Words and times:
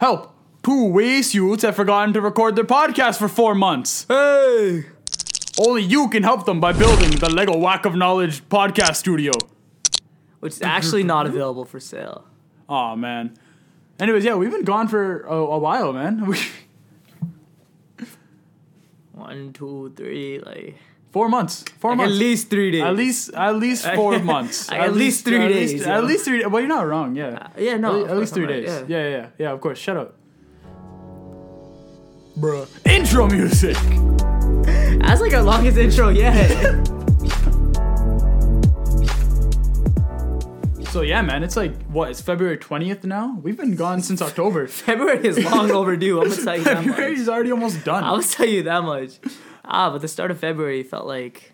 Help! 0.00 0.32
Two 0.62 0.86
waste 0.86 1.34
youths 1.34 1.62
have 1.62 1.74
forgotten 1.74 2.14
to 2.14 2.20
record 2.20 2.54
their 2.54 2.64
podcast 2.64 3.18
for 3.18 3.28
four 3.28 3.54
months. 3.54 4.06
Hey! 4.08 4.84
Only 5.58 5.82
you 5.82 6.08
can 6.08 6.22
help 6.22 6.46
them 6.46 6.60
by 6.60 6.72
building 6.72 7.10
the 7.10 7.28
Lego 7.28 7.56
Whack 7.56 7.84
of 7.84 7.96
Knowledge 7.96 8.48
podcast 8.48 8.94
studio. 8.96 9.32
Which 10.38 10.52
is 10.52 10.62
actually 10.62 11.02
not 11.02 11.26
available 11.26 11.64
for 11.64 11.80
sale. 11.80 12.24
Aw, 12.68 12.94
man. 12.94 13.36
Anyways, 13.98 14.24
yeah, 14.24 14.36
we've 14.36 14.52
been 14.52 14.62
gone 14.62 14.86
for 14.86 15.22
a, 15.22 15.34
a 15.34 15.58
while, 15.58 15.92
man. 15.92 16.24
One, 19.12 19.52
two, 19.52 19.92
three, 19.96 20.38
like, 20.38 20.76
four 21.10 21.28
months. 21.28 21.64
Four 21.78 21.96
like 21.96 22.08
at 22.08 22.12
least 22.12 22.50
three 22.50 22.70
days. 22.70 22.82
At 22.82 22.96
least, 22.96 23.32
at 23.34 23.56
least 23.56 23.86
four 23.94 24.18
months. 24.32 24.70
At 24.70 24.94
least 24.94 25.24
three 25.24 25.36
at 25.42 25.48
days, 25.48 25.72
Least, 25.72 25.86
at 25.86 26.04
least 26.04 26.24
three. 26.24 26.44
Well, 26.46 26.60
you're 26.60 26.68
not 26.68 26.86
wrong. 26.86 27.14
Yeah. 27.16 27.28
Uh, 27.28 27.48
yeah, 27.58 27.76
no. 27.76 28.04
At, 28.04 28.10
at 28.12 28.16
least 28.18 28.34
three 28.34 28.44
I'm 28.44 28.48
days. 28.50 28.68
right, 28.70 28.88
Yeah. 28.88 29.02
yeah, 29.02 29.10
yeah, 29.16 29.26
yeah. 29.38 29.52
Of 29.52 29.60
course. 29.60 29.78
Shut 29.78 29.96
up. 29.96 30.14
Bruh. 32.38 32.66
Intro 32.86 33.26
music. 33.28 33.76
That's 35.02 35.20
like 35.20 35.32
our 35.34 35.42
longest 35.42 35.76
intro 35.78 36.08
yet. 36.10 36.88
So 40.90 41.02
yeah, 41.02 41.20
man, 41.20 41.42
it's 41.44 41.54
like 41.54 41.74
what? 41.88 42.08
It's 42.10 42.20
February 42.22 42.56
twentieth 42.56 43.04
now. 43.04 43.38
We've 43.42 43.56
been 43.58 43.76
gone 43.76 44.00
since 44.00 44.22
October. 44.22 44.66
February 44.66 45.24
is 45.28 45.38
long 45.44 45.70
overdue. 45.70 46.18
I'm 46.20 46.30
gonna 46.30 46.42
tell 46.42 46.56
you 46.56 46.64
that 46.64 46.76
much. 46.76 46.86
February's 46.86 47.28
already 47.28 47.52
almost 47.52 47.84
done. 47.84 48.02
I 48.02 48.12
will 48.12 48.22
tell 48.22 48.46
you 48.48 48.62
that 48.62 48.82
much. 48.82 49.18
Ah, 49.68 49.90
but 49.90 50.00
the 50.00 50.08
start 50.08 50.30
of 50.30 50.38
February 50.40 50.82
felt 50.82 51.06
like 51.06 51.52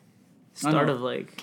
start 0.56 0.88
of 0.88 1.00
like 1.00 1.42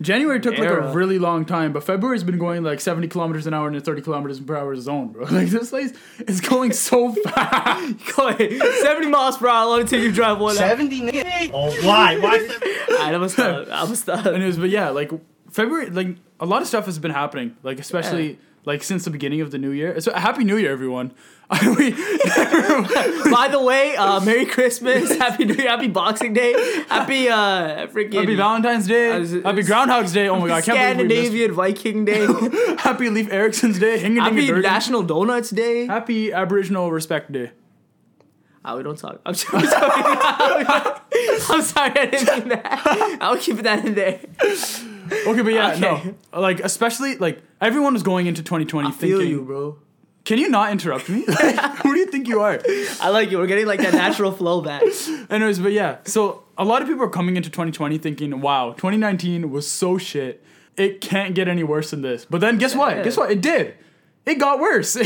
January 0.00 0.38
took 0.38 0.56
like 0.56 0.68
a 0.68 0.92
really 0.92 1.18
long 1.18 1.44
time, 1.44 1.72
but 1.72 1.82
February's 1.82 2.22
been 2.22 2.38
going 2.38 2.62
like 2.62 2.80
70 2.80 3.08
kilometers 3.08 3.48
an 3.48 3.54
hour 3.54 3.66
in 3.66 3.74
a 3.74 3.80
30 3.80 4.02
kilometers 4.02 4.38
per 4.38 4.56
hour 4.56 4.76
zone, 4.76 5.08
bro. 5.08 5.24
Like 5.30 5.48
this 5.48 5.70
place 5.70 5.92
is 6.28 6.40
going 6.40 6.72
so 6.72 7.12
fast. 7.24 7.98
seventy 8.80 9.08
miles 9.08 9.38
per 9.38 9.48
hour 9.48 9.80
until 9.80 10.00
you 10.00 10.12
drive 10.12 10.38
one 10.38 10.56
hour. 10.56 10.68
70 10.68 11.00
nigga. 11.00 11.50
Oh, 11.52 11.70
why? 11.86 12.18
Why? 12.18 12.36
Alright, 12.90 13.06
I'm 13.06 13.12
gonna 13.14 13.28
stop. 13.28 13.66
I'm 13.70 13.86
gonna 13.86 13.96
stop. 13.96 14.26
Anyways, 14.26 14.56
but 14.56 14.70
yeah, 14.70 14.90
like 14.90 15.10
February, 15.50 15.90
like 15.90 16.16
a 16.40 16.46
lot 16.46 16.62
of 16.62 16.68
stuff 16.68 16.86
has 16.86 16.98
been 16.98 17.10
happening, 17.10 17.56
like 17.64 17.78
especially 17.80 18.30
Yeah. 18.30 18.36
Like 18.66 18.82
since 18.82 19.04
the 19.04 19.10
beginning 19.10 19.40
of 19.42 19.50
the 19.50 19.58
new 19.58 19.70
year. 19.70 20.00
So 20.00 20.12
happy 20.14 20.42
New 20.44 20.56
Year, 20.56 20.72
everyone. 20.72 21.12
we, 21.76 21.90
By 21.90 23.48
the 23.50 23.60
way, 23.62 23.94
uh, 23.96 24.20
Merry 24.20 24.46
Christmas, 24.46 25.14
Happy 25.18 25.44
New 25.44 25.52
Year, 25.54 25.68
Happy 25.68 25.88
Boxing 25.88 26.32
Day, 26.32 26.52
Happy 26.88 27.28
uh 27.28 27.86
freaking 27.88 28.14
happy 28.14 28.34
Valentine's 28.34 28.86
Day, 28.86 29.18
was- 29.18 29.32
happy 29.32 29.62
Groundhog's 29.62 30.12
Day. 30.14 30.28
Oh 30.28 30.40
my 30.40 30.48
god, 30.48 30.56
I 30.56 30.62
can't 30.62 30.96
believe 30.98 31.10
we 31.32 31.44
Scandinavian 31.44 31.52
Viking 31.52 32.04
Day, 32.06 32.26
Happy 32.78 33.10
Leif 33.10 33.30
Erikson's 33.30 33.78
Day, 33.78 33.98
Happy. 34.14 34.50
National 34.52 35.02
Donuts 35.02 35.50
Day. 35.50 35.86
Happy 35.86 36.32
Aboriginal 36.32 36.90
Respect 36.90 37.30
Day. 37.30 37.50
Oh, 38.64 38.78
we 38.78 38.82
don't 38.82 38.96
talk. 38.98 39.20
I'm 39.26 39.34
sorry. 39.34 39.62
I'm 39.68 41.62
sorry. 41.62 41.92
I 42.00 42.06
didn't 42.10 42.38
mean 42.38 42.48
that. 42.48 43.18
I'll 43.20 43.36
keep 43.36 43.58
that 43.58 43.84
in 43.84 43.94
there. 43.94 44.20
Okay, 44.42 45.42
but 45.42 45.52
yeah, 45.52 45.72
Okay. 45.74 46.14
no, 46.32 46.40
like 46.40 46.60
especially 46.60 47.18
like 47.18 47.42
everyone 47.64 47.94
was 47.94 48.02
going 48.02 48.26
into 48.26 48.42
2020 48.42 48.88
I 48.88 48.92
feel 48.92 49.18
thinking. 49.18 49.30
you, 49.30 49.42
bro. 49.42 49.78
Can 50.24 50.38
you 50.38 50.48
not 50.48 50.70
interrupt 50.70 51.08
me? 51.08 51.24
Who 51.82 51.94
do 51.94 51.98
you 51.98 52.06
think 52.06 52.28
you 52.28 52.40
are? 52.40 52.60
I 53.00 53.10
like 53.10 53.30
you. 53.30 53.38
We're 53.38 53.46
getting 53.46 53.66
like 53.66 53.80
that 53.80 53.94
natural 53.94 54.32
flow 54.40 54.60
back. 54.60 54.82
Anyways, 55.30 55.58
but 55.58 55.72
yeah, 55.72 55.98
so 56.04 56.44
a 56.56 56.64
lot 56.64 56.82
of 56.82 56.88
people 56.88 57.04
are 57.04 57.10
coming 57.10 57.36
into 57.36 57.50
2020 57.50 57.98
thinking, 57.98 58.40
wow, 58.40 58.72
2019 58.72 59.50
was 59.50 59.70
so 59.70 59.98
shit. 59.98 60.42
It 60.76 61.00
can't 61.00 61.34
get 61.34 61.46
any 61.46 61.62
worse 61.62 61.90
than 61.90 62.02
this. 62.02 62.24
But 62.24 62.40
then 62.40 62.58
guess 62.58 62.74
what? 62.74 63.04
Guess 63.04 63.16
what? 63.16 63.30
It 63.30 63.40
did. 63.40 63.74
It 64.26 64.36
got 64.36 64.58
worse. 64.58 64.96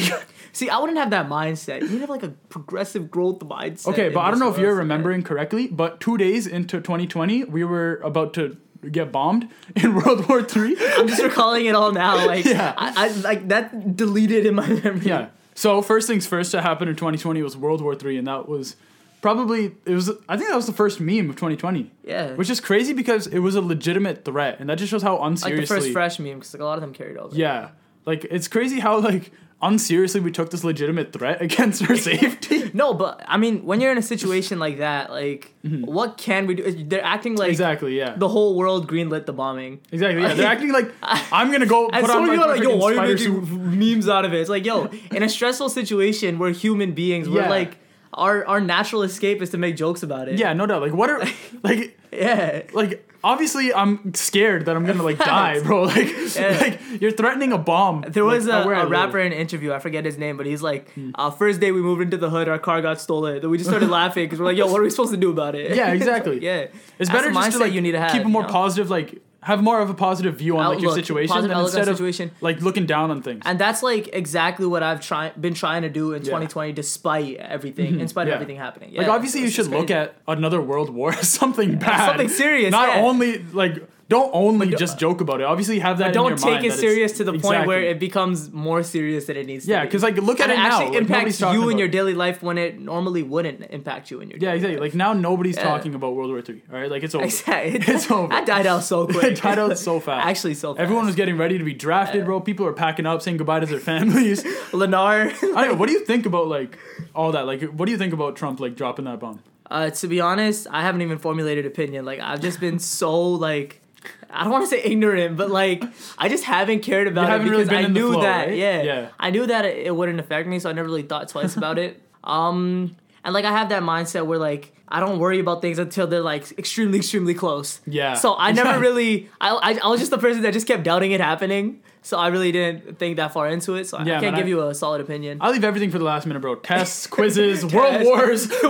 See, 0.53 0.71
I 0.71 0.79
wouldn't 0.79 0.99
have 0.99 1.11
that 1.11 1.29
mindset. 1.29 1.83
You'd 1.83 2.01
have 2.01 2.11
like 2.11 2.23
a 2.23 2.31
progressive 2.49 3.11
growth 3.11 3.41
mindset. 3.41 3.89
okay, 3.89 4.09
but 4.09 4.21
I 4.21 4.31
don't 4.31 4.39
know 4.39 4.51
if 4.51 4.59
you're 4.59 4.75
remembering 4.75 5.23
correctly, 5.23 5.67
but 5.67 6.01
two 6.01 6.17
days 6.17 6.47
into 6.47 6.79
2020, 6.79 7.45
we 7.45 7.65
were 7.65 7.97
about 8.05 8.33
to 8.35 8.57
get 8.91 9.11
bombed 9.13 9.49
in 9.77 9.95
World 9.95 10.29
War 10.29 10.43
Three. 10.43 10.77
I'm 10.97 11.09
just 11.09 11.23
recalling 11.23 11.67
it 11.67 11.75
all 11.75 11.93
now. 11.93 12.27
Like, 12.27 12.45
Yeah. 12.45 12.75
I, 12.77 13.07
I 13.07 13.09
like 13.21 13.49
that 13.49 13.97
deleted 13.97 14.47
in 14.47 14.55
my 14.55 14.67
memory. 14.69 15.07
Yeah. 15.07 15.29
So 15.55 15.83
first 15.83 16.07
things 16.07 16.27
first 16.27 16.53
that 16.53 16.63
happened 16.63 16.89
in 16.91 16.97
2020 16.97 17.43
was 17.43 17.57
World 17.57 17.81
War 17.81 17.95
Three, 17.95 18.17
and 18.17 18.27
that 18.27 18.49
was 18.49 18.77
probably 19.21 19.75
it 19.85 19.93
was. 19.95 20.11
I 20.29 20.37
think 20.37 20.49
that 20.51 20.57
was 20.57 20.67
the 20.67 20.73
first 20.73 21.01
meme 21.01 21.29
of 21.31 21.37
2020. 21.37 21.91
Yeah. 22.05 22.35
Which 22.35 22.51
is 22.51 22.61
crazy 22.61 22.93
because 22.93 23.27
it 23.27 23.41
was 23.41 23.55
a 23.57 23.61
legitimate 23.61 24.25
threat, 24.25 24.61
and 24.61 24.69
that 24.71 24.79
just 24.79 24.91
shows 24.91 25.03
how 25.03 25.23
unseriously. 25.23 25.59
like 25.61 25.69
the 25.69 25.75
first 25.75 25.93
fresh 25.93 26.19
meme 26.19 26.39
because 26.39 26.55
like 26.55 26.61
a 26.63 26.65
lot 26.65 26.75
of 26.75 26.81
them 26.81 26.93
carried 26.95 27.17
over. 27.17 27.35
Yeah. 27.35 27.71
Like 28.07 28.25
it's 28.31 28.49
crazy 28.49 28.81
how 28.81 29.01
like 29.01 29.33
unseriously 29.61 30.21
we 30.21 30.31
took 30.31 30.51
this 30.51 30.63
legitimate 30.63 31.13
threat 31.13 31.43
against 31.47 31.89
our 31.89 31.97
safety. 31.97 32.71
No, 32.75 32.93
but 32.93 33.25
I 33.27 33.39
mean, 33.39 33.65
when 33.65 33.81
you're 33.81 33.91
in 33.91 33.99
a 33.99 34.03
situation 34.03 34.59
like 34.59 34.79
that, 34.79 35.11
like, 35.11 35.55
what 35.63 36.19
can 36.19 36.47
we 36.47 36.55
do? 36.55 36.85
They're 36.85 37.03
acting 37.05 37.35
like 37.35 37.47
Mm-hmm. 37.47 37.51
exactly. 37.53 37.97
Yeah. 37.97 38.15
the 38.17 38.29
whole 38.29 38.55
world 38.57 38.87
greenlit 38.89 39.25
the 39.27 39.33
bombing. 39.33 39.81
exactly. 39.91 40.23
Yeah. 40.23 40.35
They're 40.35 40.47
acting 40.57 40.71
like 40.73 40.93
I'm 41.03 41.51
gonna 41.51 41.65
go 41.67 41.89
put 41.89 42.07
some 42.07 42.25
on 42.25 42.31
people 42.31 42.47
like, 42.47 42.63
yo, 42.63 42.77
why 42.77 42.95
are 42.95 43.07
you 43.07 43.41
making 43.41 43.79
memes 43.79 44.09
out 44.09 44.25
of 44.27 44.35
it? 44.35 44.41
It's 44.41 44.51
like, 44.51 44.67
yo, 44.67 44.91
in 45.13 45.23
a 45.23 45.29
stressful 45.31 45.71
situation, 45.71 46.39
we're 46.39 46.53
human 46.53 46.93
beings. 46.93 47.27
We're 47.29 47.41
Yeah. 47.43 47.49
like, 47.49 47.79
our 48.13 48.45
our 48.47 48.61
natural 48.61 49.03
escape 49.03 49.41
is 49.41 49.51
to 49.51 49.59
make 49.59 49.75
jokes 49.77 50.03
about 50.03 50.29
it. 50.29 50.39
Yeah. 50.39 50.53
No 50.53 50.67
doubt. 50.67 50.83
Like 50.83 50.93
what 50.93 51.09
are 51.11 51.25
like 51.63 51.99
Yeah. 52.13 52.63
like 52.75 53.08
obviously 53.25 53.73
I'm 53.75 54.15
scared 54.15 54.67
that 54.67 54.77
I'm 54.77 54.85
gonna 54.87 55.03
like 55.03 55.19
die, 55.19 55.61
bro. 55.65 55.83
Like 55.89 56.09
Yeah. 56.37 56.59
like 56.61 56.81
you're 57.01 57.11
threatening 57.11 57.53
a 57.53 57.59
bomb. 57.59 58.05
There 58.09 58.25
was 58.25 58.47
like, 58.47 58.67
a, 58.67 58.71
a 58.83 58.87
rapper 58.87 59.19
in 59.19 59.33
an 59.33 59.39
interview. 59.39 59.73
I 59.73 59.79
forget 59.79 60.05
his 60.05 60.19
name, 60.19 60.37
but 60.37 60.47
he's 60.47 60.63
like, 60.63 60.91
Hmm. 60.93 61.11
uh, 61.15 61.31
first 61.31 61.61
day 61.61 61.73
we 61.73 61.81
moved 61.81 62.03
into 62.03 62.17
the 62.17 62.31
hood, 62.31 62.49
our 62.49 62.59
car 62.59 62.81
got 62.83 63.01
stolen. 63.01 63.41
Then 63.41 63.51
we 63.51 63.59
just 63.59 63.69
started 63.71 63.89
laughing 64.01 64.25
because 64.27 64.39
we're 64.39 64.47
like, 64.47 64.57
yo, 64.57 64.67
what 64.67 64.81
are 64.81 64.85
we 64.85 64.91
supposed 64.91 65.11
to 65.13 65.17
do 65.17 65.31
about 65.31 65.55
it? 65.55 65.75
Yeah, 65.77 65.93
exactly. 65.93 66.43
yeah, 66.43 66.57
It's 66.61 66.73
That's 66.99 67.11
better 67.11 67.33
just 67.33 67.53
to 67.53 67.57
mindset 67.59 67.61
like 67.61 67.73
you 67.73 67.81
need 67.81 67.93
to 67.93 68.01
have. 68.01 68.13
keep 68.13 68.25
a 68.25 68.29
more 68.29 68.43
you 68.43 68.49
know? 68.49 68.53
positive 68.53 68.91
like 68.91 69.21
have 69.43 69.63
more 69.63 69.81
of 69.81 69.89
a 69.89 69.95
positive 69.95 70.37
view 70.37 70.59
on 70.59 70.75
like 70.75 70.83
your 70.83 70.93
situation 70.93 71.43
than 71.47 71.57
instead 71.59 71.87
of 71.89 71.97
situation. 71.97 72.33
like 72.41 72.61
looking 72.61 72.87
down 72.87 73.11
on 73.13 73.23
things. 73.23 73.43
And 73.47 73.59
that's 73.59 73.83
like 73.85 74.09
exactly 74.13 74.67
what 74.67 74.83
I've 74.83 75.01
try- 75.01 75.31
been 75.31 75.55
trying 75.55 75.83
to 75.83 75.89
do 75.89 76.13
in 76.13 76.23
2020, 76.23 76.73
despite 76.73 77.37
everything, 77.37 78.01
in 78.01 78.09
spite 78.09 78.23
Mm-hmm. 78.23 78.29
Yeah. 78.31 78.35
of 78.35 78.43
everything 78.43 78.57
happening. 78.61 78.95
Like 78.95 79.07
obviously 79.09 79.43
you 79.43 79.51
should 79.51 79.69
look 79.69 79.91
at 79.91 80.17
another 80.27 80.61
world 80.61 80.91
war 80.91 81.13
as 81.13 81.29
something 81.41 81.79
bad, 81.79 82.09
something 82.09 82.29
serious, 82.29 82.73
Not 82.73 82.89
yeah. 82.97 83.03
only 83.03 83.39
like 83.53 83.77
don't 84.09 84.31
only 84.33 84.69
don't- 84.71 84.79
just 84.79 84.99
joke 84.99 85.21
about 85.21 85.41
it. 85.41 85.45
Obviously 85.45 85.79
have 85.81 85.99
that. 85.99 86.09
in 86.09 86.13
Don't 86.15 86.39
take 86.39 86.65
it 86.65 86.73
serious 86.73 87.13
to 87.19 87.25
the 87.25 87.35
point 87.39 87.67
where 87.67 87.83
it 87.83 88.01
becomes 88.01 88.51
more 88.53 88.83
serious 88.83 89.27
than 89.27 89.37
it 89.37 89.47
needs 89.47 89.67
to 89.67 89.71
Yeah, 89.71 89.81
be. 89.83 89.87
because 89.89 90.03
like 90.03 90.17
look 90.17 90.41
at 90.41 90.51
and 90.51 90.53
it, 90.53 90.55
it 90.55 90.59
now. 90.63 90.67
actually 90.81 90.87
like, 90.99 91.01
impacts 91.11 91.41
you 91.41 91.69
in 91.69 91.77
your 91.79 91.89
daily 91.89 92.15
life 92.15 92.43
when 92.43 92.57
it 92.59 92.81
normally 92.81 93.23
wouldn't 93.23 93.67
impact 93.71 94.11
you 94.11 94.21
in 94.21 94.31
your 94.31 94.39
Yeah, 94.39 94.49
daily 94.53 94.57
exactly. 94.57 94.75
life. 94.77 94.81
Like 94.93 94.95
now 94.95 95.13
nobody's 95.13 95.57
Yeah. 95.57 95.65
talking 95.65 95.95
about 95.95 96.15
World 96.15 96.31
War 96.31 96.41
Three. 96.41 96.63
All 96.73 96.79
right, 96.81 96.91
like 96.91 97.03
it's 97.03 97.15
over. 97.15 97.25
Exactly. 97.25 97.81
It's 97.95 98.11
over. 98.11 98.29
That 98.29 98.47
died 98.47 98.67
out 98.67 98.83
so 98.85 99.07
quick. 99.15 99.25
It 99.25 99.43
died 99.43 99.59
out 99.59 99.77
so 99.79 100.01
fast. 100.01 100.27
Actually, 100.27 100.55
so 100.55 100.75
fast. 100.75 100.83
Everyone 100.83 101.05
was 101.07 101.15
getting 101.15 101.37
ready 101.37 101.59
to 101.59 101.65
be 101.65 101.75
drafted, 101.75 102.25
bro. 102.25 102.41
People 102.41 102.65
were 102.67 102.73
packing 102.73 103.05
up, 103.07 103.21
saying 103.23 103.37
goodbye 103.37 103.61
to 103.61 103.67
their 103.67 103.79
families. 103.81 104.43
Lennar. 104.73 105.29
I 105.31 105.61
don't 105.63 105.69
know. 105.73 105.75
What 105.75 105.87
do 105.89 105.93
you 105.93 106.05
think 106.05 106.25
about 106.27 106.49
like 106.49 106.79
all 107.15 107.33
that? 107.33 107.47
Like, 107.47 107.63
what 107.63 107.87
do 107.87 107.93
you 107.93 107.99
think 107.99 108.13
about 108.13 108.37
Trump 108.37 108.59
like 108.61 108.75
dropping 108.77 109.05
that 109.07 109.21
bomb? 109.21 109.41
Uh, 109.71 109.91
to 109.91 110.07
be 110.09 110.19
honest, 110.19 110.67
I 110.71 110.81
haven't 110.83 111.03
even 111.03 111.19
formulated 111.19 111.67
opinion. 111.67 112.07
Like 112.07 112.21
I've 112.21 112.41
just 112.41 112.59
been 112.59 112.79
so 112.79 113.13
like 113.33 113.83
I 114.31 114.45
don't 114.45 114.53
want 114.53 114.65
to 114.65 114.69
say 114.71 114.83
ignorant, 114.83 115.37
but 115.37 115.51
like 115.51 115.83
I 116.19 116.29
just 116.29 116.45
haven't 116.45 116.81
cared 116.81 117.09
about 117.09 117.25
it 117.25 117.29
haven't 117.31 117.49
really 117.49 117.65
because 117.65 117.79
been 117.83 117.87
I 117.87 117.89
knew 117.89 118.13
flow, 118.13 118.23
that. 118.23 118.49
right? 118.49 118.57
Yeah, 118.57 118.83
Yeah. 118.83 119.09
I 119.19 119.31
knew 119.31 119.47
that 119.47 119.65
it, 119.65 119.87
it 119.87 119.97
wouldn't 119.97 120.21
affect 120.21 120.49
me, 120.49 120.59
so 120.59 120.69
I 120.69 120.73
never 120.73 120.87
really 120.89 121.03
thought 121.03 121.29
twice 121.29 121.57
about 121.57 121.79
it. 121.79 122.01
Um, 122.25 122.97
and 123.25 123.33
like 123.33 123.45
I 123.47 123.53
have 123.53 123.71
that 123.71 123.83
mindset 123.83 124.27
where 124.27 124.39
like 124.39 124.75
I 124.87 125.01
don't 125.01 125.19
worry 125.19 125.39
about 125.39 125.63
things 125.63 125.79
until 125.79 126.07
they're 126.07 126.21
like 126.21 126.51
extremely, 126.59 126.99
extremely 126.99 127.33
close. 127.33 127.81
Yeah. 127.87 128.15
So 128.15 128.37
I 128.37 128.53
never 128.53 128.71
Yeah. 128.71 128.79
really 128.87 129.31
I, 129.41 129.51
I 129.55 129.79
I 129.85 129.89
was 129.89 130.01
just 130.01 130.11
the 130.11 130.19
person 130.19 130.43
that 130.43 130.53
just 130.53 130.67
kept 130.67 130.83
doubting 130.83 131.13
it 131.13 131.21
happening. 131.21 131.81
So 132.09 132.17
I 132.17 132.29
really 132.29 132.53
didn't 132.53 132.99
think 132.99 133.17
that 133.19 133.35
far 133.35 133.49
into 133.49 133.75
it. 133.75 133.87
So 133.87 133.99
I- 133.99 134.05
Yeah, 134.05 134.17
I 134.17 134.21
can't 134.21 134.35
give 134.35 134.47
I- 134.47 134.49
you 134.49 134.67
a 134.67 134.75
solid 134.75 135.03
opinion. 135.03 135.37
I 135.43 135.51
leave 135.51 135.63
everything 135.63 135.91
for 135.91 135.99
the 135.99 136.05
last 136.07 136.27
minute, 136.27 136.41
bro. 136.41 136.55
Tests, 136.55 137.07
quizzes, 137.17 137.67
world 137.67 138.03
wars. 138.03 138.49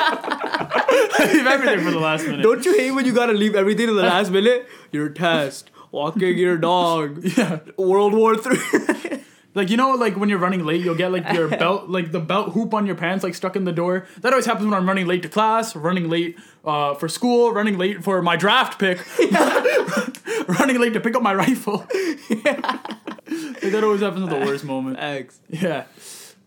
I 0.00 1.30
leave 1.34 1.46
everything 1.46 1.84
for 1.84 1.90
the 1.90 1.98
last 1.98 2.24
minute. 2.24 2.42
Don't 2.42 2.64
you 2.64 2.74
hate 2.78 2.92
when 2.92 3.04
you 3.04 3.12
gotta 3.12 3.34
leave 3.34 3.54
everything 3.54 3.88
to 3.88 3.92
the 3.92 4.02
last 4.02 4.30
minute? 4.30 4.66
Your 4.92 5.10
test, 5.10 5.70
walking 5.90 6.38
your 6.38 6.56
dog, 6.56 7.22
yeah. 7.36 7.58
World 7.76 8.14
War 8.14 8.34
Three. 8.34 9.20
Like 9.54 9.68
you 9.70 9.76
know, 9.76 9.92
like 9.92 10.16
when 10.16 10.28
you're 10.30 10.38
running 10.38 10.64
late, 10.64 10.82
you'll 10.82 10.94
get 10.94 11.10
like 11.12 11.30
your 11.32 11.48
belt, 11.48 11.88
like 11.90 12.12
the 12.12 12.20
belt 12.20 12.52
hoop 12.52 12.72
on 12.74 12.86
your 12.86 12.94
pants, 12.94 13.24
like 13.24 13.34
stuck 13.34 13.56
in 13.56 13.64
the 13.64 13.72
door. 13.72 14.06
That 14.20 14.32
always 14.32 14.46
happens 14.46 14.64
when 14.66 14.74
I'm 14.74 14.86
running 14.86 15.06
late 15.06 15.22
to 15.22 15.28
class, 15.28 15.74
running 15.76 16.08
late 16.08 16.38
uh, 16.64 16.94
for 16.94 17.08
school, 17.08 17.52
running 17.52 17.76
late 17.76 18.04
for 18.04 18.22
my 18.22 18.36
draft 18.36 18.78
pick, 18.78 18.98
running 20.58 20.80
late 20.80 20.94
to 20.94 21.00
pick 21.00 21.14
up 21.14 21.22
my 21.22 21.34
rifle. 21.34 21.86
Like, 23.30 23.72
that 23.72 23.84
always 23.84 24.00
happens 24.00 24.24
at 24.24 24.30
the 24.30 24.46
worst 24.46 24.64
moment. 24.64 24.98
X. 24.98 25.38
Yeah, 25.50 25.84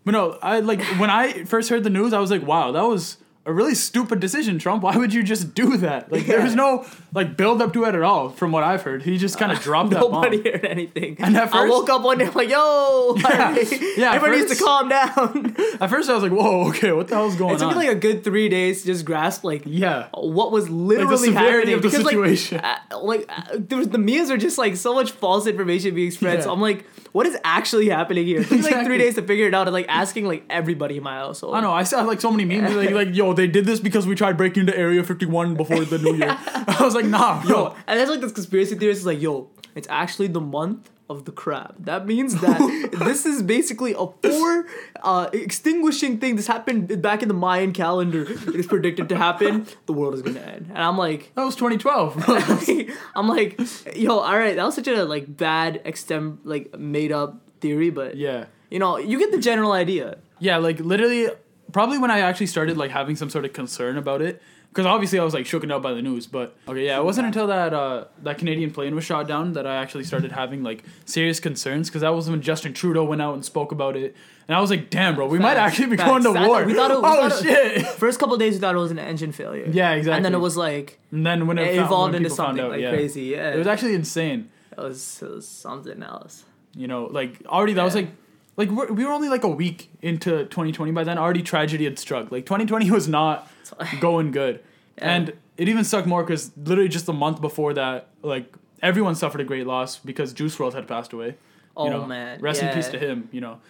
but 0.04 0.10
no, 0.12 0.38
I 0.42 0.58
like 0.60 0.82
when 0.98 1.10
I 1.10 1.44
first 1.44 1.68
heard 1.68 1.84
the 1.84 1.90
news, 1.90 2.12
I 2.12 2.18
was 2.18 2.30
like, 2.30 2.42
wow, 2.42 2.72
that 2.72 2.82
was 2.82 3.18
a 3.44 3.52
really 3.52 3.74
stupid 3.74 4.20
decision, 4.20 4.58
Trump. 4.58 4.84
Why 4.84 4.96
would 4.96 5.12
you 5.12 5.22
just 5.22 5.52
do 5.54 5.76
that? 5.78 6.12
Like 6.12 6.26
there 6.26 6.42
was 6.42 6.54
no 6.54 6.86
like 7.12 7.36
build 7.36 7.60
up 7.60 7.72
to 7.72 7.84
it 7.84 7.94
at 7.94 8.02
all, 8.02 8.28
from 8.30 8.52
what 8.52 8.62
I've 8.62 8.82
heard. 8.82 9.02
He 9.02 9.18
just 9.18 9.36
kind 9.38 9.50
of 9.50 9.60
dropped 9.62 9.90
that 9.90 10.00
bomb. 10.00 10.12
Nobody 10.12 10.48
heard 10.48 10.64
anything. 10.64 11.16
And 11.18 11.36
at 11.36 11.52
I 11.52 11.68
woke 11.68 11.90
up 11.90 12.02
one 12.02 12.18
day, 12.18 12.26
I'm 12.26 12.34
like, 12.34 12.48
yo, 12.48 13.16
Yeah, 13.18 14.10
at 14.10 14.16
everybody 14.16 14.42
needs 14.42 14.56
to 14.56 14.64
calm 14.64 14.88
down. 14.88 15.56
At 15.80 15.90
first, 15.90 16.08
I 16.08 16.14
was 16.14 16.22
like, 16.22 16.32
"Whoa, 16.32 16.68
okay, 16.68 16.92
what 16.92 17.08
the 17.08 17.16
hell's 17.16 17.34
going 17.34 17.50
on? 17.50 17.56
it 17.56 17.58
took 17.58 17.68
on?" 17.68 17.78
me 17.78 17.86
like 17.88 17.96
a 17.96 17.98
good 17.98 18.22
three 18.22 18.48
days 18.48 18.82
to 18.82 18.86
just 18.86 19.04
grasp 19.04 19.42
like 19.42 19.62
yeah, 19.66 20.08
what 20.14 20.52
was 20.52 20.70
literally 20.70 21.28
severity 21.28 21.72
happening 21.72 21.74
of 21.74 21.82
the 21.82 21.88
because 21.88 22.04
situation. 22.04 22.58
like 22.58 22.78
uh, 22.92 22.98
like 23.00 23.24
uh, 23.28 23.56
there 23.58 23.78
was 23.78 23.88
the 23.88 23.98
memes 23.98 24.30
are 24.30 24.36
just 24.36 24.58
like 24.58 24.76
so 24.76 24.94
much 24.94 25.10
false 25.10 25.46
information 25.46 25.94
being 25.94 26.10
spread. 26.10 26.42
So 26.42 26.52
I'm 26.52 26.60
like, 26.60 26.84
what 27.12 27.26
is 27.26 27.36
actually 27.44 27.88
happening 27.88 28.26
here? 28.26 28.40
It 28.40 28.48
took 28.48 28.58
me 28.58 28.62
like 28.62 28.86
three 28.86 28.98
days 28.98 29.14
to 29.16 29.22
figure 29.22 29.46
it 29.46 29.54
out 29.54 29.68
and 29.68 29.74
like 29.74 29.86
asking 29.88 30.26
like 30.26 30.44
everybody 30.48 30.96
in 30.96 31.02
my 31.02 31.16
household. 31.16 31.54
I 31.54 31.60
know. 31.60 31.72
I 31.72 31.82
saw 31.82 32.02
like 32.02 32.20
so 32.20 32.30
many 32.30 32.44
memes 32.44 32.74
like, 32.74 32.90
like, 32.90 33.14
"Yo, 33.14 33.34
they 33.34 33.46
did 33.46 33.66
this 33.66 33.80
because 33.80 34.06
we 34.06 34.14
tried 34.14 34.36
breaking 34.36 34.62
into 34.62 34.76
Area 34.76 35.04
51 35.04 35.54
before 35.54 35.84
the 35.84 35.98
New 35.98 36.14
Year." 36.14 36.30
I 36.54 36.78
was 36.80 36.94
like, 36.94 37.04
"Nah, 37.04 37.42
bro." 37.42 37.50
Yo, 37.50 37.76
and 37.86 37.98
there's 37.98 38.08
like 38.08 38.20
this 38.20 38.32
conspiracy 38.32 38.76
theorist 38.76 39.00
is 39.00 39.06
like, 39.06 39.20
yo, 39.20 39.50
it's 39.74 39.88
actually 39.90 40.28
the 40.28 40.40
month 40.40 40.90
of 41.12 41.24
the 41.24 41.32
crab. 41.32 41.84
That 41.84 42.06
means 42.06 42.40
that 42.40 42.90
this 43.04 43.24
is 43.24 43.42
basically 43.42 43.92
a 43.92 44.06
four 44.06 44.66
uh, 45.02 45.30
extinguishing 45.32 46.18
thing. 46.18 46.36
This 46.36 46.46
happened 46.46 47.00
back 47.00 47.22
in 47.22 47.28
the 47.28 47.34
Mayan 47.34 47.72
calendar. 47.72 48.26
It's 48.28 48.66
predicted 48.66 49.08
to 49.10 49.16
happen. 49.16 49.66
The 49.86 49.92
world 49.92 50.14
is 50.14 50.22
gonna 50.22 50.40
end. 50.40 50.66
And 50.70 50.78
I'm 50.78 50.98
like, 50.98 51.32
That 51.34 51.44
was 51.44 51.54
2012. 51.54 52.24
I'm 53.14 53.28
like, 53.28 53.60
yo, 53.94 54.18
all 54.18 54.38
right, 54.38 54.56
that 54.56 54.64
was 54.64 54.74
such 54.74 54.88
a 54.88 55.04
like 55.04 55.36
bad 55.36 55.82
extem 55.84 56.38
like 56.44 56.76
made 56.78 57.12
up 57.12 57.40
theory, 57.60 57.90
but 57.90 58.16
yeah. 58.16 58.46
you 58.70 58.78
know, 58.78 58.98
you 58.98 59.18
get 59.18 59.30
the 59.30 59.38
general 59.38 59.72
idea. 59.72 60.18
Yeah, 60.38 60.56
like 60.56 60.80
literally, 60.80 61.28
probably 61.72 61.98
when 61.98 62.10
I 62.10 62.20
actually 62.20 62.46
started 62.46 62.76
like 62.76 62.90
having 62.90 63.16
some 63.16 63.30
sort 63.30 63.44
of 63.44 63.52
concern 63.52 63.96
about 63.96 64.22
it, 64.22 64.42
because 64.72 64.86
obviously 64.86 65.18
I 65.18 65.24
was 65.24 65.34
like 65.34 65.44
shooken 65.44 65.70
out 65.70 65.82
by 65.82 65.92
the 65.92 66.00
news. 66.00 66.26
But 66.26 66.56
okay, 66.66 66.86
yeah, 66.86 66.98
it 66.98 67.04
wasn't 67.04 67.26
until 67.26 67.46
that 67.48 67.74
uh, 67.74 68.04
that 68.22 68.38
Canadian 68.38 68.70
plane 68.70 68.94
was 68.94 69.04
shot 69.04 69.28
down 69.28 69.52
that 69.52 69.66
I 69.66 69.76
actually 69.76 70.04
started 70.04 70.32
having 70.32 70.62
like 70.62 70.82
serious 71.04 71.40
concerns. 71.40 71.88
Because 71.88 72.00
that 72.00 72.14
was 72.14 72.28
when 72.30 72.40
Justin 72.40 72.72
Trudeau 72.72 73.04
went 73.04 73.20
out 73.20 73.34
and 73.34 73.44
spoke 73.44 73.70
about 73.72 73.96
it, 73.96 74.16
and 74.48 74.56
I 74.56 74.60
was 74.60 74.70
like, 74.70 74.88
damn, 74.88 75.14
bro, 75.14 75.26
we 75.26 75.38
might 75.38 75.56
actually 75.58 75.88
be 75.88 75.96
facts. 75.98 76.08
going 76.10 76.22
to 76.24 76.30
I 76.40 76.46
war. 76.48 76.64
we 76.64 76.72
thought 76.74 76.90
it- 76.90 76.98
we 77.02 77.04
oh 77.08 77.28
thought 77.28 77.44
it- 77.44 77.82
shit! 77.82 77.86
First 77.98 78.18
couple 78.18 78.36
days, 78.38 78.54
we 78.54 78.60
thought 78.60 78.74
it 78.74 78.78
was 78.78 78.90
an 78.90 78.98
engine 78.98 79.32
failure. 79.32 79.66
Yeah, 79.70 79.92
exactly. 79.92 80.16
And 80.16 80.24
then 80.24 80.34
it 80.34 80.38
was 80.40 80.56
like 80.56 80.98
and 81.10 81.26
then 81.26 81.46
when 81.46 81.58
it, 81.58 81.62
it 81.68 81.76
found- 81.76 81.86
evolved 81.86 82.12
when 82.14 82.24
into 82.24 82.34
something 82.34 82.64
out, 82.64 82.70
like 82.70 82.80
yeah. 82.80 82.90
crazy. 82.90 83.22
Yeah, 83.24 83.50
It 83.54 83.58
was 83.58 83.66
actually 83.66 83.94
insane. 83.94 84.48
it 84.72 84.78
was, 84.78 85.22
it 85.22 85.30
was 85.30 85.46
something 85.46 86.02
else. 86.02 86.44
You 86.74 86.88
know, 86.88 87.04
like 87.04 87.42
already 87.46 87.74
that 87.74 87.84
was 87.84 87.94
like. 87.94 88.08
Like 88.56 88.70
we're, 88.70 88.92
we 88.92 89.04
were 89.04 89.12
only 89.12 89.28
like 89.28 89.44
a 89.44 89.48
week 89.48 89.90
into 90.02 90.44
2020 90.44 90.92
by 90.92 91.04
then. 91.04 91.16
Already 91.18 91.42
tragedy 91.42 91.84
had 91.84 91.98
struck. 91.98 92.30
Like 92.30 92.44
2020 92.46 92.90
was 92.90 93.08
not 93.08 93.50
going 94.00 94.30
good, 94.30 94.60
Yeah. 94.98 95.14
and 95.14 95.32
it 95.56 95.68
even 95.68 95.84
sucked 95.84 96.06
more 96.06 96.22
because 96.22 96.50
literally 96.56 96.88
just 96.88 97.08
a 97.08 97.12
month 97.12 97.40
before 97.40 97.72
that, 97.74 98.08
like 98.22 98.52
everyone 98.82 99.14
suffered 99.14 99.40
a 99.40 99.44
great 99.44 99.66
loss 99.66 99.98
because 99.98 100.32
Juice 100.32 100.56
WRLD 100.56 100.74
had 100.74 100.88
passed 100.88 101.12
away. 101.12 101.36
Oh 101.76 101.84
you 101.84 101.90
know, 101.90 102.04
man, 102.06 102.40
rest 102.40 102.62
in 102.62 102.72
peace 102.74 102.88
to 102.88 102.98
him. 102.98 103.28
You 103.32 103.40
know, 103.40 103.60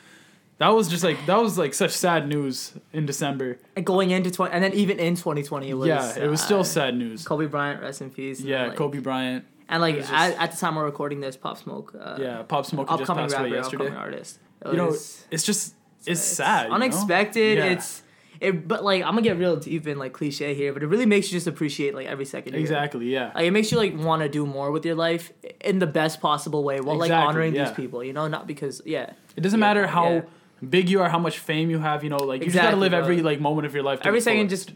that 0.59 0.69
was 0.71 0.89
just 0.89 1.05
like 1.05 1.25
that 1.27 1.37
was 1.41 1.57
like 1.59 1.75
such 1.75 1.93
sad 1.93 2.27
news 2.29 2.73
in 2.93 3.07
December. 3.07 3.59
And 3.77 3.87
going 3.87 4.11
into 4.11 4.33
twenty, 4.33 4.53
and 4.53 4.65
then 4.65 4.73
even 4.73 4.99
in 4.99 5.15
2020, 5.15 5.71
it 5.71 5.75
was 5.75 5.87
yeah, 5.87 6.19
it 6.19 6.29
was 6.29 6.41
still 6.43 6.65
sad 6.65 6.97
news. 6.97 7.25
Kobe 7.25 7.47
Bryant, 7.47 7.81
rest 7.81 8.01
in 8.03 8.11
peace. 8.11 8.41
yeah, 8.41 8.67
like, 8.67 8.77
Kobe 8.77 8.99
Bryant. 8.99 9.45
and 9.69 9.81
like 9.81 9.97
was 9.99 10.11
at, 10.11 10.33
at 10.41 10.51
the 10.51 10.57
time 10.57 10.75
we're 10.75 10.85
recording 10.85 11.21
this, 11.21 11.37
Pop 11.37 11.57
Smoke. 11.59 11.95
Uh, 11.99 12.17
Yeah, 12.21 12.43
Pop 12.43 12.67
Smoke 12.67 12.89
had 12.91 12.99
just 12.99 13.09
upcoming 13.11 13.25
passed 13.27 13.35
rapper, 13.35 13.47
away 13.47 13.57
yesterday. 13.57 13.85
upcoming 13.85 14.01
artist. 14.03 14.39
It 14.65 14.71
You 14.71 14.77
know, 14.77 14.89
it's 15.31 15.45
just 15.45 15.75
it's, 16.07 16.21
sad. 16.21 16.65
you 16.65 16.69
know? 16.71 16.75
unexpected. 16.77 17.59
Yeah. 17.59 17.65
It's 17.67 18.03
it, 18.41 18.67
but 18.67 18.83
like 18.83 19.05
I'm 19.05 19.11
gonna 19.11 19.23
get 19.23 19.39
real 19.39 19.57
deep 19.57 19.87
in 19.87 19.99
like 19.99 20.13
cliche 20.13 20.53
here, 20.55 20.73
but 20.73 20.83
it 20.83 20.87
really 20.89 21.07
makes 21.07 21.31
you 21.31 21.37
just 21.37 21.47
appreciate 21.47 21.95
like 21.95 22.09
every 22.09 22.25
second. 22.25 22.57
exactly 22.57 23.07
yeah. 23.07 23.31
Like 23.35 23.45
it 23.45 23.53
makes 23.53 23.71
you 23.71 23.79
like 23.79 23.97
want 23.97 24.23
to 24.23 24.29
do 24.29 24.45
more 24.47 24.73
with 24.73 24.85
your 24.85 24.97
life 24.97 25.33
in 25.61 25.79
the 25.79 25.87
best 25.87 26.21
possible 26.21 26.65
way, 26.65 26.81
while 26.81 26.97
like 26.99 27.13
honoring 27.13 27.55
yeah. 27.55 27.67
these 27.67 27.75
people. 27.75 28.03
You 28.03 28.13
know, 28.13 28.27
not 28.27 28.47
because 28.49 28.83
yeah. 28.85 29.13
It 29.37 29.43
doesn't 29.43 29.61
Yeah, 29.61 29.67
matter 29.67 29.87
how 29.87 30.11
yeah. 30.11 30.23
big 30.69 30.89
you 30.89 31.01
are, 31.03 31.09
how 31.09 31.21
much 31.21 31.39
fame 31.39 31.71
you 31.71 31.79
have. 31.79 32.03
You 32.03 32.11
know, 32.11 32.17
like 32.17 32.41
you 32.41 32.51
just 32.51 32.61
gotta 32.61 32.77
live 32.77 32.91
bro. 32.91 32.99
every 32.99 33.23
like 33.23 33.41
moment 33.41 33.67
of 33.67 33.75
your 33.75 33.85
life. 33.85 34.01
to 34.01 34.09
every 34.09 34.21
second 34.21 34.49
just 34.49 34.73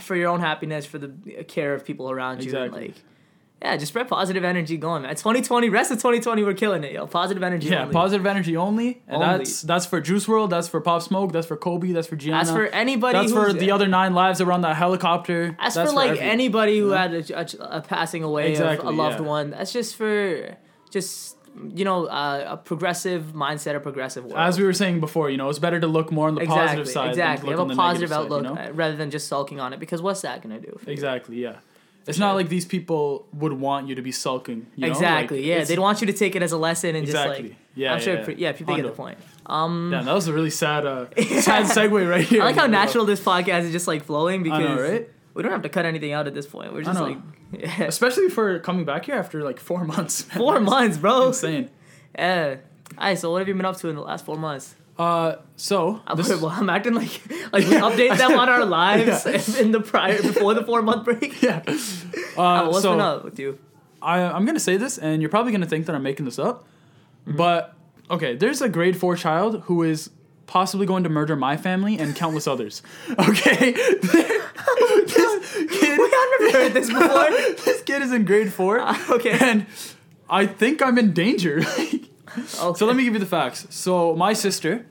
for 0.00 0.16
your 0.16 0.30
own 0.30 0.40
happiness, 0.40 0.86
for 0.86 0.98
the 0.98 1.12
uh, 1.40 1.42
care 1.42 1.74
of 1.74 1.84
people 1.84 2.10
around 2.10 2.42
you. 2.42 2.56
and, 2.56 2.72
like, 2.72 2.94
yeah, 3.62 3.76
just 3.76 3.88
spread 3.90 4.08
positive 4.08 4.42
energy 4.42 4.78
going, 4.78 5.02
man. 5.02 5.14
2020, 5.14 5.68
rest 5.68 5.90
of 5.90 5.98
2020, 5.98 6.44
we're 6.44 6.54
killing 6.54 6.82
it, 6.82 6.92
yo. 6.92 7.06
Positive 7.06 7.42
energy. 7.42 7.68
yeah, 7.68 7.82
only. 7.82 7.92
positive 7.92 8.24
energy 8.24 8.56
only, 8.56 9.02
and 9.06 9.22
Only. 9.22 9.38
that's 9.38 9.62
that's 9.62 9.84
for 9.84 10.00
Juice 10.00 10.26
WRLD, 10.26 10.48
that's 10.48 10.68
for 10.68 10.80
Pop 10.80 11.02
Smoke, 11.02 11.32
that's 11.32 11.46
for 11.46 11.56
Kobe, 11.58 11.92
that's 11.92 12.06
for 12.08 12.16
Gianna. 12.16 12.40
As 12.40 12.50
for 12.50 12.66
anybody, 12.68 13.18
that's 13.18 13.32
for 13.32 13.52
the 13.52 13.70
other 13.70 13.86
nine 13.86 14.14
lives 14.14 14.38
that 14.38 14.46
were 14.46 14.52
on 14.52 14.62
that 14.62 14.76
helicopter. 14.76 15.56
As 15.58 15.74
that's 15.74 15.90
for 15.90 15.96
like 15.96 16.12
every- 16.12 16.20
anybody 16.22 16.78
who 16.78 16.88
know? 16.90 16.96
had 16.96 17.12
a, 17.12 17.38
a, 17.38 17.78
a 17.78 17.80
passing 17.82 18.22
away 18.22 18.50
Exactly, 18.50 18.88
of 18.88 18.94
a 18.94 18.96
loved 18.96 19.20
yeah. 19.20 19.26
one, 19.26 19.50
that's 19.50 19.72
just 19.72 19.94
for 19.96 20.56
just 20.90 21.36
you 21.74 21.84
know 21.84 22.06
uh, 22.06 22.46
a 22.52 22.56
progressive 22.56 23.32
mindset, 23.34 23.76
a 23.76 23.80
progressive 23.80 24.24
world. 24.24 24.38
As 24.38 24.58
we 24.58 24.64
were 24.64 24.72
saying 24.72 25.00
before, 25.00 25.28
you 25.28 25.36
know, 25.36 25.50
it's 25.50 25.58
better 25.58 25.80
to 25.80 25.86
look 25.86 26.10
more 26.10 26.28
on 26.28 26.34
the 26.34 26.42
exactly, 26.42 26.66
positive 26.66 26.88
side. 26.88 27.10
exactly. 27.10 27.30
Have 27.30 27.40
to 27.40 27.46
a 27.46 27.50
look 27.50 27.60
on 27.60 27.68
the 27.68 27.74
positive 27.76 28.12
outlook 28.12 28.44
Side, 28.44 28.50
you 28.50 28.64
know? 28.64 28.70
uh, 28.70 28.72
rather 28.72 28.96
than 28.96 29.10
just 29.10 29.28
sulking 29.28 29.60
on 29.60 29.72
it. 29.74 29.80
Because 29.80 30.00
what's 30.00 30.22
that 30.22 30.40
gonna 30.42 30.60
do? 30.60 30.78
For 30.78 30.86
you? 30.86 30.92
Exactly, 30.94 31.36
yeah. 31.42 31.56
It's 32.10 32.18
not 32.18 32.34
like 32.34 32.48
these 32.48 32.66
people 32.66 33.26
would 33.32 33.52
want 33.52 33.88
you 33.88 33.94
to 33.94 34.02
be 34.02 34.12
sulking. 34.12 34.66
You 34.76 34.82
know? 34.82 34.92
exactly. 34.92 35.38
Like, 35.38 35.46
yeah, 35.46 35.64
they'd 35.64 35.78
want 35.78 36.00
you 36.00 36.06
to 36.08 36.12
take 36.12 36.36
it 36.36 36.42
as 36.42 36.52
a 36.52 36.58
lesson 36.58 36.94
and 36.96 37.06
just 37.06 37.16
like. 37.16 37.56
Yeah, 37.74 37.92
I'm 37.92 37.98
yeah, 37.98 38.04
sure. 38.04 38.14
yeah. 38.14 38.24
pre- 38.24 38.34
Yeah, 38.34 38.52
people 38.52 38.76
get 38.76 38.82
the 38.82 38.90
point. 38.90 39.18
Um, 39.46 39.90
Damn, 39.90 40.04
that 40.04 40.12
was 40.12 40.28
a 40.28 40.32
really 40.32 40.50
sad, 40.50 40.84
uh, 40.86 41.06
sad 41.40 41.66
segue 41.66 42.08
right 42.08 42.24
here. 42.24 42.42
I 42.42 42.46
like 42.46 42.56
how 42.56 42.66
natural 42.66 43.04
this 43.04 43.20
podcast 43.20 43.62
is 43.62 43.72
just 43.72 43.88
like 43.88 44.04
flowing 44.04 44.42
because 44.42 44.60
know, 44.60 44.80
right? 44.80 45.08
we 45.34 45.42
don't 45.42 45.52
have 45.52 45.62
to 45.62 45.68
cut 45.68 45.86
anything 45.86 46.12
out 46.12 46.26
at 46.26 46.34
this 46.34 46.46
point. 46.46 46.72
We're 46.72 46.82
just 46.82 47.00
like 47.00 47.16
yeah. 47.52 47.84
Especially 47.84 48.28
for 48.28 48.58
coming 48.60 48.84
back 48.84 49.06
here 49.06 49.14
after 49.14 49.42
like 49.42 49.58
four 49.60 49.84
months. 49.94 50.28
man. 50.28 50.38
four 50.38 50.60
months, 50.60 50.98
bro. 50.98 51.28
Insane. 51.28 51.70
Yeah. 52.14 52.56
Alright, 52.96 53.18
so 53.18 53.30
what 53.30 53.38
have 53.38 53.48
you 53.48 53.54
been 53.54 53.64
up 53.64 53.76
to 53.78 53.88
in 53.88 53.94
the 53.94 54.02
last 54.02 54.24
four 54.24 54.36
months? 54.36 54.74
Uh, 55.00 55.36
so 55.56 56.00
I'm, 56.06 56.16
this- 56.16 56.28
well, 56.28 56.50
I'm 56.50 56.68
acting 56.68 56.94
like 56.94 57.20
like 57.52 57.64
we 57.66 57.74
update 57.88 58.18
them 58.18 58.38
on 58.38 58.48
our 58.48 58.64
lives 58.80 59.24
in 59.58 59.72
the 59.72 59.80
prior 59.80 60.20
before 60.20 60.52
the 60.54 60.64
four 60.64 60.82
month 60.82 61.04
break. 61.04 61.40
yeah. 61.48 61.62
Uh, 62.36 62.42
Uh, 62.42 62.66
what's 62.68 62.82
so 62.82 62.90
been 62.92 63.00
up 63.00 63.24
with 63.24 63.38
you? 63.38 63.58
I, 64.02 64.20
I'm 64.20 64.44
gonna 64.46 64.60
say 64.60 64.76
this, 64.76 64.98
and 64.98 65.22
you're 65.22 65.30
probably 65.30 65.52
gonna 65.52 65.66
think 65.66 65.86
that 65.86 65.94
I'm 65.96 66.02
making 66.02 66.26
this 66.26 66.38
up, 66.38 66.64
Mm-hmm. 67.26 67.36
but 67.36 67.74
okay, 68.10 68.34
there's 68.36 68.60
a 68.62 68.68
grade 68.68 68.96
four 68.96 69.14
child 69.16 69.62
who 69.66 69.82
is 69.82 70.10
possibly 70.46 70.86
going 70.86 71.04
to 71.04 71.10
murder 71.10 71.36
my 71.36 71.56
family 71.56 71.98
and 71.98 72.14
countless 72.16 72.46
others. 72.46 72.82
Okay, 73.28 73.72
this 73.72 75.54
kid, 75.54 75.98
Wait, 75.98 76.12
I've 76.14 76.40
never 76.40 76.58
heard 76.58 76.72
this 76.74 76.88
before. 76.88 77.30
this 77.64 77.82
kid 77.82 78.02
is 78.02 78.12
in 78.12 78.24
grade 78.24 78.52
four, 78.52 78.80
okay. 79.10 79.36
and 79.40 79.66
I 80.28 80.46
think 80.46 80.82
I'm 80.82 80.98
in 80.98 81.12
danger. 81.12 81.60
okay. 81.60 82.00
so 82.46 82.86
let 82.86 82.96
me 82.96 83.04
give 83.04 83.14
you 83.14 83.20
the 83.20 83.26
facts. 83.26 83.66
So 83.70 84.14
my 84.16 84.32
sister, 84.32 84.86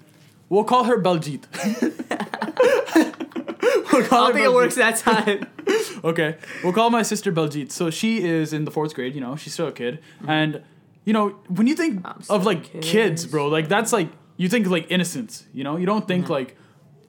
we'll 0.50 0.64
call 0.64 0.84
her 0.86 1.02
Baljeet. 1.02 1.46
we'll 3.92 4.04
I 4.06 4.08
don't 4.08 4.34
think 4.34 4.46
it 4.46 4.54
works 4.54 4.76
that 4.76 4.98
time. 4.98 5.48
Okay, 6.02 6.38
we'll 6.64 6.72
call 6.72 6.90
my 6.90 7.02
sister 7.02 7.30
Baljeet. 7.32 7.72
So 7.74 7.90
she 7.90 8.24
is 8.24 8.54
in 8.54 8.64
the 8.64 8.72
fourth 8.72 8.94
grade. 8.96 9.14
You 9.14 9.22
know, 9.22 9.36
she's 9.36 9.52
still 9.54 9.68
a 9.68 9.72
kid, 9.72 10.00
and 10.26 10.64
you 11.04 11.12
know 11.12 11.30
when 11.50 11.68
you 11.68 11.76
think 11.76 12.06
of 12.30 12.46
like 12.46 12.68
a 12.70 12.80
kid. 12.80 12.84
kids, 12.84 13.26
bro, 13.26 13.48
like 13.50 13.68
that's 13.68 13.92
like 13.92 14.10
you 14.38 14.48
think 14.48 14.66
like 14.68 14.90
innocence. 14.90 15.46
You 15.54 15.66
know, 15.66 15.76
you 15.76 15.86
don't 15.86 16.08
think 16.08 16.24
Mm-hmm. 16.24 16.34
like 16.34 16.58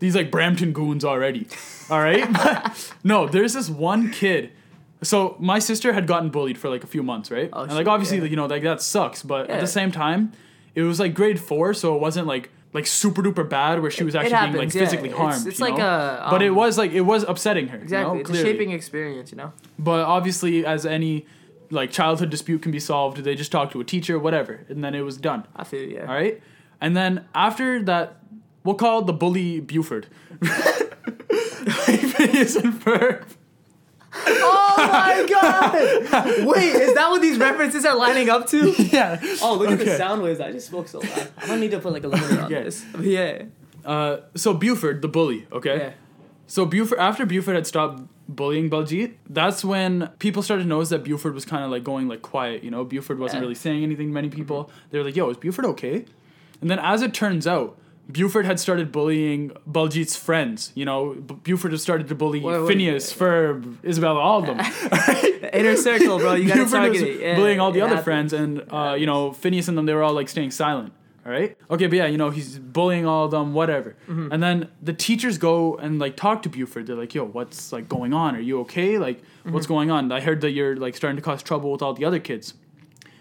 these 0.01 0.17
like 0.17 0.31
Brampton 0.33 0.73
goons 0.73 1.05
already. 1.05 1.47
All 1.89 2.01
right, 2.01 2.31
But, 2.33 2.93
no, 3.05 3.29
there's 3.29 3.53
this 3.53 3.71
one 3.71 4.11
kid. 4.11 4.51
So 5.03 5.37
my 5.39 5.61
sister 5.61 5.93
had 5.93 6.07
gotten 6.09 6.29
bullied 6.31 6.59
for 6.59 6.69
like 6.69 6.83
a 6.83 6.89
few 6.89 7.03
months, 7.05 7.31
right? 7.31 7.49
Oh, 7.53 7.63
and 7.63 7.75
like 7.75 7.87
obviously, 7.87 8.19
yeah. 8.19 8.25
you 8.25 8.37
know, 8.37 8.47
like 8.47 8.65
that 8.65 8.83
sucks. 8.83 9.23
But 9.23 9.49
at 9.49 9.61
the 9.61 9.69
same 9.69 9.93
time, 9.93 10.33
it 10.75 10.83
was 10.83 10.99
like 10.99 11.15
grade 11.15 11.39
four, 11.39 11.75
so 11.75 11.95
it 11.95 12.01
wasn't 12.01 12.27
like 12.27 12.51
like 12.73 12.87
super 12.87 13.23
duper 13.23 13.49
bad 13.49 13.83
where 13.83 13.91
she 13.91 14.05
was 14.05 14.15
actually 14.15 14.53
being 14.53 14.65
like 14.67 14.75
yeah. 14.75 14.81
physically 14.85 15.09
It's- 15.09 15.21
harmed. 15.21 15.47
it's 15.47 15.59
you 15.59 15.65
like 15.65 15.79
know? 15.79 15.87
a, 15.87 16.29
but 16.31 16.43
it 16.43 16.51
um, 16.51 16.55
was 16.57 16.79
like 16.79 16.93
it 16.93 17.01
was 17.03 17.25
upsetting 17.25 17.69
her. 17.69 17.79
Exactly. 17.79 17.99
You 17.99 18.15
know, 18.15 18.21
it's 18.21 18.31
clearly. 18.31 18.49
a 18.49 18.53
shaping 18.53 18.71
experience, 18.73 19.33
you 19.33 19.37
know? 19.39 19.53
But 19.79 20.05
obviously, 20.05 20.65
as 20.65 20.87
any 20.87 21.27
like 21.71 21.91
childhood 21.91 22.31
dispute 22.31 22.63
can 22.63 22.73
be 22.73 22.81
solved, 22.81 23.19
they 23.19 23.35
just 23.35 23.53
talk 23.53 23.71
to 23.73 23.81
a 23.81 23.85
teacher, 23.85 24.19
whatever, 24.19 24.67
and 24.69 24.83
then 24.85 24.95
it 24.95 25.03
was 25.03 25.17
done. 25.17 25.47
I 25.57 25.65
feel 25.65 25.89
yeah. 25.89 26.03
All 26.03 26.15
right, 26.15 26.41
and 26.81 26.97
then 26.97 27.27
after 27.35 27.83
that, 27.85 28.17
we'll 28.65 28.77
call 28.77 29.03
the 29.03 29.13
bully 29.13 29.61
Buford. 29.61 30.07
Phineas 32.21 32.57
and 32.57 32.75
Ferb. 32.75 33.25
Oh 34.13 34.75
my 34.79 35.27
god! 35.29 36.47
Wait, 36.47 36.75
is 36.75 36.95
that 36.95 37.11
what 37.11 37.23
these 37.23 37.39
references 37.39 37.85
are 37.85 37.97
lining 37.97 38.29
up 38.29 38.47
to? 38.49 38.75
Yeah. 38.91 39.21
Oh, 39.43 39.55
look 39.55 39.71
at 39.71 39.79
the 39.79 39.97
sound 39.97 40.23
waves. 40.23 40.41
I 40.41 40.51
just 40.53 40.67
spoke 40.67 40.89
so 40.89 40.99
loud. 40.99 41.29
I'm 41.39 41.49
gonna 41.49 41.61
need 41.61 41.71
to 41.73 41.79
put 41.79 41.93
like 41.93 42.05
a 42.05 42.09
limiter 42.09 42.45
on 42.45 42.51
Yeah. 42.51 42.63
this. 42.65 42.85
Yeah. 43.01 43.43
Uh, 43.85 44.19
so 44.35 44.53
Buford, 44.55 45.01
the 45.03 45.09
bully. 45.09 45.47
Okay. 45.53 45.77
Yeah. 45.79 45.93
So 46.47 46.67
Buford, 46.67 46.99
after 46.99 47.25
Buford 47.25 47.55
had 47.55 47.67
stopped 47.67 48.03
bullying 48.29 48.69
Baljeet, 48.69 49.15
that's 49.29 49.65
when 49.65 50.09
people 50.19 50.43
started 50.43 50.65
to 50.65 50.69
notice 50.69 50.89
that 50.89 51.05
Buford 51.05 51.35
was 51.35 51.45
kind 51.45 51.65
of 51.65 51.71
like 51.71 51.85
going 51.85 52.09
like 52.09 52.23
quiet. 52.23 52.65
You 52.65 52.71
know, 52.71 52.85
Buford 52.85 53.19
wasn't 53.21 53.39
Yeah. 53.39 53.43
really 53.43 53.55
saying 53.55 53.83
anything 53.85 54.09
to 54.09 54.13
many 54.13 54.29
people. 54.29 54.71
They 54.91 54.99
were 54.99 55.05
like, 55.05 55.17
"Yo, 55.17 55.31
is 55.31 55.37
Buford 55.37 55.65
okay?" 55.67 56.05
And 56.61 56.69
then 56.71 56.79
as 56.81 57.03
it 57.03 57.15
turns 57.15 57.47
out, 57.47 57.77
Buford 58.13 58.45
had 58.47 58.59
started 58.61 58.91
bullying 58.93 59.51
Baljeet's 59.69 60.17
friends. 60.17 60.73
You 60.75 60.85
know, 60.85 61.15
B- 61.15 61.35
Buford 61.43 61.73
had 61.73 61.81
started 61.81 62.09
to 62.09 62.15
bully 62.15 62.41
Wait, 62.41 62.61
wait. 62.61 62.69
Phineas, 62.69 63.13
Ferb, 63.13 63.77
Isabella, 63.85 64.21
all 64.21 64.41
of 64.41 64.47
them. 64.47 64.59
Inner 65.53 65.77
circle, 65.77 66.19
bro. 66.19 66.35
You 66.35 66.49
gotta 66.49 66.65
Buford 66.65 66.91
was 66.91 67.03
it. 67.03 67.21
Yeah, 67.21 67.37
bullying 67.37 67.61
all 67.61 67.73
the 67.73 67.81
other 67.81 67.97
happens. 67.97 68.05
friends, 68.05 68.33
and 68.33 68.63
uh, 68.73 68.95
you 68.99 69.07
know, 69.07 69.33
Phineas 69.33 69.69
and 69.69 69.77
them, 69.77 69.87
they 69.87 69.95
were 69.95 70.03
all 70.03 70.13
like 70.15 70.29
staying 70.29 70.51
silent. 70.51 70.93
All 71.27 71.33
right. 71.33 71.55
Okay, 71.71 71.87
but 71.87 71.97
yeah, 71.97 72.07
you 72.07 72.17
know, 72.17 72.31
he's 72.31 72.59
bullying 72.59 73.05
all 73.07 73.27
of 73.27 73.31
them, 73.31 73.53
whatever. 73.53 73.95
Mm-hmm. 74.09 74.33
And 74.33 74.43
then 74.43 74.69
the 74.81 74.95
teachers 74.95 75.37
go 75.37 75.77
and 75.77 75.99
like 75.99 76.17
talk 76.17 76.43
to 76.45 76.49
Buford. 76.49 76.87
They're 76.87 76.97
like, 76.97 77.15
"Yo, 77.15 77.27
what's 77.27 77.73
like 77.73 77.89
going 77.89 78.15
on? 78.15 78.35
Are 78.37 78.41
you 78.41 78.61
okay? 78.61 78.99
Like, 78.99 79.23
what's 79.45 79.67
Mm-hmm. 79.67 79.75
going 79.75 79.91
on? 79.91 80.11
I 80.13 80.21
heard 80.21 80.41
that 80.41 80.53
you're 80.53 80.77
like 80.77 80.97
starting 80.97 81.17
to 81.17 81.23
cause 81.23 81.43
trouble 81.43 81.71
with 81.73 81.83
all 81.83 81.93
the 81.93 82.05
other 82.05 82.19
kids." 82.21 82.55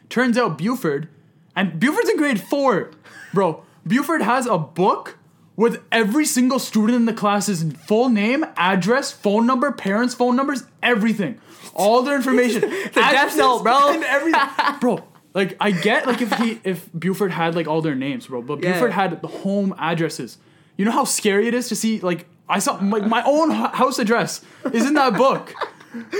Turns 0.09 0.37
out 0.37 0.57
Buford, 0.57 1.09
and 1.55 1.79
Buford's 1.79 2.09
in 2.09 2.17
grade 2.17 2.39
four, 2.41 2.91
bro. 3.33 3.63
Buford 3.85 4.21
has 4.21 4.45
a 4.45 4.57
book 4.57 5.17
with 5.55 5.81
every 5.91 6.25
single 6.25 6.59
student 6.59 6.95
in 6.95 7.05
the 7.05 7.13
class's 7.13 7.63
full 7.87 8.09
name, 8.09 8.45
address, 8.55 9.11
phone 9.11 9.45
number, 9.45 9.71
parents' 9.71 10.13
phone 10.13 10.35
numbers, 10.35 10.63
everything, 10.81 11.39
all 11.73 12.01
their 12.01 12.15
information. 12.15 12.61
the 12.69 12.89
death 12.93 13.35
note, 13.35 13.63
bro. 13.63 13.91
and 13.93 14.03
everything, 14.03 14.41
bro. 14.79 15.03
Like 15.33 15.57
I 15.59 15.71
get 15.71 16.07
like 16.07 16.21
if 16.21 16.31
he 16.33 16.59
if 16.63 16.89
Buford 16.97 17.31
had 17.31 17.55
like 17.55 17.67
all 17.67 17.81
their 17.81 17.95
names, 17.95 18.27
bro, 18.27 18.41
but 18.41 18.63
Yeah. 18.63 18.73
Buford 18.73 18.93
had 18.93 19.21
the 19.21 19.27
home 19.27 19.75
addresses. 19.77 20.37
You 20.77 20.85
know 20.85 20.91
how 20.91 21.03
scary 21.03 21.47
it 21.47 21.53
is 21.53 21.67
to 21.69 21.75
see 21.75 21.99
like 21.99 22.25
I 22.47 22.59
saw 22.59 22.79
like 22.81 23.05
my 23.05 23.21
own 23.25 23.51
house 23.51 23.99
address 23.99 24.41
is 24.73 24.85
in 24.87 24.93
that 24.95 25.13
book. 25.17 25.53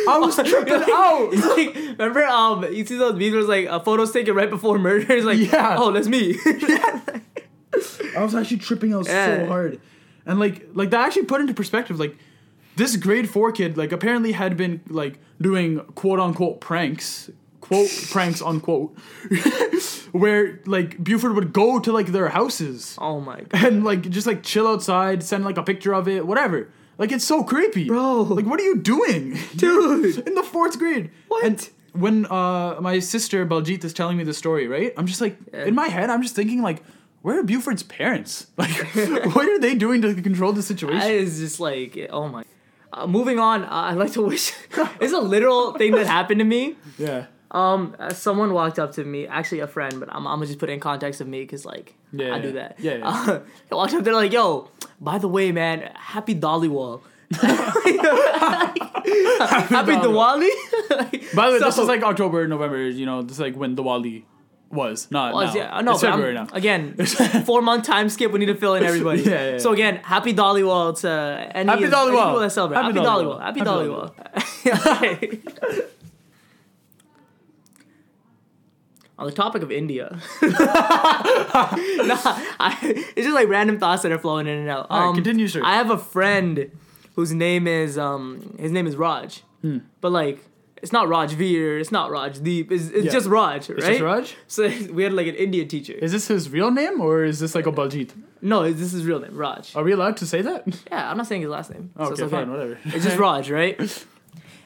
I 0.07 0.17
was 0.19 0.35
tripping 0.49 0.73
out. 0.73 1.29
It's 1.31 1.45
like, 1.57 1.75
remember, 1.75 2.23
um, 2.25 2.63
you 2.73 2.85
see 2.85 2.97
those 2.97 3.13
videos 3.13 3.47
like 3.47 3.67
uh, 3.67 3.79
photos 3.79 4.11
taken 4.11 4.35
right 4.35 4.49
before 4.49 4.77
murder. 4.79 5.11
It's 5.13 5.25
like, 5.25 5.37
Yeah. 5.39 5.75
oh, 5.79 5.91
that's 5.91 6.07
me. 6.07 6.35
I 8.17 8.23
was 8.23 8.33
actually 8.35 8.57
tripping 8.57 8.93
out 8.93 9.05
Yeah. 9.05 9.25
so 9.43 9.45
hard, 9.47 9.79
and 10.25 10.39
like 10.39 10.67
like 10.73 10.89
that 10.91 11.05
actually 11.07 11.25
put 11.25 11.41
into 11.41 11.53
perspective 11.53 11.99
like 11.99 12.17
this 12.75 12.95
grade 12.95 13.29
four 13.29 13.51
kid 13.51 13.77
like 13.77 13.91
apparently 13.91 14.31
had 14.31 14.55
been 14.57 14.81
like 14.87 15.19
doing 15.41 15.79
quote 15.95 16.19
unquote 16.19 16.59
pranks 16.61 17.29
quote 17.61 17.89
pranks 18.11 18.41
unquote 18.41 18.97
where 20.11 20.59
like 20.65 21.03
Buford 21.03 21.35
would 21.35 21.53
go 21.53 21.79
to 21.79 21.91
like 21.91 22.07
their 22.07 22.29
houses 22.29 22.95
oh 22.99 23.19
my 23.19 23.41
god, 23.41 23.63
and 23.65 23.83
like 23.83 24.09
just 24.09 24.27
like 24.27 24.43
chill 24.43 24.67
outside, 24.67 25.23
send 25.23 25.45
like 25.45 25.57
a 25.57 25.63
picture 25.63 25.93
of 25.93 26.07
it, 26.07 26.25
whatever. 26.25 26.69
Like 26.97 27.13
it's 27.13 27.23
so 27.23 27.43
creepy, 27.43 27.85
Bro. 27.87 28.23
Like 28.23 28.45
what 28.45 28.59
are 28.59 28.63
you 28.63 28.77
doing, 28.77 29.37
Dude. 29.55 30.27
In 30.27 30.35
the 30.35 30.43
fourth 30.43 30.77
grade. 30.77 31.11
What? 31.29 31.45
And 31.45 31.69
when 31.93 32.25
uh 32.25 32.77
my 32.81 32.99
sister 32.99 33.45
Baljeet 33.45 33.83
is 33.83 33.93
telling 33.93 34.17
me 34.17 34.23
the 34.23 34.33
story, 34.33 34.67
right? 34.67 34.93
I'm 34.97 35.05
just 35.05 35.21
like 35.21 35.37
Yeah. 35.53 35.65
in 35.65 35.75
my 35.75 35.87
head, 35.87 36.09
I'm 36.09 36.21
just 36.21 36.35
thinking 36.35 36.61
like, 36.61 36.83
where 37.21 37.39
are 37.39 37.43
Buford's 37.43 37.83
parents? 37.83 38.47
Like, 38.57 38.71
what 39.35 39.47
are 39.47 39.59
they 39.59 39.75
doing 39.75 40.01
to 40.01 40.13
control 40.21 40.51
the 40.53 40.61
situation? 40.63 41.09
is 41.11 41.39
just 41.39 41.59
like, 41.59 42.07
oh 42.09 42.27
my. 42.27 42.43
Uh, 42.91 43.05
moving 43.05 43.37
on, 43.37 43.63
uh, 43.63 43.67
I'd 43.69 43.97
like 43.97 44.13
to 44.13 44.21
wish. 44.23 44.51
it's 44.99 45.13
a 45.13 45.19
literal 45.19 45.73
thing 45.73 45.91
that 45.93 46.07
happened 46.07 46.39
to 46.39 46.45
me. 46.45 46.75
yeah. 46.97 47.25
Um, 47.51 47.95
uh, 47.97 48.13
someone 48.13 48.53
walked 48.53 48.77
up 48.77 48.91
to 48.93 49.03
me, 49.03 49.25
actually 49.25 49.61
a 49.61 49.67
friend, 49.67 49.99
but 49.99 50.07
I'm, 50.11 50.27
I'm 50.27 50.35
gonna 50.37 50.45
just 50.45 50.59
put 50.59 50.69
it 50.69 50.73
in 50.73 50.79
context 50.79 51.19
of 51.19 51.27
me 51.27 51.41
because 51.41 51.65
like 51.65 51.95
Yeah, 52.11 52.35
I 52.35 52.39
do 52.39 52.51
that. 52.53 52.75
Yeah, 52.79 52.97
yeah. 52.97 53.07
Uh, 53.09 53.39
they 53.69 53.75
walked 53.75 53.93
up, 53.95 54.03
they're 54.03 54.13
like, 54.13 54.31
"Yo, 54.31 54.69
by 55.01 55.17
the 55.17 55.27
way, 55.27 55.51
man, 55.51 55.89
happy 55.95 56.35
Dollywall." 56.35 57.01
happy 58.59 59.93
Diwali. 59.93 60.49
By 61.35 61.47
the 61.47 61.53
way, 61.53 61.59
this 61.59 61.75
So- 61.75 61.81
is 61.83 61.87
like 61.87 62.03
October, 62.03 62.47
November. 62.47 62.87
You 62.87 63.05
know, 63.05 63.21
this 63.21 63.33
is 63.33 63.39
like 63.39 63.55
when 63.55 63.75
the 63.75 63.83
Wali 63.83 64.25
was 64.71 65.09
not. 65.11 65.33
Was, 65.33 65.53
now. 65.55 65.61
yeah, 65.81 65.91
It's 65.91 66.01
February 66.01 66.37
I'm, 66.37 66.47
now. 66.47 66.53
again, 66.53 66.95
four 67.45 67.61
month 67.61 67.85
time 67.85 68.07
skip. 68.09 68.31
We 68.31 68.39
need 68.39 68.45
to 68.47 68.55
fill 68.55 68.75
in 68.75 68.83
everybody. 68.91 69.21
Yeah, 69.23 69.51
yeah, 69.51 69.57
So 69.57 69.71
again, 69.73 69.97
happy 69.97 70.33
Dollywall 70.33 70.99
to 71.01 71.09
any 71.55 71.69
Happy 71.69 71.83
any 71.85 71.93
Dollywall. 71.93 72.25
people 72.25 72.39
that 72.39 72.51
celebrate. 72.51 72.77
Happy, 72.81 72.93
Happy 72.99 73.07
Dollywall. 73.07 73.39
Dollywall. 73.39 73.41
Happy 73.41 73.61
Dollywall. 73.61 74.13
On 79.17 79.25
the 79.25 79.33
topic 79.33 79.61
of 79.63 79.69
India, 79.69 80.17
nah, 80.41 80.47
I, 82.57 82.77
it's 82.81 83.15
just 83.25 83.33
like 83.35 83.49
random 83.49 83.77
thoughts 83.77 84.03
that 84.03 84.13
are 84.13 84.17
flowing 84.17 84.47
in 84.47 84.57
and 84.59 84.69
out. 84.69 84.87
All 84.89 84.97
right, 85.01 85.07
Um, 85.09 85.15
continue, 85.15 85.49
sir. 85.49 85.59
I 85.61 85.75
have 85.75 85.89
a 85.91 85.97
friend 85.97 86.71
whose 87.17 87.33
name 87.33 87.67
is 87.67 87.97
um 87.97 88.55
his 88.57 88.71
name 88.71 88.87
is 88.87 88.95
Raj, 88.95 89.41
Hmm. 89.61 89.79
but 89.99 90.13
like 90.13 90.39
it's 90.81 90.91
not 90.91 91.07
Raj 91.09 91.31
Veer, 91.33 91.79
it's 91.79 91.91
not 91.91 92.11
Raj 92.11 92.41
Deep, 92.41 92.71
it's, 92.71 92.87
it's 92.89 93.05
Yeah. 93.05 93.11
just 93.11 93.27
Raj, 93.27 93.69
right? 93.69 93.77
It's 93.77 93.87
just 93.87 94.01
Raj? 94.01 94.35
So 94.47 94.63
we 94.93 95.03
had 95.03 95.13
like 95.13 95.27
an 95.27 95.35
Indian 95.35 95.67
teacher. 95.67 95.93
Is 95.93 96.11
this 96.11 96.27
his 96.27 96.49
real 96.49 96.71
name 96.71 97.01
or 97.01 97.23
is 97.23 97.39
this 97.39 97.55
like 97.55 97.67
a 97.67 97.71
Baljeet? 97.71 98.11
No, 98.41 98.63
this 98.63 98.81
is 98.81 98.91
his 98.93 99.05
real 99.05 99.19
name, 99.19 99.35
Raj. 99.35 99.75
Are 99.75 99.83
we 99.83 99.91
allowed 99.91 100.17
to 100.17 100.25
say 100.25 100.41
that? 100.41 100.65
Yeah, 100.91 101.09
I'm 101.11 101.17
not 101.17 101.27
saying 101.27 101.41
his 101.41 101.49
last 101.49 101.71
name. 101.71 101.91
so 101.97 102.03
Okay, 102.03 102.11
it's 102.13 102.21
okay. 102.21 102.31
fine, 102.31 102.49
whatever. 102.51 102.77
It's 102.85 103.03
just 103.05 103.17
Raj, 103.27 103.49
right? 103.51 104.05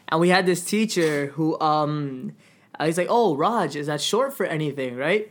And 0.09 0.19
we 0.21 0.29
had 0.29 0.45
this 0.45 0.63
teacher 0.63 1.27
who 1.27 1.59
um 1.59 2.33
uh, 2.79 2.85
he's 2.85 2.97
like, 2.97 3.07
"Oh, 3.09 3.35
Raj, 3.35 3.75
is 3.75 3.87
that 3.87 4.01
short 4.01 4.33
for 4.33 4.45
anything, 4.45 4.95
right?" 4.95 5.29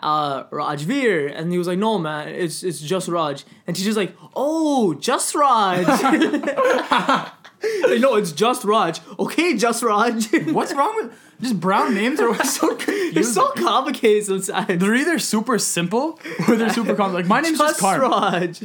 Uh, 0.00 0.44
Rajveer, 0.44 1.32
and 1.34 1.50
he 1.52 1.58
was 1.58 1.66
like, 1.66 1.78
"No, 1.78 1.98
man, 1.98 2.28
it's 2.28 2.62
it's 2.62 2.80
just 2.80 3.08
Raj." 3.08 3.44
And 3.66 3.74
teacher's 3.76 3.96
like, 3.96 4.14
"Oh, 4.34 4.94
just 4.94 5.34
Raj." 5.34 5.84
no, 7.98 8.14
it's 8.16 8.32
just 8.32 8.64
Raj. 8.64 9.00
Okay, 9.18 9.56
just 9.56 9.82
Raj. 9.82 10.26
What's 10.52 10.72
wrong 10.74 10.94
with 10.96 11.12
just 11.40 11.58
brown 11.60 11.94
names 11.94 12.18
are 12.20 12.34
so 12.44 12.68
confusing? 12.76 13.18
it's 13.18 13.32
so 13.34 13.48
complicated 13.50 14.44
sometimes. 14.44 14.80
They're 14.80 14.94
either 14.94 15.18
super 15.18 15.58
simple 15.58 16.20
or 16.48 16.56
they're 16.56 16.72
super 16.72 16.94
complex. 16.94 17.26
Like 17.26 17.26
my 17.28 17.40
name's 17.40 17.58
just, 17.58 17.80
just 17.80 17.98
Karm. 17.98 18.10
Raj. 18.10 18.58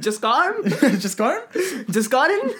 just 0.00 0.20
Karm? 0.20 1.00
just 1.00 1.18
Karm? 1.18 1.90
Just 1.90 2.10
Karan? 2.10 2.50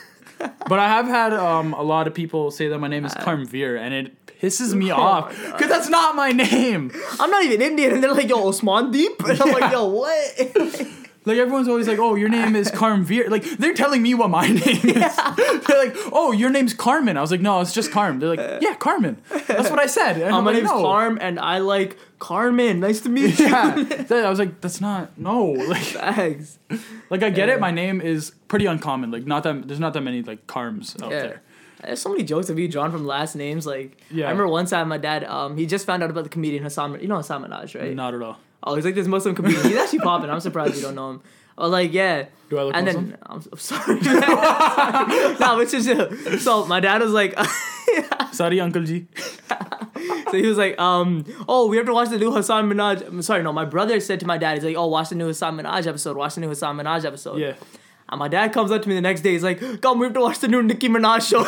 But 0.68 0.78
I 0.78 0.88
have 0.88 1.06
had 1.06 1.32
um, 1.32 1.74
a 1.74 1.82
lot 1.82 2.06
of 2.06 2.14
people 2.14 2.50
say 2.50 2.68
that 2.68 2.78
my 2.78 2.88
name 2.88 3.04
is 3.04 3.14
Karm 3.14 3.46
Veer, 3.46 3.76
and 3.76 3.94
it 3.94 4.26
pisses 4.26 4.74
me 4.74 4.90
off 4.90 5.30
because 5.30 5.68
that's 5.68 5.88
not 5.88 6.16
my 6.16 6.32
name. 6.32 6.90
I'm 7.20 7.30
not 7.30 7.44
even 7.44 7.62
Indian, 7.62 7.92
and 7.94 8.02
they're 8.02 8.12
like, 8.12 8.28
"Yo, 8.28 8.48
Osman 8.48 8.90
Deep," 8.90 9.22
and 9.26 9.40
I'm 9.40 9.48
Yeah. 9.48 9.54
like, 9.54 9.72
"Yo, 9.72 9.86
what?" 9.86 11.03
Like 11.26 11.38
everyone's 11.38 11.68
always 11.68 11.88
like, 11.88 11.98
"Oh, 11.98 12.14
your 12.16 12.28
name 12.28 12.54
is 12.54 12.70
Karm 12.80 13.02
Veer." 13.02 13.28
Like 13.30 13.44
they're 13.44 13.72
telling 13.74 14.02
me 14.02 14.12
what 14.14 14.28
my 14.28 14.46
name 14.48 14.58
is. 14.60 15.16
They're 15.16 15.78
like, 15.86 15.96
"Oh, 16.12 16.32
your 16.32 16.50
name's 16.50 16.74
Carmen." 16.74 17.16
I 17.16 17.20
was 17.22 17.30
like, 17.30 17.40
"No, 17.40 17.60
it's 17.60 17.72
just 17.72 17.90
Karm." 17.90 18.20
They're 18.20 18.36
like, 18.36 18.62
"Yeah, 18.62 18.74
Carmen." 18.74 19.16
That's 19.46 19.70
what 19.70 19.78
I 19.78 19.86
said. 19.86 20.16
And 20.16 20.34
Uh, 20.34 20.38
I'm 20.38 20.44
my 20.44 20.50
like, 20.52 20.62
name's 20.62 20.70
"No." 20.70 20.82
Carm, 20.82 21.18
and 21.20 21.40
I 21.40 21.58
like 21.58 21.96
Carmen. 22.18 22.80
Nice 22.80 23.00
to 23.02 23.08
meet 23.08 23.38
you. 23.38 23.46
Yeah, 23.46 23.70
That- 24.08 24.24
I 24.26 24.28
was 24.30 24.38
like, 24.38 24.60
"That's 24.60 24.80
not 24.82 25.16
no." 25.18 25.44
Like, 25.44 25.82
Thanks. 25.82 26.58
like 27.10 27.22
I 27.22 27.30
get 27.30 27.48
it. 27.48 27.58
My 27.58 27.70
name 27.70 28.00
is 28.02 28.32
pretty 28.48 28.66
uncommon. 28.66 29.10
Like, 29.10 29.26
not 29.26 29.44
that 29.44 29.66
there's 29.66 29.80
not 29.80 29.94
that 29.94 30.02
many 30.02 30.22
like 30.22 30.46
Karms 30.46 31.02
out 31.02 31.10
Yeah. 31.10 31.20
there. 31.22 31.42
There's 31.82 32.00
so 32.00 32.08
many 32.10 32.22
jokes 32.24 32.48
of 32.48 32.58
you 32.58 32.66
drawn 32.68 32.90
from 32.90 33.06
last 33.06 33.34
names. 33.34 33.66
Like, 33.66 33.98
Yeah. 34.10 34.26
I 34.26 34.30
remember 34.30 34.48
one 34.48 34.64
time 34.66 34.88
my 34.88 34.96
dad, 34.96 35.22
um, 35.24 35.56
he 35.58 35.66
just 35.66 35.84
found 35.84 36.02
out 36.02 36.08
about 36.10 36.24
the 36.24 36.30
comedian 36.30 36.62
Hasan. 36.62 36.98
You 37.00 37.08
know 37.08 37.16
Hasan 37.16 37.42
Minhaj, 37.44 37.78
right? 37.78 37.94
Not 37.94 38.14
at 38.14 38.22
all. 38.22 38.38
Oh, 38.64 38.74
he's 38.74 38.84
like 38.84 38.94
this 38.94 39.06
Muslim 39.06 39.34
comedian. 39.34 39.62
He's 39.62 39.76
actually 39.76 39.98
popping. 40.00 40.30
I'm 40.30 40.40
surprised 40.40 40.76
you 40.76 40.82
don't 40.82 40.94
know 40.94 41.10
him. 41.10 41.22
Oh, 41.56 41.68
like 41.68 41.92
yeah. 41.92 42.26
Do 42.50 42.58
I 42.58 42.62
look 42.64 42.74
and 42.74 42.86
Muslim? 42.86 43.10
then 43.10 43.18
I'm, 43.26 43.42
I'm 43.52 43.58
sorry. 43.58 44.00
no, 44.00 45.36
but 45.38 45.68
just 45.68 45.86
chill. 45.86 46.38
so 46.38 46.66
my 46.66 46.80
dad 46.80 47.00
was 47.00 47.12
like, 47.12 47.38
Sorry, 48.32 48.60
Uncle 48.60 48.82
G. 48.82 49.06
so 50.30 50.32
he 50.32 50.46
was 50.46 50.58
like, 50.58 50.78
um, 50.80 51.24
oh, 51.48 51.68
we 51.68 51.76
have 51.76 51.86
to 51.86 51.92
watch 51.92 52.08
the 52.08 52.18
new 52.18 52.34
Hasan 52.34 52.68
Minhaj. 52.68 53.06
I'm 53.06 53.22
sorry, 53.22 53.42
no, 53.42 53.52
my 53.52 53.64
brother 53.64 54.00
said 54.00 54.20
to 54.20 54.26
my 54.26 54.38
dad, 54.38 54.54
he's 54.54 54.64
like, 54.64 54.76
oh, 54.76 54.86
watch 54.86 55.10
the 55.10 55.14
new 55.14 55.28
Hasan 55.28 55.56
Minhaj 55.56 55.86
episode. 55.86 56.16
Watch 56.16 56.34
the 56.34 56.40
new 56.40 56.48
Hasan 56.48 56.76
Minhaj 56.76 57.04
episode. 57.04 57.38
Yeah. 57.38 57.54
And 58.08 58.18
my 58.18 58.28
dad 58.28 58.52
comes 58.52 58.70
up 58.70 58.82
to 58.82 58.88
me 58.88 58.94
the 58.94 59.00
next 59.00 59.22
day. 59.22 59.32
He's 59.32 59.42
like, 59.42 59.80
"Come, 59.80 59.98
we 59.98 60.06
have 60.06 60.12
to 60.12 60.20
watch 60.20 60.38
the 60.40 60.46
new 60.46 60.62
Nicki 60.62 60.90
Minaj 60.90 61.26
show." 61.26 61.42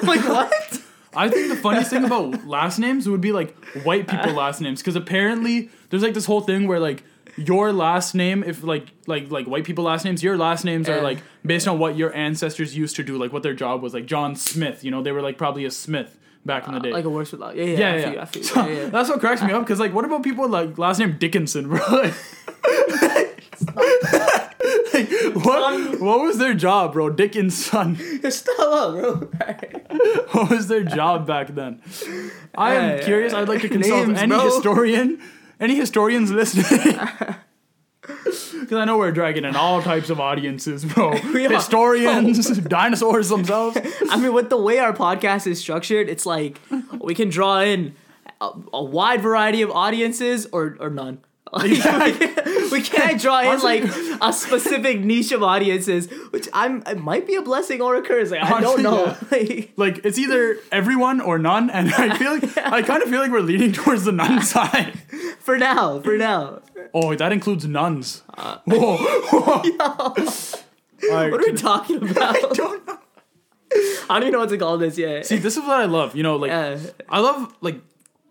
I'm 0.00 0.06
like, 0.06 0.28
"What?" 0.28 0.80
I 1.16 1.28
think 1.28 1.48
the 1.48 1.56
funniest 1.56 1.90
thing 1.90 2.04
about 2.04 2.46
last 2.46 2.78
names 2.78 3.08
would 3.08 3.20
be 3.20 3.32
like 3.32 3.56
white 3.84 4.08
people 4.08 4.32
last 4.32 4.60
names 4.60 4.80
because 4.80 4.96
apparently 4.96 5.70
there's 5.90 6.02
like 6.02 6.14
this 6.14 6.26
whole 6.26 6.40
thing 6.40 6.66
where 6.66 6.80
like 6.80 7.02
your 7.36 7.72
last 7.72 8.14
name 8.14 8.44
if 8.44 8.62
like 8.62 8.86
like 9.06 9.30
like 9.30 9.46
white 9.46 9.64
people 9.64 9.84
last 9.84 10.04
names 10.04 10.22
your 10.22 10.36
last 10.36 10.64
names 10.64 10.88
are 10.88 11.00
like 11.00 11.18
based 11.44 11.66
on 11.66 11.78
what 11.78 11.96
your 11.96 12.14
ancestors 12.14 12.76
used 12.76 12.94
to 12.96 13.02
do 13.02 13.18
like 13.18 13.32
what 13.32 13.42
their 13.42 13.54
job 13.54 13.82
was 13.82 13.92
like 13.92 14.06
John 14.06 14.36
Smith 14.36 14.84
you 14.84 14.90
know 14.90 15.02
they 15.02 15.12
were 15.12 15.22
like 15.22 15.36
probably 15.36 15.64
a 15.64 15.70
Smith 15.70 16.18
back 16.44 16.66
in 16.66 16.74
the 16.74 16.78
uh, 16.78 16.82
day 16.82 16.92
Like 16.92 17.04
a 17.04 17.10
worse 17.10 17.32
with 17.32 17.40
love. 17.40 17.56
Yeah, 17.56 17.64
yeah, 17.64 17.78
yeah 17.78 17.88
I 17.88 17.96
yeah, 17.96 18.04
feel 18.04 18.12
you, 18.12 18.20
I 18.20 18.24
feel 18.26 18.42
you. 18.42 18.48
So, 18.48 18.66
yeah, 18.66 18.74
yeah. 18.74 18.88
that's 18.90 19.08
what 19.08 19.20
cracks 19.20 19.42
me 19.42 19.52
up 19.52 19.62
because 19.62 19.80
like 19.80 19.92
what 19.92 20.04
about 20.04 20.22
people 20.22 20.48
like 20.48 20.78
last 20.78 20.98
name 20.98 21.16
Dickinson 21.18 21.68
bro 21.68 21.80
like, 24.94 25.44
what 25.44 25.62
um, 25.62 26.00
what 26.00 26.20
was 26.20 26.38
their 26.38 26.54
job 26.54 26.92
bro 26.92 27.10
Dickinson 27.10 27.96
Stop 28.30 28.58
up, 28.60 28.94
bro. 28.94 29.14
what 30.32 30.50
was 30.50 30.68
their 30.68 30.84
job 30.84 31.26
back 31.26 31.54
then? 31.54 31.80
I 32.54 32.74
am 32.74 32.98
Hey, 32.98 33.04
curious. 33.04 33.32
I'd 33.32 33.48
like 33.48 33.62
to 33.62 33.68
consult 33.68 34.08
names, 34.08 34.18
any 34.18 34.34
bro. 34.34 34.44
historian, 34.44 35.20
any 35.60 35.76
historians 35.76 36.30
listening. 36.30 36.98
Because 38.60 38.78
I 38.78 38.84
know 38.84 38.98
we're 38.98 39.12
dragging 39.12 39.44
in 39.44 39.56
all 39.56 39.80
types 39.82 40.10
of 40.10 40.20
audiences, 40.20 40.84
bro. 40.84 41.12
Historians, 41.12 42.50
oh. 42.50 42.54
dinosaurs 42.54 43.30
themselves. 43.30 43.78
I 44.10 44.18
mean, 44.18 44.32
with 44.34 44.50
the 44.50 44.58
way 44.58 44.78
our 44.78 44.92
podcast 44.92 45.46
is 45.46 45.58
structured, 45.58 46.08
it's 46.08 46.26
like 46.26 46.60
we 46.98 47.14
can 47.14 47.30
draw 47.30 47.60
in 47.60 47.94
a, 48.40 48.50
a 48.74 48.82
wide 48.82 49.22
variety 49.22 49.62
of 49.62 49.70
audiences 49.70 50.46
or 50.52 50.76
or 50.80 50.90
none. 50.90 51.18
Like, 51.52 52.43
we 52.74 52.82
can't 52.82 53.20
draw 53.24 53.40
in 53.52 53.60
like 53.60 53.84
a 54.20 54.32
specific 54.32 55.00
niche 55.10 55.32
of 55.32 55.42
audiences, 55.42 56.10
which 56.30 56.48
I'm 56.52 56.82
it 56.86 56.98
might 56.98 57.26
be 57.26 57.34
a 57.36 57.42
blessing 57.42 57.80
or 57.80 57.96
a 57.96 58.02
curse. 58.02 58.30
Like, 58.30 58.42
I 58.42 58.60
don't 58.60 58.82
know. 58.82 59.16
Like, 59.30 59.72
Like 59.76 60.04
it's 60.04 60.18
either 60.18 60.58
everyone 60.70 61.20
or 61.20 61.38
none, 61.38 61.70
and 61.70 61.92
I 61.94 62.16
feel 62.18 62.32
like 62.34 62.58
I 62.58 62.82
kind 62.82 63.02
of 63.02 63.08
feel 63.08 63.20
like 63.20 63.30
we're 63.30 63.40
leaning 63.40 63.72
towards 63.72 64.04
the 64.04 64.12
nun 64.12 64.42
side. 64.42 64.92
for 65.38 65.56
now, 65.58 66.00
for 66.00 66.16
now. 66.18 66.60
Oh, 66.92 67.14
that 67.14 67.32
includes 67.32 67.66
nuns. 67.66 68.22
Uh, 68.36 68.58
Whoa. 68.66 68.96
Whoa. 68.98 69.62
What 71.00 71.34
are 71.34 71.38
we 71.38 71.52
talking 71.56 72.08
about? 72.10 72.36
I 72.36 72.40
don't 72.52 72.86
know. 72.86 72.98
I 74.08 74.20
don't 74.20 74.22
even 74.22 74.32
know 74.32 74.38
what 74.40 74.50
to 74.50 74.58
call 74.58 74.78
this 74.78 74.96
yet. 74.96 75.26
See, 75.26 75.36
this 75.36 75.56
is 75.56 75.62
what 75.62 75.80
I 75.80 75.86
love. 75.86 76.14
You 76.14 76.22
know, 76.22 76.36
like 76.36 76.50
Yeah. 76.50 76.78
I 77.08 77.18
love 77.20 77.52
like 77.60 77.80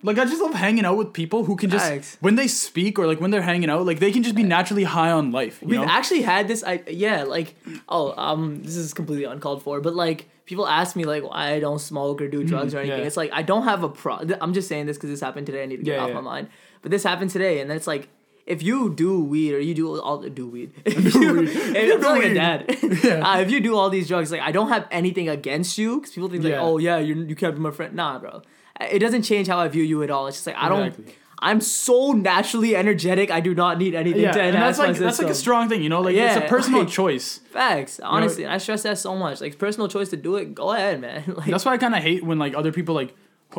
like 0.03 0.17
I 0.19 0.25
just 0.25 0.41
love 0.41 0.53
hanging 0.53 0.85
out 0.85 0.97
with 0.97 1.13
people 1.13 1.43
who 1.45 1.55
can 1.55 1.69
just 1.69 1.85
Facts. 1.87 2.17
when 2.19 2.35
they 2.35 2.47
speak 2.47 2.99
or 2.99 3.07
like 3.07 3.19
when 3.21 3.31
they're 3.31 3.41
hanging 3.41 3.69
out, 3.69 3.85
like 3.85 3.99
they 3.99 4.11
can 4.11 4.21
just 4.23 4.35
be 4.35 4.43
naturally 4.43 4.83
high 4.83 5.11
on 5.11 5.31
life. 5.31 5.59
You 5.61 5.69
We've 5.69 5.79
know? 5.79 5.87
actually 5.87 6.21
had 6.21 6.47
this. 6.47 6.63
I 6.63 6.83
yeah, 6.87 7.23
like 7.23 7.55
oh 7.89 8.13
um, 8.17 8.61
this 8.63 8.75
is 8.75 8.93
completely 8.93 9.25
uncalled 9.25 9.63
for, 9.63 9.81
but 9.81 9.95
like 9.95 10.29
people 10.45 10.67
ask 10.67 10.95
me 10.95 11.05
like 11.05 11.23
why 11.23 11.53
I 11.53 11.59
don't 11.59 11.79
smoke 11.79 12.21
or 12.21 12.27
do 12.27 12.43
drugs 12.43 12.73
or 12.73 12.79
anything. 12.79 12.93
Mm-hmm. 12.95 13.01
yeah. 13.01 13.07
It's 13.07 13.17
like 13.17 13.31
I 13.33 13.41
don't 13.41 13.63
have 13.63 13.83
a 13.83 13.89
pro. 13.89 14.19
I'm 14.41 14.53
just 14.53 14.67
saying 14.67 14.85
this 14.87 14.97
because 14.97 15.09
this 15.09 15.21
happened 15.21 15.45
today. 15.47 15.63
I 15.63 15.65
need 15.67 15.77
to 15.77 15.83
get 15.83 15.91
Yeah, 15.95 16.01
it 16.01 16.03
off 16.03 16.09
yeah. 16.09 16.15
my 16.15 16.21
mind. 16.21 16.49
But 16.81 16.91
this 16.91 17.03
happened 17.03 17.31
today, 17.31 17.59
and 17.61 17.69
then 17.69 17.77
it's 17.77 17.87
like. 17.87 18.09
If 18.45 18.61
you 18.61 18.93
do 18.93 19.23
weed 19.23 19.53
or 19.53 19.59
you 19.61 19.73
do 19.73 20.01
all 20.01 20.17
do 20.21 20.45
weed, 20.49 20.73
if 20.85 21.15
you, 21.15 21.33
weed. 21.33 21.47
if, 21.53 21.87
You 21.87 21.97
do 21.97 22.03
like 22.05 22.25
a 22.25 22.27
weed. 22.27 22.33
dad. 22.33 22.77
Yeah. 23.05 23.25
uh, 23.25 23.39
if 23.39 23.49
you 23.49 23.61
do 23.61 23.77
all 23.77 23.89
these 23.89 24.09
drugs, 24.09 24.33
like 24.33 24.41
I 24.41 24.51
don't 24.51 24.67
have 24.67 24.85
anything 24.91 25.29
against 25.29 25.77
you 25.77 26.01
because 26.01 26.11
people 26.11 26.27
think 26.27 26.43
like, 26.43 26.51
Yeah. 26.51 26.59
oh 26.61 26.77
yeah, 26.77 26.97
you 26.97 27.15
you 27.23 27.37
can't 27.37 27.55
be 27.55 27.61
my 27.61 27.71
friend. 27.71 27.93
Nah, 27.95 28.19
bro, 28.19 28.41
it 28.81 28.99
doesn't 28.99 29.23
change 29.23 29.47
how 29.47 29.59
I 29.59 29.67
view 29.67 29.83
you 29.83 30.03
at 30.03 30.09
all. 30.09 30.27
It's 30.27 30.37
just 30.37 30.47
like 30.47 30.55
I 30.57 30.69
don't. 30.69 30.87
Exactly. 30.87 31.15
I'm 31.39 31.59
so 31.59 32.13
naturally 32.13 32.73
energetic. 32.73 33.29
I 33.29 33.41
do 33.41 33.53
not 33.53 33.77
need 33.77 33.95
anything 33.95 34.21
yeah, 34.21 34.31
to 34.31 34.41
and 34.41 34.55
that's 34.55 34.79
like 34.79 34.93
my 34.93 34.97
that's 34.99 35.19
like 35.19 35.27
a 35.27 35.35
strong 35.35 35.67
thing, 35.67 35.83
you 35.83 35.89
know. 35.89 35.99
Like 35.99 36.15
yeah, 36.15 36.37
it's 36.37 36.45
a 36.45 36.47
personal 36.47 36.79
like- 36.83 36.89
choice. 36.89 37.39
Facts, 37.51 37.99
honestly, 37.99 38.45
and 38.45 38.53
I 38.53 38.57
stress 38.59 38.83
that 38.83 38.97
so 38.97 39.13
much. 39.15 39.41
Like 39.41 39.57
personal 39.57 39.89
choice 39.89 40.09
to 40.09 40.17
do 40.17 40.37
it, 40.37 40.55
go 40.55 40.71
ahead, 40.71 41.01
man. 41.01 41.23
Like 41.37 41.47
That's 41.47 41.65
why 41.65 41.73
I 41.73 41.77
kind 41.77 41.95
of 41.95 42.01
hate 42.01 42.23
when 42.23 42.39
like 42.39 42.55
other 42.55 42.71
people 42.71 42.95
like 42.95 43.13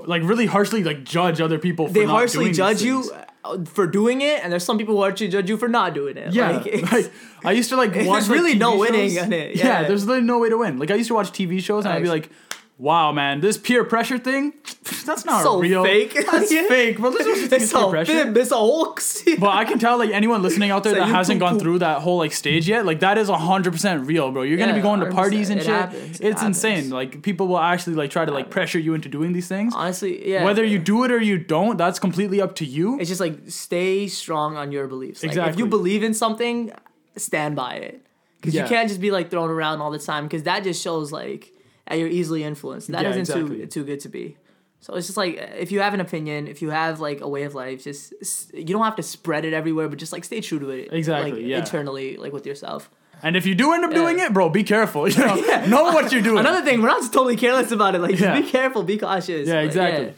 like 0.06 0.22
really 0.22 0.46
harshly 0.46 0.82
like 0.82 1.04
judge 1.04 1.40
other 1.42 1.58
people. 1.58 1.88
For 1.88 1.92
they 1.92 2.04
harshly 2.04 2.52
judge 2.52 2.80
you 2.80 3.12
uh, 3.44 3.58
for 3.66 3.86
doing 3.86 4.22
it, 4.22 4.42
and 4.42 4.50
there's 4.50 4.64
some 4.64 4.78
people 4.78 4.94
who 4.94 5.02
harshly 5.02 5.28
judge 5.28 5.50
you 5.50 5.58
for 5.58 5.68
not 5.68 5.92
doing 5.92 6.16
it. 6.16 6.32
Yeah, 6.32 6.52
like, 6.52 6.82
like 6.92 7.12
I 7.44 7.52
used 7.52 7.68
to 7.68 7.76
like 7.76 7.92
There's 7.92 8.06
watch. 8.06 8.22
like, 8.28 8.30
really 8.30 8.54
no 8.54 8.72
TV 8.76 8.80
winning 8.80 9.10
shows. 9.10 9.24
in 9.24 9.32
it, 9.34 9.56
Yeah. 9.56 9.66
yeah. 9.82 9.88
there's 9.88 10.06
literally 10.06 10.26
no 10.26 10.38
way 10.38 10.48
to 10.48 10.56
win. 10.56 10.78
Like 10.78 10.90
I 10.90 10.94
used 10.94 11.08
to 11.08 11.14
watch 11.14 11.32
TV 11.32 11.60
shows 11.62 11.84
and 11.84 11.92
I'd 11.92 12.02
be 12.02 12.08
like, 12.08 12.30
"Wow, 12.76 13.12
man, 13.12 13.40
this 13.40 13.56
peer 13.56 13.84
pressure 13.84 14.18
thing, 14.18 14.52
that's 15.06 15.24
not 15.24 15.42
So 15.42 15.58
real. 15.60 15.84
fake. 15.84 16.12
That's 16.32 16.52
Yeah. 16.56 16.66
fake." 16.66 17.00
But 17.00 17.10
there's 17.12 17.26
no 17.26 17.34
such 17.34 17.48
thing 17.50 17.62
as 17.62 17.62
it's 17.64 17.72
peer 17.72 17.88
pressure. 17.90 18.12
fib, 18.24 18.36
it's 18.36 18.50
a 18.50 18.56
hoax. 18.56 19.22
But 19.38 19.50
I 19.50 19.64
can 19.64 19.78
tell 19.78 19.96
like 19.98 20.10
anyone 20.10 20.42
listening 20.42 20.70
out 20.70 20.82
there 20.84 20.94
that 20.94 21.08
hasn't 21.08 21.38
gone 21.40 21.58
through 21.58 21.78
that 21.80 22.02
whole 22.02 22.18
like 22.18 22.32
stage 22.32 22.68
yet, 22.68 22.84
like 22.86 23.00
that 23.00 23.16
is 23.18 23.28
hundred 23.28 23.72
percent 23.72 24.06
real, 24.06 24.30
bro. 24.32 24.42
You're 24.42 24.58
gonna 24.58 24.74
be 24.74 24.80
going 24.80 25.00
to 25.00 25.06
100%. 25.06 25.14
parties 25.14 25.50
and 25.50 25.60
It 25.60 25.64
shit. 25.64 25.72
happens. 25.74 26.20
It 26.20 26.26
It's 26.30 26.42
insane. 26.42 26.74
happens. 26.74 26.92
Like 26.92 27.22
people 27.22 27.46
will 27.48 27.58
actually 27.58 27.94
like 27.96 28.10
try 28.10 28.24
to 28.24 28.32
like 28.32 28.50
pressure 28.50 28.78
you 28.78 28.94
into 28.94 29.08
doing 29.08 29.32
these 29.32 29.48
things. 29.48 29.72
Honestly, 29.74 30.28
yeah. 30.28 30.44
Whether 30.44 30.64
you 30.64 30.78
do 30.78 31.04
it 31.04 31.10
or 31.12 31.20
you 31.20 31.38
don't, 31.38 31.76
that's 31.76 31.98
completely 31.98 32.40
up 32.40 32.54
to 32.56 32.64
you. 32.64 32.98
it's 33.00 33.08
just 33.08 33.20
like 33.20 33.38
stay 33.46 34.08
strong 34.08 34.56
on 34.56 34.72
your 34.72 34.86
beliefs. 34.88 35.22
Like, 35.22 35.32
If 35.32 35.38
Exactly. 35.38 35.62
you 35.62 35.66
believe 35.68 36.02
in 36.02 36.12
something, 36.14 36.72
stand 37.16 37.54
by 37.56 37.74
it. 37.74 38.00
Because 38.40 38.54
Yeah. 38.54 38.62
you 38.64 38.68
can't 38.68 38.88
just 38.88 39.00
be 39.00 39.10
like 39.10 39.30
thrown 39.30 39.48
around 39.50 39.80
all 39.80 39.90
the 39.90 39.98
time. 39.98 40.24
Because 40.24 40.42
that 40.42 40.64
just 40.64 40.82
shows 40.82 41.12
like 41.12 41.52
you're 41.92 42.08
easily 42.08 42.44
influenced. 42.44 42.90
That 42.90 43.02
Yeah, 43.02 43.10
not 43.10 43.18
exactly. 43.18 43.58
too 43.60 43.66
too 43.66 43.84
good 43.84 44.00
to 44.00 44.08
be. 44.08 44.36
So 44.80 44.94
it's 44.96 45.06
just 45.06 45.16
like 45.16 45.36
if 45.58 45.72
you 45.72 45.80
have 45.80 45.94
an 45.94 46.00
opinion, 46.00 46.46
if 46.46 46.60
you 46.60 46.70
have 46.70 47.00
like 47.00 47.20
a 47.22 47.28
way 47.28 47.44
of 47.44 47.54
life, 47.54 47.84
just 47.84 48.12
you 48.54 48.64
don't 48.66 48.84
have 48.84 48.96
to 48.96 49.02
spread 49.02 49.44
it 49.44 49.52
everywhere, 49.54 49.88
but 49.88 49.98
just 49.98 50.12
like 50.12 50.24
stay 50.24 50.40
true 50.40 50.58
to 50.58 50.70
it. 50.70 50.92
Exactly, 50.92 51.32
Like 51.32 51.42
yeah. 51.42 51.58
internally, 51.58 52.16
like 52.16 52.32
with 52.32 52.44
yourself. 52.46 52.90
And 53.22 53.36
if 53.36 53.46
you 53.46 53.54
do 53.54 53.72
end 53.72 53.84
up 53.84 53.92
doing 53.92 54.18
it, 54.18 54.34
bro, 54.34 54.50
be 54.50 54.62
careful. 54.64 55.08
You 55.08 55.18
know, 55.24 55.36
know 55.66 55.84
what 55.84 56.12
you're 56.12 56.20
doing. 56.20 56.40
Another 56.40 56.62
thing, 56.62 56.82
we're 56.82 56.88
not 56.88 57.00
totally 57.12 57.36
careless 57.36 57.70
about 57.70 57.94
it. 57.94 58.00
Like, 58.00 58.18
Yeah. 58.18 58.34
just 58.38 58.44
be 58.46 58.50
careful, 58.50 58.82
be 58.82 58.98
cautious. 58.98 59.48
Yeah, 59.48 59.54
Like, 59.60 59.66
exactly. 59.66 60.14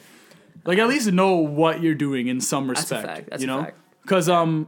Like 0.65 0.79
at 0.79 0.89
least 0.89 1.13
know 1.13 1.37
what 1.37 1.81
you're 1.81 1.95
doing 1.95 2.27
in 2.27 2.41
some 2.41 2.65
a 2.67 2.71
respect. 2.71 3.07
fact, 3.07 3.31
that's 3.31 3.43
you 3.45 3.49
a 3.49 3.55
know, 3.57 3.63
fact. 3.63 3.79
because 4.03 4.29
um, 4.29 4.67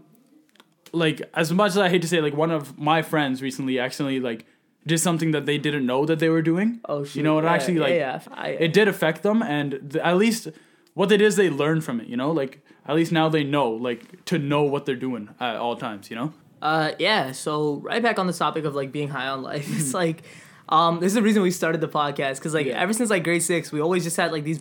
like 0.93 1.23
as 1.35 1.53
much 1.53 1.71
as 1.71 1.79
I 1.79 1.89
hate 1.89 2.03
to 2.03 2.09
say, 2.09 2.21
like 2.21 2.37
one 2.37 2.53
of 2.53 2.79
my 2.79 3.03
friends 3.03 3.43
recently 3.43 3.81
accidentally 3.81 4.21
like 4.21 4.47
did 4.89 4.99
something 4.99 5.31
that 5.33 5.45
they 5.47 5.59
didn't 5.59 5.87
know 5.87 6.05
that 6.07 6.19
they 6.19 6.29
were 6.29 6.43
doing. 6.43 6.81
Oh, 6.85 7.05
shoot. 7.05 7.17
You 7.19 7.23
know, 7.23 7.39
it 7.39 7.45
Yeah, 7.45 7.53
actually 7.55 7.79
like 7.79 7.95
yeah, 7.95 8.21
I- 8.47 8.57
it 8.67 8.73
did 8.73 8.89
affect 8.89 9.23
them, 9.23 9.43
and 9.43 9.69
th- 9.93 10.03
at 10.11 10.17
least 10.17 10.49
what 10.95 11.09
they 11.11 11.17
did 11.17 11.27
is 11.27 11.37
they 11.37 11.51
learned 11.51 11.85
from 11.85 12.01
it. 12.01 12.07
You 12.09 12.17
know, 12.17 12.31
like 12.33 12.61
at 12.89 12.95
least 12.97 13.13
now 13.13 13.29
they 13.29 13.45
know 13.45 13.71
like 13.89 14.25
to 14.27 14.39
know 14.39 14.63
what 14.73 14.85
they're 14.87 15.03
doing 15.09 15.29
at 15.39 15.57
all 15.57 15.77
times. 15.77 16.11
You 16.11 16.17
know. 16.17 16.33
Uh, 16.61 16.91
yeah. 16.99 17.33
So 17.33 17.77
right 17.91 18.03
back 18.03 18.19
on 18.19 18.27
the 18.27 18.33
topic 18.33 18.65
of 18.65 18.75
like 18.75 18.91
being 18.91 19.09
high 19.09 19.29
on 19.29 19.43
life, 19.43 19.67
it's 19.79 19.95
like, 19.95 20.25
um, 20.69 20.99
this 21.01 21.09
is 21.13 21.15
the 21.15 21.23
reason 21.23 21.41
we 21.43 21.53
started 21.53 21.81
the 21.81 21.89
podcast 21.89 22.37
because 22.37 22.53
like 22.55 22.67
Yeah. 22.67 22.81
ever 22.83 22.93
since 22.93 23.11
like 23.11 23.23
grade 23.25 23.43
six, 23.45 23.71
we 23.71 23.81
always 23.81 24.03
just 24.05 24.17
had 24.17 24.33
like 24.33 24.43
these 24.45 24.61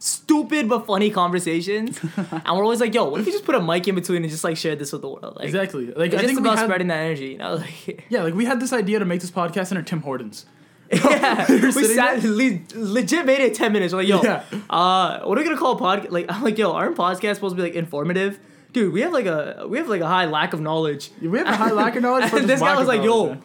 stupid 0.00 0.68
but 0.68 0.86
funny 0.86 1.10
conversations, 1.10 2.00
and 2.16 2.42
we're 2.56 2.64
always 2.64 2.80
like, 2.80 2.94
yo, 2.94 3.04
what 3.04 3.20
if 3.20 3.26
you 3.26 3.32
just 3.32 3.44
put 3.44 3.54
a 3.54 3.60
mic 3.62 3.86
in 3.86 3.94
between 3.94 4.22
and 4.24 4.30
just 4.30 4.42
like 4.42 4.56
share 4.56 4.74
this 4.74 4.92
with 4.92 5.02
the 5.02 5.08
world? 5.08 5.36
Like, 5.36 5.44
Exactly. 5.44 5.86
Like 5.92 6.12
It's 6.12 6.16
I 6.16 6.22
just 6.22 6.26
think 6.26 6.40
we 6.40 6.48
about 6.48 6.58
had, 6.58 6.64
spreading 6.64 6.88
that 6.88 6.98
energy, 6.98 7.26
you 7.28 7.38
know? 7.38 7.54
Like, 7.86 8.04
yeah, 8.08 8.22
like 8.22 8.34
we 8.34 8.46
had 8.46 8.58
this 8.60 8.72
idea 8.72 8.98
to 8.98 9.04
make 9.04 9.20
this 9.20 9.30
podcast 9.30 9.70
under 9.70 9.82
Tim 9.82 10.00
Hortons. 10.00 10.46
yeah, 10.92 11.46
we 11.48 11.70
sat 11.84 12.24
le- 12.24 12.58
legit 12.74 13.24
made 13.24 13.38
it 13.40 13.54
ten 13.54 13.72
minutes. 13.72 13.92
We're 13.92 14.00
like, 14.00 14.08
yo, 14.08 14.22
Yeah. 14.22 14.42
uh, 14.68 15.20
what 15.20 15.38
are 15.38 15.40
we 15.40 15.44
gonna 15.44 15.56
call 15.56 15.76
a 15.76 15.80
podcast? 15.80 16.10
Like, 16.10 16.26
I'm 16.28 16.42
like, 16.42 16.58
yo, 16.58 16.72
aren't 16.72 16.96
podcasts 16.96 17.36
supposed 17.36 17.54
to 17.54 17.62
be 17.62 17.68
like 17.68 17.76
informative? 17.76 18.40
Dude, 18.72 18.92
we 18.92 19.02
have 19.02 19.12
like 19.12 19.26
a 19.26 19.66
we 19.68 19.78
have 19.78 19.86
like 19.88 20.00
a 20.00 20.08
high 20.08 20.24
lack 20.26 20.52
of 20.52 20.60
knowledge. 20.60 21.10
We 21.20 21.38
have 21.38 21.46
a 21.46 21.54
high 21.54 21.70
lack 21.70 21.94
of 21.94 22.02
knowledge. 22.02 22.32
And 22.32 22.48
this 22.48 22.58
guy 22.60 22.76
was 22.76 22.88
like, 22.88 23.02
yo. 23.04 23.36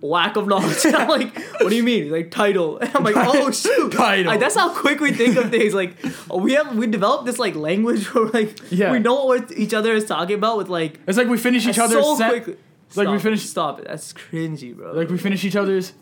Lack 0.00 0.36
of 0.36 0.46
knowledge. 0.46 0.78
I'm 0.86 1.08
like, 1.18 1.36
what 1.60 1.70
do 1.70 1.76
you 1.76 1.82
mean? 1.82 2.04
He's 2.04 2.12
like 2.12 2.30
title. 2.30 2.78
And 2.78 2.90
I'm 2.94 3.02
like, 3.04 3.14
oh 3.16 3.50
shoot. 3.50 3.92
Title. 3.92 4.26
Like 4.26 4.40
that's 4.40 4.54
how 4.54 4.72
quick 4.74 5.00
we 5.00 5.12
think 5.12 5.36
of 5.36 5.50
things. 5.50 5.74
Like 5.74 5.96
oh, 6.30 6.38
we 6.38 6.52
have 6.54 6.76
we 6.76 6.86
developed 6.86 7.24
this 7.26 7.38
like 7.38 7.54
language 7.54 8.12
where 8.14 8.26
like 8.26 8.58
Yeah. 8.70 8.92
we 8.92 8.98
know 9.00 9.24
what 9.24 9.50
each 9.52 9.74
other 9.74 9.92
is 9.92 10.04
talking 10.06 10.36
about 10.36 10.58
with 10.58 10.68
like 10.68 11.00
It's 11.06 11.18
like 11.18 11.28
we 11.28 11.38
finish 11.38 11.66
each 11.66 11.78
other's 11.78 12.04
so 12.04 12.16
sen- 12.16 12.30
quickly. 12.30 12.56
like 12.96 13.08
we 13.08 13.18
finish- 13.18 13.44
Stop 13.44 13.80
it. 13.80 13.86
That's 13.88 14.12
cringy, 14.12 14.76
bro. 14.76 14.92
like 14.92 15.08
we 15.10 15.18
finish 15.18 15.44
each 15.44 15.56
other's 15.56 15.92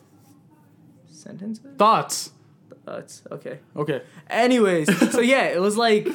sentences. 1.11 1.65
thoughts. 1.79 2.31
Thoughts. 2.85 3.23
okay. 3.33 3.59
Okay. 3.75 4.03
Anyways, 4.31 5.13
so 5.13 5.21
yeah, 5.21 5.45
it 5.47 5.61
was 5.61 5.77
like 5.77 6.07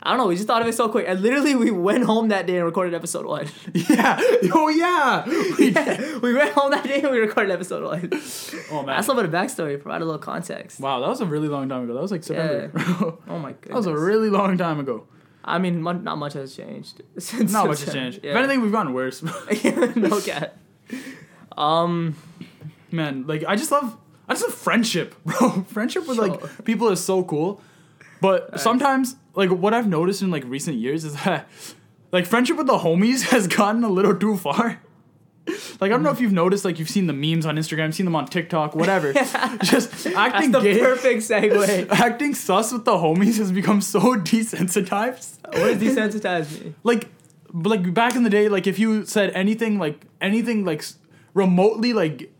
I 0.00 0.10
don't 0.10 0.18
know. 0.18 0.26
We 0.28 0.36
just 0.36 0.46
thought 0.46 0.62
of 0.62 0.68
it 0.68 0.74
so 0.74 0.88
quick, 0.88 1.06
and 1.08 1.20
literally 1.20 1.56
we 1.56 1.70
went 1.72 2.04
home 2.04 2.28
that 2.28 2.46
day 2.46 2.56
and 2.56 2.64
recorded 2.64 2.94
episode 2.94 3.26
one. 3.26 3.48
Yeah. 3.74 4.16
Oh 4.54 4.68
yeah. 4.68 5.24
We 5.58 5.70
did. 5.70 6.22
we 6.22 6.34
went 6.34 6.52
home 6.52 6.70
that 6.70 6.84
day 6.84 7.00
and 7.02 7.10
we 7.10 7.18
recorded 7.18 7.50
episode 7.52 7.82
one. 7.84 8.10
Oh 8.70 8.82
man. 8.82 8.96
That's 8.96 9.08
a 9.08 9.12
little 9.12 9.28
bit 9.28 9.34
of 9.34 9.40
backstory. 9.50 9.80
Provide 9.80 10.02
a 10.02 10.04
little 10.04 10.20
context. 10.20 10.78
wow, 10.80 11.00
that 11.00 11.08
was 11.08 11.20
a 11.20 11.26
really 11.26 11.48
long 11.48 11.68
time 11.68 11.84
ago. 11.84 11.94
That 11.94 12.02
was 12.02 12.12
like 12.12 12.22
September. 12.22 12.70
Oh 13.28 13.38
my 13.38 13.52
goodness. 13.52 13.68
that 13.68 13.74
was 13.74 13.86
a 13.86 13.96
really 13.96 14.30
long 14.30 14.56
time 14.58 14.78
ago. 14.78 15.06
I 15.44 15.58
mean, 15.58 15.82
not 15.82 16.18
much 16.18 16.34
has 16.34 16.54
changed 16.54 17.02
since. 17.18 17.52
Not 17.52 17.66
much 17.66 17.82
has 17.84 17.92
changed. 17.94 18.20
Yeah. 18.22 18.32
If 18.32 18.36
anything, 18.36 18.60
we've 18.60 18.72
gotten 18.72 18.92
worse. 18.92 19.22
no 19.22 20.20
cat. 20.20 20.58
Um, 21.56 22.14
man, 22.92 23.26
like 23.26 23.44
I 23.48 23.56
just 23.56 23.70
love 23.72 23.96
I 24.28 24.34
just 24.34 24.44
love 24.46 24.54
friendship, 24.54 25.14
bro. 25.24 25.62
friendship 25.68 26.06
with 26.06 26.18
like 26.18 26.64
people 26.64 26.88
is 26.88 27.02
so 27.04 27.24
cool. 27.24 27.60
But 28.20 28.60
sometimes 28.60 29.16
like 29.34 29.50
what 29.50 29.74
I've 29.74 29.88
noticed 29.88 30.22
in 30.22 30.30
like 30.30 30.44
recent 30.46 30.76
years 30.76 31.04
is 31.04 31.14
that 31.24 31.48
like 32.12 32.26
friendship 32.26 32.56
with 32.56 32.66
the 32.66 32.78
homies 32.78 33.22
has 33.30 33.46
gotten 33.46 33.84
a 33.84 33.88
little 33.88 34.14
too 34.14 34.36
far. 34.36 34.80
Like 35.80 35.90
I 35.90 35.94
don't 35.94 36.02
know 36.02 36.10
if 36.10 36.20
you've 36.20 36.32
noticed, 36.32 36.66
like 36.66 36.78
you've 36.78 36.90
seen 36.90 37.06
the 37.06 37.14
memes 37.14 37.46
on 37.46 37.56
Instagram, 37.56 37.94
seen 37.94 38.04
them 38.04 38.14
on 38.14 38.26
TikTok, 38.26 38.74
whatever. 38.74 39.14
Just 39.14 40.06
acting 40.08 40.50
that's 40.50 40.62
the 40.62 40.72
gay, 40.74 40.78
perfect 40.78 41.22
segue. 41.22 41.88
acting 41.90 42.34
sus 42.34 42.70
with 42.70 42.84
the 42.84 42.92
homies 42.92 43.38
has 43.38 43.50
become 43.50 43.80
so 43.80 44.00
desensitized. 44.16 45.38
what 45.44 45.54
does 45.54 45.78
desensitize 45.78 46.62
me? 46.62 46.74
Like, 46.82 47.08
like 47.54 47.94
back 47.94 48.14
in 48.14 48.24
the 48.24 48.30
day, 48.30 48.50
like 48.50 48.66
if 48.66 48.78
you 48.78 49.06
said 49.06 49.30
anything 49.30 49.78
like 49.78 50.04
anything 50.20 50.66
like 50.66 50.84
remotely 51.32 51.94
like 51.94 52.30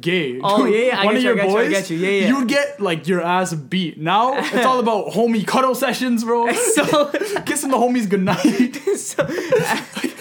gay, 0.00 0.40
Oh, 0.42 0.64
yeah, 0.64 0.86
yeah, 0.86 1.00
I 1.00 1.04
one 1.06 1.14
get 1.14 1.18
of 1.18 1.22
you, 1.22 1.28
your 1.34 1.44
you, 1.44 1.52
boys, 1.54 1.70
get 1.70 1.90
you. 1.90 1.96
Yeah, 1.98 2.10
yeah. 2.10 2.28
you 2.28 2.36
would 2.38 2.48
get 2.48 2.80
like 2.80 3.06
your 3.06 3.22
ass 3.22 3.54
beat. 3.54 3.98
Now 3.98 4.38
it's 4.38 4.66
all 4.66 4.78
about 4.86 5.08
homie 5.08 5.46
cuddle 5.46 5.74
sessions, 5.74 6.24
bro. 6.24 6.52
So, 6.52 7.10
Kissing 7.46 7.70
the 7.70 7.76
homies 7.76 8.08
goodnight. 8.08 8.76
so 8.96 9.24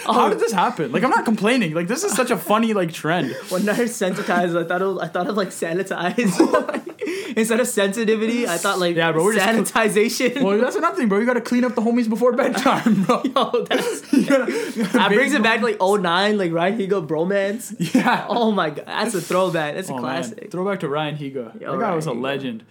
How 0.06 0.26
oh. 0.26 0.30
did 0.30 0.40
this 0.40 0.52
happen? 0.52 0.92
Like 0.92 1.04
I'm 1.04 1.10
not 1.10 1.26
complaining. 1.26 1.74
Like 1.74 1.88
this 1.88 2.04
is 2.04 2.14
such 2.14 2.32
a 2.32 2.38
funny 2.38 2.74
like 2.74 2.94
trend. 2.94 3.36
when 3.50 3.68
I 3.68 3.74
heard 3.74 3.90
sensitized, 3.90 4.56
I 4.56 4.64
thought 4.64 4.82
was, 4.82 5.00
I 5.00 5.08
thought 5.08 5.28
of 5.28 5.36
like 5.36 5.50
sanitize. 5.50 6.84
Instead 7.38 7.60
of 7.60 7.68
sensitivity, 7.68 8.48
I 8.48 8.58
thought 8.58 8.80
like 8.80 8.96
Yeah, 8.96 9.12
bro, 9.12 9.24
we're 9.24 9.34
just 9.36 9.46
sanitization. 9.74 10.42
Well, 10.42 10.58
that's 10.60 10.76
another 10.76 10.96
thing, 10.96 11.08
bro. 11.10 11.20
You 11.20 11.26
gotta 11.26 11.42
clean 11.42 11.64
up 11.64 11.76
the 11.76 11.82
homies 11.82 12.10
before 12.10 12.34
bedtime, 12.34 13.04
bro. 13.04 13.22
Yo, 13.36 13.64
that's, 13.66 14.14
You 14.14 14.26
gotta- 14.26 14.52
you 14.52 14.84
gotta 14.84 14.98
that 14.98 15.12
brings 15.12 15.34
it 15.34 15.44
back 15.44 15.60
to 15.62 15.66
like 15.66 15.80
09, 15.82 16.38
like 16.38 16.52
Ryan 16.52 16.78
Higa 16.80 17.08
bromance. 17.08 17.76
Yeah. 17.96 18.26
Oh 18.30 18.52
my 18.52 18.70
god, 18.72 18.86
that's 18.88 19.14
a 19.16 19.22
throwback. 19.22 19.76
That's 19.76 19.90
a 19.90 19.94
Oh, 19.94 19.96
man. 19.96 20.04
classic. 20.04 20.52
Throwback 20.52 20.80
to 20.82 20.90
Ryan 20.90 21.18
Higa. 21.18 21.34
Yo, 21.34 21.42
that 21.60 21.62
guy 21.62 21.76
Ryan 21.78 21.96
was 21.96 22.08
a 22.08 22.12
Higa. 22.12 22.22
legend. 22.22 22.64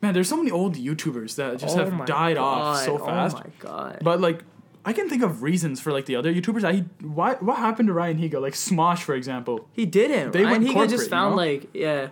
Man, 0.00 0.14
there's 0.14 0.28
so 0.28 0.36
many 0.36 0.50
old 0.50 0.74
YouTubers 0.76 1.36
that 1.36 1.58
just 1.58 1.76
Oh 1.76 1.84
have 1.84 2.06
died 2.06 2.36
off 2.36 2.82
so 2.84 2.98
oh 2.98 3.04
fast. 3.06 3.36
Oh 3.36 3.40
my 3.44 3.50
god. 3.60 3.98
But 4.02 4.20
like, 4.20 4.42
I 4.84 4.92
can 4.92 5.08
think 5.08 5.22
of 5.22 5.44
reasons 5.44 5.80
for 5.80 5.92
like 5.92 6.06
the 6.06 6.16
other 6.16 6.32
YouTubers. 6.34 6.64
I 6.64 6.80
why 7.06 7.34
what 7.34 7.58
happened 7.58 7.86
to 7.86 7.92
Ryan 7.92 8.18
Higa? 8.18 8.40
Like 8.40 8.54
Smosh, 8.54 8.98
for 8.98 9.14
example. 9.14 9.68
He 9.74 9.86
didn't. 9.86 10.32
They 10.32 10.42
Ryan 10.42 10.64
went 10.64 10.76
Higa 10.76 10.90
just 10.90 11.08
found 11.08 11.32
you 11.32 11.36
know? 11.36 11.52
like 11.52 11.68
yeah. 11.72 12.08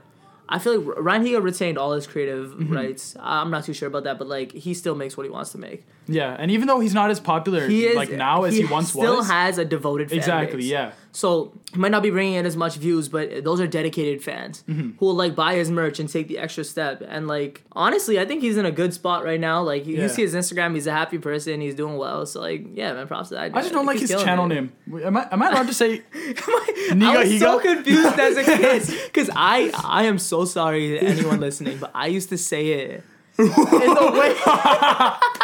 I 0.52 0.58
feel 0.58 0.80
like 0.80 0.98
Ryan 0.98 1.24
Higa 1.24 1.42
retained 1.42 1.78
all 1.78 1.92
his 1.92 2.06
creative 2.06 2.50
Mm-hmm. 2.50 2.74
rights. 2.74 3.16
I'm 3.20 3.50
not 3.50 3.64
too 3.64 3.72
sure 3.72 3.86
about 3.88 4.04
that, 4.04 4.18
but 4.18 4.26
like 4.28 4.50
he 4.52 4.74
still 4.74 4.94
makes 4.96 5.16
what 5.16 5.24
he 5.24 5.30
wants 5.30 5.52
to 5.52 5.58
make. 5.58 5.86
Yeah, 6.12 6.36
and 6.38 6.50
even 6.50 6.66
though 6.66 6.80
he's 6.80 6.94
not 6.94 7.10
as 7.10 7.20
popular 7.20 7.68
He 7.68 7.86
is 7.86 7.96
like 7.96 8.10
now 8.10 8.42
as 8.44 8.56
he, 8.56 8.64
once 8.64 8.88
still 8.90 9.16
was, 9.16 9.26
still 9.26 9.34
has 9.36 9.58
a 9.58 9.64
devoted 9.64 10.08
fan 10.10 10.18
exactly. 10.18 10.56
base. 10.58 10.66
Yeah, 10.66 10.92
So 11.12 11.52
he 11.72 11.78
might 11.78 11.92
not 11.92 12.02
be 12.02 12.10
bringing 12.10 12.34
in 12.34 12.46
as 12.46 12.56
much 12.56 12.76
views, 12.76 13.08
but 13.08 13.44
those 13.44 13.60
are 13.60 13.66
dedicated 13.66 14.22
fans 14.22 14.64
Mm-hmm. 14.68 14.90
who 14.98 15.06
will 15.06 15.14
like 15.14 15.34
buy 15.36 15.54
his 15.54 15.70
merch 15.70 16.00
and 16.00 16.08
take 16.08 16.26
the 16.28 16.38
extra 16.38 16.64
step. 16.64 17.02
And 17.06 17.28
like 17.28 17.62
honestly, 17.72 18.18
I 18.18 18.24
think 18.24 18.42
he's 18.42 18.56
in 18.56 18.66
a 18.66 18.72
good 18.72 18.92
spot 18.92 19.24
right 19.24 19.38
now. 19.40 19.62
Like 19.62 19.86
you, 19.86 19.96
Yeah. 19.96 20.02
you 20.02 20.08
see 20.08 20.22
his 20.22 20.34
Instagram, 20.34 20.74
he's 20.74 20.86
a 20.88 20.92
happy 20.92 21.18
person, 21.18 21.60
he's 21.60 21.74
doing 21.76 21.96
well. 21.96 22.26
So 22.26 22.40
like 22.40 22.66
yeah, 22.74 22.92
man, 22.92 23.06
props 23.06 23.28
to 23.28 23.36
that. 23.36 23.54
I 23.56 23.60
just 23.62 23.72
don't 23.72 23.86
like 23.86 24.00
his 24.00 24.10
channel 24.10 24.46
name. 24.46 24.72
Am 25.04 25.16
I 25.16 25.28
am 25.30 25.42
I 25.42 25.48
allowed 25.50 25.68
to 25.68 25.74
say? 25.74 25.98
am 26.14 26.34
I 26.54 27.14
Niga 27.14 27.18
was 27.30 27.38
so 27.40 27.60
confused 27.60 28.18
as 28.18 28.36
a 28.36 28.44
kid 28.44 28.82
because 29.06 29.30
I 29.34 29.70
I 29.84 30.04
am 30.04 30.18
so 30.18 30.44
sorry 30.44 30.88
to 30.90 30.98
anyone 31.04 31.38
listening, 31.40 31.78
but 31.78 31.90
I 31.94 32.06
used 32.08 32.28
to 32.30 32.38
say 32.38 32.66
it 32.72 33.04
in 33.38 33.46
the 33.46 34.10
way. 34.20 34.34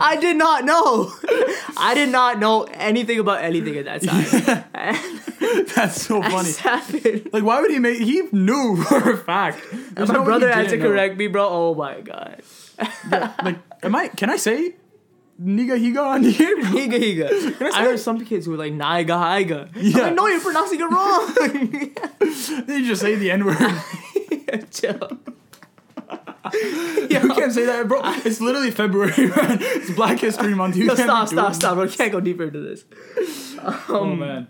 I 0.00 0.16
did 0.20 0.36
not 0.36 0.64
know. 0.64 1.12
I 1.76 1.92
did 1.94 2.08
not 2.10 2.38
know 2.38 2.64
anything 2.64 3.18
about 3.18 3.42
anything 3.42 3.76
at 3.76 3.84
that 3.86 4.02
time. 4.02 4.64
And 4.74 5.66
That's 5.76 6.02
so 6.02 6.20
that 6.20 6.30
funny. 6.32 6.46
just 6.48 6.60
happened. 6.60 7.28
Like, 7.32 7.42
why 7.44 7.60
would 7.60 7.70
he 7.70 7.78
make? 7.78 8.00
He 8.00 8.22
knew 8.32 8.76
for 8.88 9.10
a 9.12 9.16
fact. 9.16 9.62
There's 9.92 10.08
My 10.08 10.14
no 10.14 10.20
way 10.20 10.26
brother 10.26 10.48
he 10.48 10.54
had 10.54 10.62
to 10.64 10.68
didn't 10.70 10.82
know. 10.84 10.90
correct 10.90 11.16
me, 11.18 11.26
bro. 11.28 11.46
Oh 11.48 11.74
my 11.74 12.00
god. 12.00 12.42
Like, 13.10 13.58
am 13.82 13.94
I? 13.96 14.08
Can 14.08 14.30
I 14.30 14.36
say 14.36 14.76
Niga 15.42 15.78
Higa 15.78 16.02
on 16.02 16.22
here? 16.24 16.56
Higa 16.62 16.98
higa. 16.98 17.72
I 17.72 17.84
heard 17.84 17.98
some 18.00 18.24
kids 18.24 18.46
who 18.46 18.52
were 18.52 18.58
like 18.58 18.72
Naiga 18.72 19.08
Higa. 19.16 19.70
Yeah. 19.76 19.98
I'm 19.98 20.02
like, 20.04 20.14
no, 20.14 20.26
you're 20.26 20.40
pronouncing 20.40 20.80
it 20.80 20.84
wrong. 20.84 21.34
Did 22.66 22.80
you 22.80 22.86
just 22.86 23.02
say 23.02 23.14
the 23.16 23.30
N 23.30 23.44
word? 23.44 23.58
Chill. 24.70 25.18
you 27.10 27.34
can't 27.34 27.52
say 27.52 27.66
that, 27.66 27.86
bro. 27.88 28.00
It's 28.24 28.40
literally 28.40 28.70
February, 28.70 29.12
man. 29.36 29.58
It's 29.60 29.90
Black 29.92 30.18
History 30.20 30.54
Month. 30.54 30.76
You 30.76 30.84
Yo, 30.86 30.96
can't 30.96 31.08
stop, 31.08 31.28
stop, 31.28 31.54
stop. 31.54 31.78
We 31.78 31.88
can't 31.90 32.12
go 32.12 32.20
deeper 32.20 32.44
into 32.44 32.60
this. 32.60 32.84
Oh 33.88 34.02
Um, 34.04 34.18
man. 34.18 34.48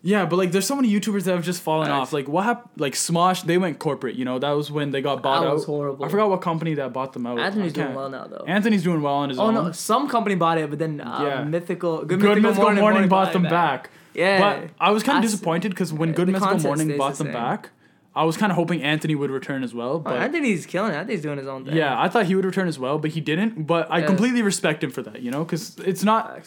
Yeah, 0.00 0.26
but 0.26 0.36
like, 0.36 0.52
there's 0.52 0.66
so 0.66 0.76
many 0.76 0.88
YouTubers 0.92 1.24
that 1.24 1.34
have 1.34 1.44
just 1.44 1.60
fallen 1.60 1.88
Facts. 1.88 1.98
off. 2.00 2.12
Like, 2.12 2.28
what 2.28 2.44
happened? 2.44 2.70
Like, 2.76 2.92
Smosh, 2.94 3.42
they 3.44 3.58
went 3.58 3.80
corporate. 3.80 4.14
You 4.14 4.24
know, 4.24 4.38
that 4.38 4.52
was 4.52 4.70
when 4.70 4.92
they 4.92 5.00
got 5.02 5.24
bought 5.24 5.40
That 5.40 5.48
out. 5.48 5.54
was 5.54 5.64
horrible. 5.64 6.04
I 6.04 6.08
forgot 6.08 6.30
what 6.30 6.40
company 6.40 6.74
that 6.74 6.92
bought 6.92 7.12
them 7.14 7.26
out. 7.26 7.38
Anthony's 7.40 7.72
doing 7.72 7.94
well 7.94 8.08
now, 8.08 8.28
though. 8.28 8.44
Anthony's 8.46 8.84
doing 8.84 9.02
well 9.02 9.14
on 9.14 9.28
his 9.30 9.40
Oh 9.40 9.46
own. 9.48 9.56
Oh 9.56 9.64
no, 9.64 9.72
some 9.72 10.08
company 10.08 10.36
bought 10.36 10.56
it, 10.58 10.70
but 10.70 10.78
then 10.78 11.00
uh, 11.00 11.18
Yeah. 11.22 11.42
Mythical, 11.44 12.04
Good, 12.04 12.20
Good 12.20 12.40
Mythical, 12.40 12.50
Mythical 12.70 12.74
Morning, 12.74 13.08
bought 13.08 13.32
them 13.32 13.46
it 13.46 13.50
back. 13.50 13.90
Yeah, 14.14 14.38
But 14.40 14.70
I 14.80 14.90
was 14.92 15.02
kind 15.02 15.18
of 15.18 15.22
disappointed 15.30 15.70
because 15.70 15.92
when 15.92 16.12
Good 16.12 16.28
Mythical 16.28 16.58
Morning 16.60 16.96
bought 16.96 17.16
the 17.16 17.24
them 17.24 17.32
back, 17.32 17.70
I 18.14 18.24
was 18.24 18.36
kind 18.36 18.50
of 18.50 18.56
hoping 18.56 18.82
Anthony 18.82 19.14
would 19.14 19.30
return 19.30 19.62
as 19.62 19.72
well. 19.74 19.90
Oh, 19.92 19.98
But 20.00 20.16
Anthony's 20.16 20.66
killing. 20.66 20.92
it. 20.92 20.96
Anthony's 20.96 21.22
doing 21.22 21.38
his 21.38 21.46
own 21.46 21.64
thing. 21.64 21.76
yeah, 21.76 22.00
I 22.00 22.08
thought 22.08 22.26
he 22.26 22.34
would 22.34 22.44
return 22.44 22.66
as 22.66 22.78
well, 22.78 22.98
but 22.98 23.10
he 23.10 23.20
didn't. 23.20 23.66
But 23.66 23.86
I 23.90 23.98
Yeah. 24.00 24.06
completely 24.06 24.42
respect 24.42 24.82
him 24.82 24.90
for 24.90 25.02
that, 25.02 25.22
you 25.22 25.30
know, 25.30 25.44
because 25.44 25.78
it's 25.78 26.02
not. 26.02 26.40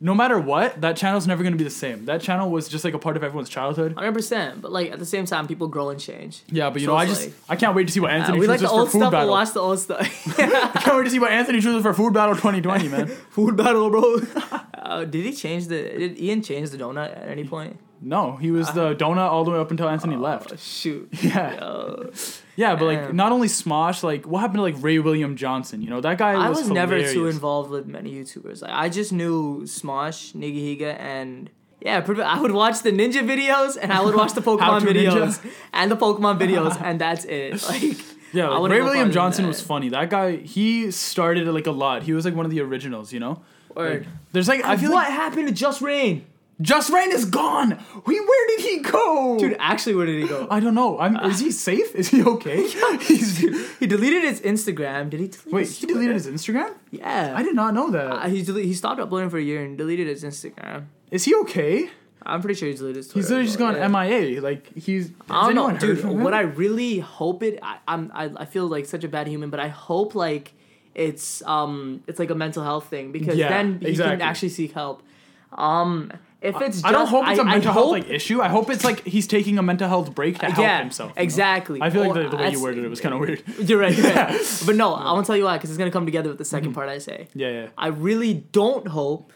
No 0.00 0.14
matter 0.14 0.38
what, 0.38 0.80
that 0.80 0.96
channel's 0.96 1.26
never 1.26 1.42
gonna 1.42 1.56
be 1.56 1.64
the 1.64 1.70
same. 1.70 2.04
That 2.04 2.20
channel 2.20 2.50
was 2.52 2.68
just 2.68 2.84
like 2.84 2.94
a 2.94 3.00
part 3.00 3.16
of 3.16 3.24
everyone's 3.24 3.48
childhood. 3.48 3.94
hundred 3.98 4.12
percent. 4.12 4.62
But 4.62 4.70
like 4.70 4.92
at 4.92 5.00
the 5.00 5.04
same 5.04 5.26
time, 5.26 5.48
people 5.48 5.66
grow 5.66 5.88
and 5.90 5.98
change. 5.98 6.42
Yeah, 6.52 6.70
but 6.70 6.80
you 6.80 6.86
So 6.86 6.92
know, 6.92 6.98
I 6.98 7.06
just 7.06 7.24
like- 7.24 7.34
I 7.48 7.56
can't 7.56 7.74
wait 7.74 7.88
to 7.88 7.92
see 7.92 7.98
what 7.98 8.12
Anthony 8.12 8.38
we 8.38 8.46
like 8.46 8.60
chooses 8.60 8.70
the 8.70 8.76
old 8.78 8.88
for 8.88 8.92
food 8.92 8.98
stuff. 9.00 9.12
We'll 9.12 9.20
battle. 9.22 9.30
watch 9.32 9.52
the 9.54 9.60
old 9.60 9.78
stuff. 9.80 10.38
I 10.38 10.80
can't 10.80 10.96
wait 10.98 11.04
to 11.04 11.10
see 11.10 11.18
what 11.18 11.32
Anthony 11.32 11.60
chooses 11.60 11.82
for 11.82 11.92
food 11.94 12.14
battle 12.14 12.36
2020, 12.36 12.88
man. 12.88 13.06
Food 13.30 13.56
battle, 13.56 13.90
bro. 13.90 14.20
uh, 14.78 15.04
did 15.04 15.24
he 15.24 15.32
change 15.32 15.66
the? 15.66 15.82
Did 15.82 16.16
Ian 16.20 16.42
change 16.42 16.70
the 16.70 16.78
donut 16.78 17.10
at 17.20 17.28
any 17.28 17.42
point? 17.44 17.76
No, 18.00 18.36
he 18.36 18.50
was 18.50 18.70
the 18.72 18.86
uh-huh. 18.88 18.94
donut 18.94 19.30
all 19.30 19.44
the 19.44 19.50
way 19.50 19.58
up 19.58 19.70
until 19.70 19.88
Anthony 19.88 20.16
Oh, 20.16 20.20
left. 20.20 20.58
shoot. 20.58 21.08
Yeah, 21.22 21.56
Yo. 21.58 22.10
yeah, 22.56 22.76
but 22.76 22.84
like 22.84 23.12
not 23.12 23.32
only 23.32 23.48
Smosh, 23.48 24.02
like 24.02 24.26
what 24.26 24.40
happened 24.40 24.58
to 24.58 24.62
like 24.62 24.76
Ray 24.78 24.98
William 24.98 25.36
Johnson? 25.36 25.82
You 25.82 25.90
know 25.90 26.00
that 26.00 26.18
guy. 26.18 26.32
I 26.32 26.48
was, 26.48 26.60
was 26.60 26.70
never 26.70 27.00
too 27.12 27.26
involved 27.26 27.70
with 27.70 27.86
many 27.86 28.12
YouTubers. 28.12 28.62
Like, 28.62 28.70
I 28.70 28.88
just 28.88 29.12
knew 29.12 29.62
Smosh, 29.62 30.32
Nigahiga, 30.34 30.98
and 30.98 31.50
yeah, 31.80 32.00
pretty- 32.00 32.22
I 32.22 32.40
would 32.40 32.52
watch 32.52 32.82
the 32.82 32.90
ninja 32.90 33.22
videos 33.22 33.76
and 33.80 33.92
I 33.92 34.00
would 34.02 34.14
watch 34.14 34.32
the 34.32 34.40
Pokemon 34.48 34.80
to 34.80 34.86
Ninja. 34.86 35.10
videos 35.12 35.52
and 35.72 35.90
the 35.90 35.96
Pokemon 35.96 36.38
videos, 36.44 36.80
and 36.80 37.00
that's 37.00 37.24
it. 37.24 37.62
Like, 37.68 37.98
Yeah, 38.32 38.48
like, 38.48 38.70
Ray 38.70 38.82
William 38.82 39.10
Johnson 39.10 39.46
was 39.46 39.60
funny. 39.60 39.88
That 39.88 40.10
guy, 40.10 40.36
he 40.36 40.90
started 40.90 41.46
like 41.48 41.66
a 41.66 41.72
lot. 41.72 42.02
He 42.02 42.12
was 42.12 42.24
like 42.24 42.34
one 42.34 42.44
of 42.44 42.50
the 42.50 42.60
originals, 42.60 43.12
you 43.12 43.20
know. 43.20 43.42
Word. 43.74 44.02
Like, 44.04 44.08
there's 44.32 44.48
like 44.48 44.64
I 44.64 44.76
feel 44.76 44.90
what 44.92 45.04
like 45.04 45.12
happened 45.12 45.48
to 45.48 45.64
JusReign? 45.64 46.22
JusReign 46.60 47.12
is 47.12 47.24
gone. 47.24 47.78
We 48.04 48.18
where 48.18 48.46
did 48.48 48.60
he 48.66 48.78
go? 48.80 49.38
Dude, 49.38 49.56
actually, 49.60 49.94
where 49.94 50.06
did 50.06 50.20
he 50.20 50.28
go? 50.28 50.48
I 50.50 50.58
don't 50.58 50.74
know. 50.74 50.98
I'm, 50.98 51.16
is 51.30 51.38
he 51.38 51.52
safe? 51.52 51.94
Is 51.94 52.08
he 52.08 52.22
okay? 52.24 52.66
He's, 53.00 53.38
he 53.78 53.86
deleted 53.86 54.24
his 54.24 54.40
Instagram. 54.40 55.08
Did 55.10 55.20
he? 55.20 55.28
Delete 55.28 55.52
wait, 55.52 55.60
his 55.66 55.78
he 55.78 55.86
deleted 55.86 56.14
his 56.14 56.26
Instagram? 56.26 56.74
Yeah. 56.90 57.34
I 57.36 57.44
did 57.44 57.54
not 57.54 57.74
know 57.74 57.90
that. 57.90 58.10
Uh, 58.10 58.28
he 58.28 58.42
dele- 58.42 58.66
he 58.66 58.74
stopped 58.74 58.98
uploading 59.00 59.30
for 59.30 59.38
a 59.38 59.42
year 59.42 59.64
and 59.64 59.78
deleted 59.78 60.08
his 60.08 60.24
Instagram. 60.24 60.86
Is 61.12 61.24
he 61.24 61.34
okay? 61.36 61.90
I'm 62.24 62.40
pretty 62.42 62.58
sure 62.58 62.68
he 62.68 62.74
deleted 62.74 62.96
his 62.96 63.08
Twitter. 63.08 63.20
He's 63.20 63.30
literally 63.30 63.46
just 63.46 63.58
gone 63.58 63.76
yeah. 63.76 63.86
MIA. 63.88 64.40
Like 64.42 64.76
he's. 64.76 65.12
I 65.30 65.52
don't 65.52 65.54
know, 65.54 65.78
dude. 65.78 66.04
What 66.04 66.34
I 66.34 66.40
really 66.40 66.98
hope 66.98 67.44
it. 67.44 67.60
I, 67.62 67.78
I'm. 67.86 68.10
I, 68.12 68.30
I 68.36 68.44
feel 68.46 68.66
like 68.66 68.86
such 68.86 69.04
a 69.04 69.08
bad 69.08 69.28
human, 69.28 69.50
but 69.50 69.60
I 69.60 69.68
hope 69.68 70.16
like 70.16 70.54
it's 70.96 71.40
um 71.42 72.02
it's 72.08 72.18
like 72.18 72.30
a 72.30 72.34
mental 72.34 72.64
health 72.64 72.88
thing 72.88 73.12
because 73.12 73.36
Yeah, 73.36 73.48
then 73.48 73.78
he 73.78 73.90
exactly. 73.90 74.16
can 74.16 74.22
actually 74.22 74.48
seek 74.48 74.72
help. 74.72 75.04
Um, 75.52 76.12
if 76.40 76.60
it's 76.60 76.76
just, 76.76 76.86
I 76.86 76.92
don't 76.92 77.06
hope 77.06 77.26
it's 77.28 77.38
a 77.38 77.42
a 77.42 77.44
mental 77.44 77.72
health 77.72 77.90
like 77.90 78.08
issue. 78.08 78.40
I 78.40 78.48
hope 78.48 78.70
it's 78.70 78.84
like 78.84 79.04
he's 79.04 79.26
taking 79.26 79.58
a 79.58 79.62
mental 79.62 79.88
health 79.88 80.14
break 80.14 80.38
to 80.38 80.46
help 80.46 80.58
yeah, 80.58 80.80
himself. 80.80 81.10
you 81.10 81.16
know? 81.16 81.22
exactly. 81.22 81.82
I 81.82 81.90
feel 81.90 82.02
like 82.02 82.14
the, 82.14 82.28
the 82.28 82.36
way 82.36 82.50
you 82.50 82.62
worded 82.62 82.84
it 82.84 82.88
was 82.88 83.00
kind 83.00 83.14
of 83.14 83.20
weird. 83.20 83.42
You're 83.58 83.80
right. 83.80 83.96
You're 83.96 84.14
right. 84.14 84.62
but 84.66 84.76
no, 84.76 84.94
I 84.94 85.12
want 85.12 85.26
to 85.26 85.30
tell 85.30 85.36
you 85.36 85.44
why 85.44 85.56
because 85.56 85.70
it's 85.70 85.78
gonna 85.78 85.90
come 85.90 86.04
together 86.04 86.28
with 86.28 86.38
the 86.38 86.44
2nd 86.44 86.60
mm-hmm. 86.62 86.72
part 86.72 86.88
I 86.88 86.98
say. 86.98 87.28
Yeah, 87.34 87.50
yeah. 87.50 87.68
I 87.76 87.88
really 87.88 88.34
don't 88.34 88.86
hope 88.86 89.32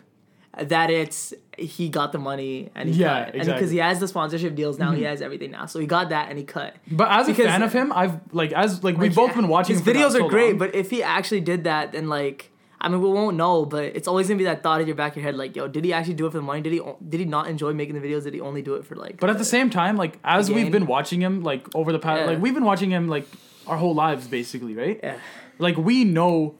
that 0.56 0.90
it's 0.90 1.34
he 1.58 1.88
got 1.88 2.12
the 2.12 2.18
money 2.18 2.70
and 2.74 2.88
he 2.88 3.00
Yeah, 3.00 3.08
cut. 3.08 3.26
And 3.28 3.36
exactly. 3.36 3.54
because 3.54 3.70
he 3.70 3.78
has 3.78 4.00
the 4.00 4.08
sponsorship 4.08 4.54
deals 4.54 4.78
now, 4.78 4.92
he 4.92 4.98
mm-hmm. 4.98 5.06
has 5.06 5.22
everything 5.22 5.50
now. 5.50 5.66
So 5.66 5.80
he 5.80 5.86
got 5.86 6.10
that 6.10 6.28
and 6.28 6.38
he 6.38 6.44
cut. 6.44 6.76
But 6.90 7.10
as 7.10 7.28
a 7.28 7.34
fan 7.34 7.62
of 7.62 7.72
him, 7.72 7.92
I've 7.92 8.20
like 8.32 8.52
as 8.52 8.84
like 8.84 8.96
we've 8.96 9.16
Like, 9.16 9.16
both 9.16 9.30
yeah, 9.30 9.42
been 9.42 9.48
watching. 9.48 9.76
His 9.76 9.84
videos 9.84 10.10
are 10.10 10.20
so 10.20 10.28
great, 10.28 10.50
long. 10.50 10.58
but 10.58 10.74
if 10.74 10.90
he 10.90 11.02
actually 11.02 11.40
did 11.40 11.64
that, 11.64 11.92
then 11.92 12.08
like. 12.08 12.50
I 12.82 12.88
mean, 12.88 13.00
we 13.00 13.08
won't 13.08 13.36
know, 13.36 13.64
but 13.64 13.84
it's 13.84 14.08
always 14.08 14.26
gonna 14.26 14.38
be 14.38 14.44
that 14.44 14.62
thought 14.62 14.80
in 14.80 14.88
your 14.88 14.96
back 14.96 15.12
of 15.12 15.16
your 15.18 15.24
head, 15.24 15.36
like, 15.36 15.54
yo, 15.54 15.68
did 15.68 15.84
he 15.84 15.92
actually 15.92 16.14
do 16.14 16.26
it 16.26 16.32
for 16.32 16.38
the 16.38 16.42
money? 16.42 16.60
Did 16.60 16.72
he 16.72 16.80
did 17.08 17.20
he 17.20 17.26
not 17.26 17.46
enjoy 17.46 17.72
making 17.72 17.94
the 17.94 18.06
videos? 18.06 18.24
Did 18.24 18.34
he 18.34 18.40
only 18.40 18.60
do 18.60 18.74
it 18.74 18.84
for 18.84 18.96
like? 18.96 19.20
But 19.20 19.30
at 19.30 19.38
the 19.38 19.44
same 19.44 19.70
time, 19.70 19.96
like 19.96 20.18
as 20.24 20.50
we've 20.50 20.70
been 20.72 20.86
watching 20.86 21.22
him, 21.22 21.42
like 21.42 21.72
over 21.74 21.92
the 21.92 21.98
past, 22.00 22.20
Yeah. 22.20 22.26
like 22.26 22.40
we've 22.42 22.54
been 22.54 22.64
watching 22.64 22.90
him 22.90 23.08
like 23.08 23.26
our 23.66 23.76
whole 23.76 23.94
lives, 23.94 24.26
basically, 24.26 24.74
right? 24.74 24.98
Yeah. 25.02 25.16
Like 25.58 25.76
we 25.76 26.02
know, 26.04 26.56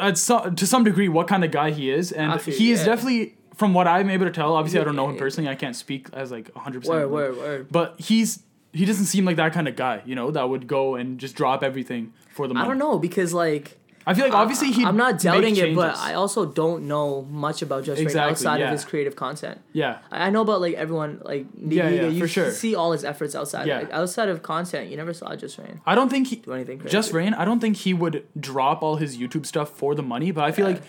at 0.00 0.18
some, 0.18 0.54
to 0.56 0.66
some 0.66 0.84
degree, 0.84 1.08
what 1.08 1.26
kind 1.26 1.42
of 1.42 1.50
guy 1.50 1.70
he 1.70 1.90
is, 1.90 2.12
and 2.12 2.38
he 2.42 2.70
is 2.70 2.80
yeah. 2.80 2.86
definitely, 2.86 3.34
from 3.54 3.72
what 3.72 3.88
I'm 3.88 4.10
able 4.10 4.26
to 4.26 4.32
tell. 4.32 4.54
Obviously, 4.54 4.80
I 4.80 4.84
don't 4.84 4.96
know 4.96 5.06
him 5.08 5.14
Yeah. 5.14 5.20
personally. 5.20 5.48
I 5.50 5.54
can't 5.54 5.74
speak 5.76 6.08
as 6.12 6.30
like 6.30 6.50
100. 6.54 6.84
Word, 6.84 6.92
percent 6.94 7.10
word, 7.10 7.36
word. 7.38 7.66
But 7.70 7.98
he's 7.98 8.42
he 8.72 8.84
doesn't 8.84 9.06
seem 9.06 9.24
like 9.24 9.36
that 9.36 9.54
kind 9.54 9.68
of 9.68 9.74
guy, 9.76 10.02
you 10.04 10.14
know, 10.14 10.30
that 10.30 10.50
would 10.50 10.66
go 10.66 10.96
and 10.96 11.18
just 11.18 11.34
drop 11.34 11.62
everything 11.62 12.12
for 12.28 12.46
the 12.46 12.52
money. 12.52 12.66
I 12.66 12.68
don't 12.68 12.78
know 12.78 12.98
because 12.98 13.32
like 13.32 13.78
I 14.08 14.14
feel 14.14 14.24
like 14.24 14.34
obviously 14.34 14.70
he. 14.70 14.84
I'm 14.84 14.96
not 14.96 15.18
doubting 15.20 15.56
it, 15.56 15.74
but 15.74 15.96
I 15.96 16.14
also 16.14 16.46
don't 16.46 16.86
know 16.86 17.22
much 17.22 17.60
about 17.62 17.82
Just 17.84 17.98
Right 17.98 18.02
Exactly, 18.06 18.30
outside 18.30 18.60
yeah. 18.60 18.66
of 18.66 18.72
his 18.72 18.84
creative 18.84 19.16
content. 19.16 19.60
yeah. 19.72 19.98
I 20.12 20.30
know 20.30 20.42
about 20.42 20.60
like 20.60 20.74
everyone 20.74 21.20
like 21.24 21.46
Yeah, 21.58 21.88
yeah, 21.88 22.06
you 22.06 22.20
for 22.20 22.28
sure. 22.28 22.52
see 22.52 22.74
all 22.76 22.92
his 22.92 23.04
efforts 23.04 23.34
outside. 23.34 23.66
Yeah. 23.66 23.78
Like, 23.80 23.92
outside 23.92 24.28
of 24.28 24.42
content, 24.42 24.90
you 24.90 24.96
never 24.96 25.12
saw 25.12 25.30
JusReign 25.34 25.80
I 25.84 25.94
don't 25.96 26.08
think 26.08 26.28
he 26.28 26.36
do 26.36 26.52
anything 26.52 26.78
crazy. 26.78 26.96
JusReign, 26.96 27.36
I 27.36 27.44
don't 27.44 27.58
think 27.60 27.78
he 27.78 27.92
would 27.94 28.24
drop 28.38 28.82
all 28.82 28.96
his 28.96 29.18
YouTube 29.18 29.44
stuff 29.44 29.70
for 29.70 29.94
the 29.96 30.02
money, 30.04 30.30
but 30.30 30.44
I 30.44 30.52
feel 30.52 30.68
Yeah. 30.68 30.74
like 30.74 30.82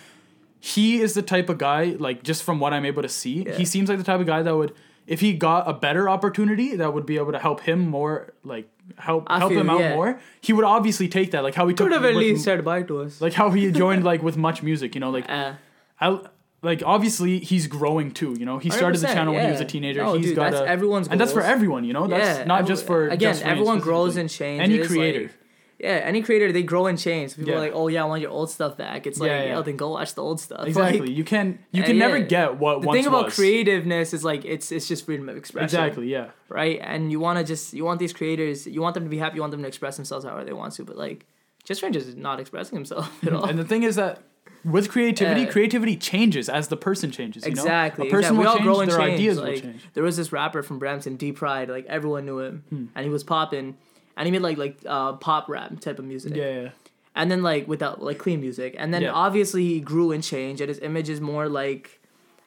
he 0.59 1.01
is 1.01 1.13
the 1.13 1.21
type 1.21 1.49
of 1.49 1.57
guy, 1.57 1.95
like 1.99 2.21
just 2.23 2.43
from 2.43 2.59
what 2.59 2.71
I'm 2.73 2.85
able 2.85 3.01
to 3.01 3.09
see, 3.09 3.45
he 3.55 3.65
seems 3.65 3.89
like 3.89 3.97
the 3.97 4.03
type 4.03 4.19
of 4.19 4.25
guy 4.27 4.41
that 4.43 4.55
would, 4.55 4.73
if 5.07 5.21
he 5.21 5.33
got 5.33 5.67
a 5.69 5.73
better 5.73 6.09
opportunity 6.09 6.75
that 6.75 6.93
would 6.93 7.05
be 7.05 7.15
able 7.17 7.31
to 7.31 7.39
help 7.39 7.61
him 7.61 7.87
more, 7.87 8.33
like 8.43 8.67
help 8.97 9.25
I 9.27 9.39
help 9.39 9.51
feel, 9.51 9.61
him 9.61 9.69
out 9.69 9.79
yeah. 9.79 9.95
more, 9.95 10.19
he 10.41 10.53
would 10.53 10.65
obviously 10.65 11.07
take 11.07 11.31
that, 11.31 11.43
like 11.43 11.55
how 11.55 11.67
he 11.67 11.73
took 11.73 11.87
could 11.87 11.93
have 11.93 12.05
at 12.05 12.15
with- 12.15 12.17
least 12.23 12.43
said 12.43 12.63
bye 12.65 12.83
to 12.83 13.01
us. 13.01 13.21
like 13.21 13.33
how 13.33 13.49
he 13.51 13.71
joined 13.83 14.03
like 14.03 14.21
with 14.23 14.37
MuchMusic, 14.37 14.93
you 14.95 15.01
know, 15.01 15.09
like 15.09 15.29
Uh, 15.29 15.53
I. 15.99 16.19
Like 16.63 16.81
obviously 16.83 17.37
he's 17.39 17.67
growing 17.67 18.09
too, 18.11 18.35
you 18.39 18.43
know. 18.43 18.57
He 18.57 18.71
started 18.71 18.99
the 18.99 19.05
100%, 19.07 19.13
channel 19.13 19.33
when 19.35 19.45
he 19.45 19.51
was 19.51 19.61
a 19.61 19.65
teenager. 19.65 20.01
No, 20.03 20.13
He's 20.15 20.25
dude, 20.27 20.35
got 20.37 20.51
that's 20.53 20.63
a, 20.63 20.67
everyone's 20.67 21.07
and 21.07 21.21
that's 21.21 21.31
for 21.31 21.43
everyone, 21.43 21.83
you 21.83 21.93
know. 21.93 22.07
That's 22.07 22.39
yeah, 22.39 22.45
not 22.45 22.61
every- 22.61 22.67
just 22.73 22.87
for 22.87 23.07
again. 23.09 23.33
Just 23.33 23.45
everyone 23.45 23.79
grows 23.79 24.17
and 24.17 24.27
changes. 24.27 24.63
Any 24.67 24.79
like- 24.79 24.87
creator. 24.89 25.31
Yeah, 25.79 25.89
any 26.03 26.23
creator 26.23 26.51
they 26.51 26.63
grow 26.63 26.87
and 26.87 26.97
change. 26.97 27.35
People 27.35 27.51
Yeah. 27.51 27.57
are 27.57 27.61
like, 27.61 27.71
oh 27.75 27.87
yeah, 27.87 28.01
I 28.01 28.05
want 28.07 28.21
your 28.23 28.31
old 28.31 28.49
stuff 28.49 28.77
back. 28.77 29.05
It's 29.05 29.19
like, 29.19 29.29
Yeah, 29.29 29.43
yeah. 29.45 29.61
then 29.61 29.77
go 29.77 29.91
watch 29.91 30.15
the 30.15 30.23
old 30.23 30.39
stuff. 30.39 30.65
Exactly. 30.67 31.01
Like, 31.01 31.09
you 31.11 31.23
can 31.23 31.59
you 31.71 31.83
uh, 31.83 31.85
can 31.85 31.97
never 31.99 32.19
get 32.19 32.57
what 32.57 32.81
the 32.81 32.91
thing 32.91 33.05
about 33.05 33.25
was. 33.25 33.35
creativeness 33.35 34.11
is 34.13 34.23
like 34.23 34.43
it's 34.43 34.71
it's 34.71 34.87
just 34.87 35.05
freedom 35.05 35.29
of 35.29 35.37
expression. 35.37 35.65
Exactly. 35.65 36.07
Yeah. 36.07 36.29
right? 36.49 36.79
And 36.81 37.11
you 37.11 37.19
want 37.19 37.37
to 37.39 37.43
just 37.45 37.73
you 37.73 37.85
want 37.85 37.99
these 37.99 38.13
creators, 38.13 38.65
you 38.65 38.81
want 38.81 38.95
them 38.95 39.03
to 39.03 39.09
be 39.09 39.19
happy, 39.19 39.35
you 39.35 39.41
want 39.41 39.51
them 39.51 39.61
to 39.61 39.67
express 39.67 39.95
themselves 39.97 40.25
however 40.25 40.43
they 40.43 40.53
want 40.53 40.73
to, 40.73 40.83
but 40.83 40.97
like 40.97 41.25
JusReign 41.67 41.95
is 41.95 42.15
not 42.15 42.39
expressing 42.39 42.75
himself 42.75 43.11
at 43.27 43.33
all. 43.33 43.45
And 43.45 43.59
the 43.59 43.65
thing 43.65 43.83
is 43.83 43.97
that 43.97 44.23
with 44.65 44.89
creativity, 44.89 45.45
creativity 45.45 45.95
changes 45.95 46.49
as 46.49 46.69
the 46.69 46.75
person 46.77 47.11
changes. 47.11 47.45
You 47.45 47.51
Exactly. 47.51 48.05
know? 48.05 48.09
a 48.09 48.11
person 48.11 48.35
exactly. 48.35 48.37
We 48.39 48.43
will 48.43 48.49
all 48.49 48.55
change, 48.57 48.65
grow 48.65 48.79
and 48.81 48.91
their 48.91 48.97
change. 48.99 49.13
ideas 49.13 49.37
like, 49.37 49.53
will 49.53 49.61
change. 49.61 49.81
There 49.93 50.03
was 50.03 50.17
this 50.17 50.31
rapper 50.31 50.63
from 50.63 50.79
Brampton, 50.79 51.15
D 51.17 51.31
Pride. 51.31 51.69
Like 51.69 51.85
everyone 51.85 52.25
knew 52.25 52.39
him, 52.39 52.63
Hmm. 52.69 52.85
and 52.95 53.05
he 53.05 53.11
was 53.11 53.23
popping, 53.23 53.77
and 54.17 54.25
he 54.27 54.31
made 54.31 54.41
like 54.41 54.57
like 54.57 54.77
uh, 54.85 55.13
pop 55.13 55.47
rap 55.47 55.79
type 55.79 55.99
of 55.99 56.05
music. 56.05 56.35
Yeah, 56.35 56.61
yeah. 56.61 56.69
and 57.15 57.31
then 57.31 57.41
like 57.43 57.67
without 57.67 58.01
like 58.03 58.17
clean 58.17 58.39
music 58.41 58.75
and 58.77 58.93
then 58.93 59.01
Yeah. 59.03 59.11
obviously 59.11 59.63
he 59.65 59.79
grew 59.79 60.11
and 60.11 60.21
changed 60.23 60.59
and 60.61 60.69
his 60.69 60.79
image 60.79 61.09
is 61.09 61.19
more 61.21 61.47
like 61.47 61.99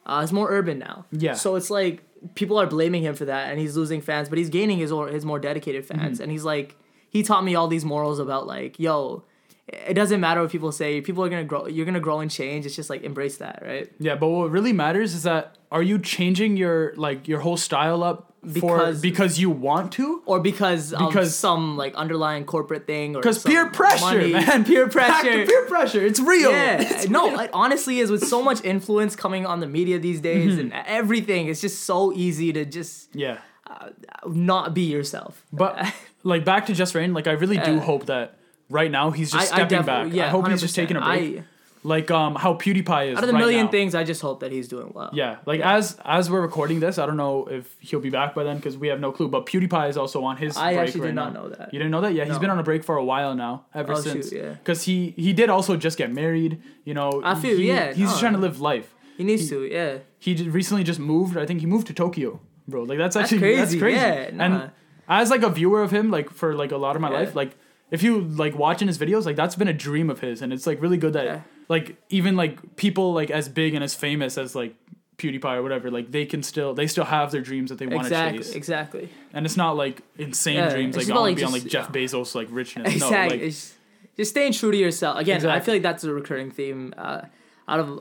uh 0.05 0.21
it's 0.23 0.31
more 0.31 0.49
urban 0.51 0.77
now 0.79 1.05
Yeah. 1.11 1.33
so 1.33 1.55
it's 1.55 1.69
like 1.69 2.03
people 2.35 2.57
are 2.61 2.67
blaming 2.67 3.03
him 3.03 3.15
for 3.15 3.25
that 3.25 3.49
and 3.49 3.59
he's 3.59 3.75
losing 3.75 3.99
fans 4.01 4.29
but 4.29 4.37
he's 4.37 4.49
gaining 4.49 4.77
his 4.77 4.91
or 4.91 5.07
his 5.09 5.25
more 5.25 5.39
dedicated 5.39 5.85
fans 5.85 6.01
Mm-hmm. 6.17 6.23
and 6.23 6.31
he's 6.31 6.45
like 6.45 6.75
he 7.09 7.21
taught 7.23 7.43
me 7.43 7.53
all 7.55 7.67
these 7.67 7.83
morals 7.83 8.19
about 8.19 8.47
like 8.47 8.79
yo 8.79 9.23
it 9.71 9.93
doesn't 9.93 10.19
matter 10.19 10.41
what 10.41 10.51
people 10.51 10.71
say 10.71 10.99
people 11.01 11.23
are 11.23 11.29
gonna 11.29 11.43
grow 11.43 11.65
you're 11.67 11.85
gonna 11.85 11.99
grow 11.99 12.19
and 12.19 12.29
change 12.29 12.65
it's 12.65 12.75
just 12.75 12.89
like 12.89 13.03
embrace 13.03 13.37
that 13.37 13.61
right 13.65 13.91
Yeah, 13.99 14.15
but 14.15 14.27
what 14.27 14.51
really 14.51 14.73
matters 14.73 15.13
is 15.13 15.23
that 15.23 15.55
are 15.71 15.81
you 15.83 15.97
changing 15.99 16.57
your 16.57 16.93
like 16.97 17.27
your 17.27 17.39
whole 17.39 17.57
style 17.57 18.03
up 18.03 18.33
for 18.43 18.77
Because- 18.79 19.01
because 19.01 19.39
you 19.39 19.49
want 19.51 19.91
to? 19.93 20.23
or 20.25 20.39
because 20.39 20.93
of 20.93 21.09
Because- 21.09 21.35
some 21.35 21.77
like 21.77 21.93
underlying 21.95 22.43
corporate 22.43 22.85
thing 22.87 23.15
or 23.15 23.19
Because 23.21 23.43
peer 23.43 23.67
pressure, 23.67 24.03
money. 24.05 24.33
man. 24.33 24.65
peer 24.69 24.87
Back 24.87 25.21
to 25.23 25.29
pressure 25.29 25.45
peer 25.45 25.65
pressure. 25.67 26.05
It's 26.05 26.19
real. 26.19 26.51
Yeah, 26.51 26.81
It's 26.91 27.07
no, 27.07 27.29
real. 27.29 27.39
it 27.41 27.49
honestly 27.53 27.99
is 27.99 28.09
with 28.11 28.23
so 28.27 28.41
much 28.41 28.63
influence 28.65 29.15
coming 29.15 29.45
on 29.45 29.59
the 29.59 29.67
media 29.67 29.99
these 29.99 30.19
days 30.19 30.53
mm-hmm. 30.53 30.71
and 30.73 30.73
everything. 30.87 31.47
It's 31.47 31.61
just 31.61 31.83
so 31.83 32.11
easy 32.13 32.51
to 32.53 32.65
just 32.65 33.15
Yeah. 33.15 33.37
Uh, 33.69 33.89
not 34.27 34.73
be 34.73 34.81
yourself. 34.81 35.45
But 35.53 35.93
like 36.23 36.43
back 36.43 36.65
to 36.65 36.73
JusReign, 36.73 37.13
like 37.15 37.27
I 37.27 37.33
really 37.33 37.57
do 37.57 37.75
Yeah. 37.75 37.79
hope 37.79 38.07
that 38.07 38.37
right 38.71 38.89
now 38.91 39.11
he's 39.11 39.31
just 39.31 39.51
I- 39.51 39.55
I 39.55 39.57
stepping 39.57 39.79
definitely- 39.79 40.09
back. 40.11 40.17
yeah, 40.17 40.25
I 40.25 40.29
hope 40.29 40.47
he's 40.47 40.61
just 40.61 40.75
taking 40.75 40.97
a 40.97 41.01
break. 41.01 41.39
I- 41.39 41.43
like 41.83 42.11
um 42.11 42.35
how 42.35 42.53
PewDiePie 42.53 43.11
is. 43.11 43.17
Out 43.17 43.23
of 43.23 43.27
the 43.27 43.33
right 43.33 43.39
million 43.39 43.65
now. 43.65 43.71
things, 43.71 43.95
I 43.95 44.03
just 44.03 44.21
hope 44.21 44.41
that 44.41 44.51
he's 44.51 44.67
doing 44.67 44.91
well. 44.93 45.09
Yeah, 45.13 45.37
like 45.47 45.61
as 45.61 45.97
as 46.05 46.29
we're 46.29 46.41
recording 46.41 46.79
this, 46.79 46.99
I 46.99 47.07
don't 47.07 47.17
know 47.17 47.47
if 47.49 47.75
he'll 47.79 47.99
be 47.99 48.11
back 48.11 48.35
by 48.35 48.43
then 48.43 48.57
because 48.57 48.77
we 48.77 48.87
have 48.89 48.99
no 48.99 49.11
clue. 49.11 49.27
But 49.27 49.47
PewDiePie 49.47 49.89
is 49.89 49.97
also 49.97 50.23
on 50.23 50.37
his. 50.37 50.55
I 50.57 50.75
break 50.75 50.79
actually 50.89 51.01
right 51.01 51.07
did 51.07 51.15
not 51.15 51.33
now. 51.33 51.41
know 51.41 51.49
that. 51.49 51.73
You 51.73 51.79
didn't 51.79 51.89
know 51.89 52.01
that? 52.01 52.13
Yeah, 52.13 52.25
He's 52.25 52.37
been 52.37 52.51
on 52.51 52.59
a 52.59 52.63
break 52.63 52.83
for 52.83 52.97
a 52.97 53.03
while 53.03 53.33
now, 53.33 53.65
ever 53.73 53.93
Oh, 53.93 53.95
since. 53.99 54.31
yeah. 54.31 54.49
Because 54.61 54.83
he 54.83 55.15
he 55.17 55.33
did 55.33 55.49
also 55.49 55.75
just 55.75 55.97
get 55.97 56.13
married. 56.13 56.61
You 56.85 56.93
know. 56.93 57.19
I 57.25 57.33
feel- 57.33 57.57
he- 57.57 57.69
yeah, 57.69 57.87
He's 57.93 58.09
just 58.09 58.17
no. 58.17 58.19
trying 58.29 58.33
to 58.33 58.39
live 58.39 58.61
life. 58.61 58.93
He 59.17 59.23
needs 59.23 59.49
to, 59.49 59.63
yeah. 59.65 59.97
He 60.19 60.35
recently 60.49 60.83
just 60.83 60.99
moved. 60.99 61.35
I 61.35 61.47
think 61.47 61.61
he 61.61 61.65
moved 61.65 61.87
to 61.87 61.93
Tokyo, 61.93 62.39
bro. 62.67 62.83
Like 62.83 62.99
that's 62.99 63.15
That's 63.15 63.33
actually 63.33 63.55
that's 63.55 63.71
crazy, 63.71 63.79
crazy. 63.79 63.97
yeah, 63.97 64.29
nah. 64.35 64.43
And 64.45 64.71
as 65.09 65.31
like 65.31 65.41
a 65.41 65.49
viewer 65.49 65.81
of 65.81 65.89
him, 65.89 66.11
like 66.11 66.29
for 66.29 66.53
like 66.53 66.71
a 66.71 66.77
lot 66.77 66.95
of 66.95 67.01
my 67.01 67.09
Yeah. 67.11 67.19
life, 67.21 67.35
like 67.35 67.57
if 67.91 68.01
you 68.01 68.21
like 68.21 68.55
watching 68.57 68.87
his 68.87 68.97
videos, 68.97 69.25
like 69.25 69.35
that's 69.35 69.55
been 69.55 69.67
a 69.67 69.73
dream 69.73 70.09
of 70.09 70.19
his, 70.21 70.41
and 70.41 70.51
it's 70.51 70.65
like 70.65 70.81
really 70.81 70.97
good 70.97 71.13
that 71.13 71.25
Yeah. 71.25 71.41
like 71.69 71.97
even 72.09 72.35
like 72.35 72.75
people 72.77 73.13
like 73.13 73.29
as 73.29 73.47
big 73.49 73.73
and 73.75 73.83
as 73.83 73.93
famous 73.93 74.37
as 74.37 74.55
like 74.55 74.75
PewDiePie 75.17 75.57
or 75.57 75.61
whatever, 75.61 75.91
like 75.91 76.11
they 76.11 76.25
can 76.25 76.41
still 76.41 76.73
they 76.73 76.87
still 76.87 77.03
have 77.05 77.31
their 77.31 77.41
dreams 77.41 77.69
that 77.69 77.77
they 77.77 77.85
want 77.85 78.01
to 78.03 78.07
Exactly, 78.07 78.37
chase, 78.39 78.55
exactly. 78.55 79.09
and 79.33 79.45
it's 79.45 79.57
not 79.57 79.75
like 79.77 80.01
insane 80.17 80.55
Yeah, 80.55 80.69
dreams 80.73 80.97
like 80.97 81.09
I 81.09 81.13
want 81.13 81.23
like, 81.23 81.35
to 81.35 81.41
be 81.41 81.45
on 81.45 81.51
like 81.51 81.65
Jeff 81.65 81.91
Bezos 81.91 82.33
like 82.33 82.47
richness. 82.49 82.91
Exactly. 82.93 83.17
No, 83.17 83.27
like 83.27 83.41
It's 83.41 83.75
just 84.17 84.31
staying 84.31 84.53
true 84.53 84.71
to 84.71 84.77
yourself. 84.77 85.19
Again, 85.19 85.45
I 85.45 85.59
feel 85.59 85.75
like 85.75 85.83
that's 85.83 86.03
a 86.03 86.13
recurring 86.13 86.49
theme. 86.51 86.93
Uh, 86.97 87.21
out 87.67 87.79
of 87.79 87.99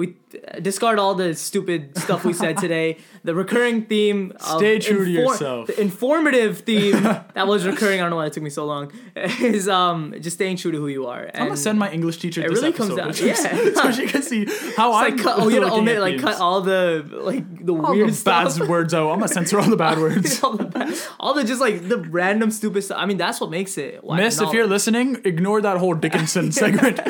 we 0.00 0.16
discard 0.62 0.98
all 0.98 1.14
the 1.14 1.34
stupid 1.34 1.96
stuff 1.98 2.24
we 2.24 2.32
said 2.32 2.56
today. 2.56 2.96
The 3.22 3.34
recurring 3.34 3.84
theme. 3.84 4.32
Stay 4.40 4.78
true 4.78 5.04
to 5.04 5.10
yourself. 5.10 5.66
The 5.66 5.78
informative 5.78 6.60
theme 6.60 7.02
that 7.34 7.46
was 7.46 7.66
recurring. 7.66 8.00
I 8.00 8.04
don't 8.04 8.08
know 8.08 8.16
why 8.16 8.24
it 8.24 8.32
took 8.32 8.42
me 8.42 8.48
so 8.48 8.64
long. 8.64 8.90
Is 9.14 9.68
um 9.68 10.14
just 10.22 10.36
staying 10.38 10.56
true 10.56 10.72
to 10.72 10.78
who 10.78 10.88
you 10.88 11.06
are. 11.06 11.30
I'm 11.34 11.48
gonna 11.48 11.56
send 11.58 11.78
my 11.78 11.90
English 11.92 12.16
teacher. 12.16 12.40
it 12.40 12.48
this 12.48 12.62
really 12.62 12.72
comes 12.72 12.94
down- 12.96 13.12
just- 13.12 13.44
yeah. 13.44 13.74
so 13.82 13.92
she 13.92 14.06
can 14.06 14.22
see 14.22 14.46
how 14.74 14.92
I 14.92 15.10
like 15.10 15.18
cut, 15.18 15.38
oh, 15.38 15.48
you 15.48 15.60
know, 15.60 15.74
omit 15.76 16.00
like 16.00 16.18
cut 16.18 16.40
all 16.40 16.62
the 16.62 17.04
like 17.30 17.44
the 17.66 17.74
all 17.74 17.92
weird 17.92 18.08
the 18.08 18.14
stuff. 18.14 18.58
bad 18.58 18.68
words 18.70 18.94
out. 18.94 19.10
I'm 19.10 19.18
gonna 19.18 19.28
censor 19.28 19.60
all 19.60 19.68
the 19.68 19.76
bad 19.76 19.98
words. 19.98 20.42
all, 20.42 20.56
the 20.56 20.64
bad, 20.64 20.94
all 21.20 21.34
the 21.34 21.44
just 21.44 21.60
like 21.60 21.86
the 21.86 21.98
random 21.98 22.50
stupid 22.50 22.80
stuff. 22.80 22.96
I 22.98 23.04
mean, 23.04 23.18
that's 23.18 23.38
what 23.38 23.50
makes 23.50 23.76
it. 23.76 24.02
Miss, 24.02 24.40
if 24.40 24.50
you're 24.54 24.66
listening, 24.66 25.20
ignore 25.26 25.60
that 25.60 25.76
whole 25.76 25.92
Dickinson 25.94 26.52
segment. 26.52 27.00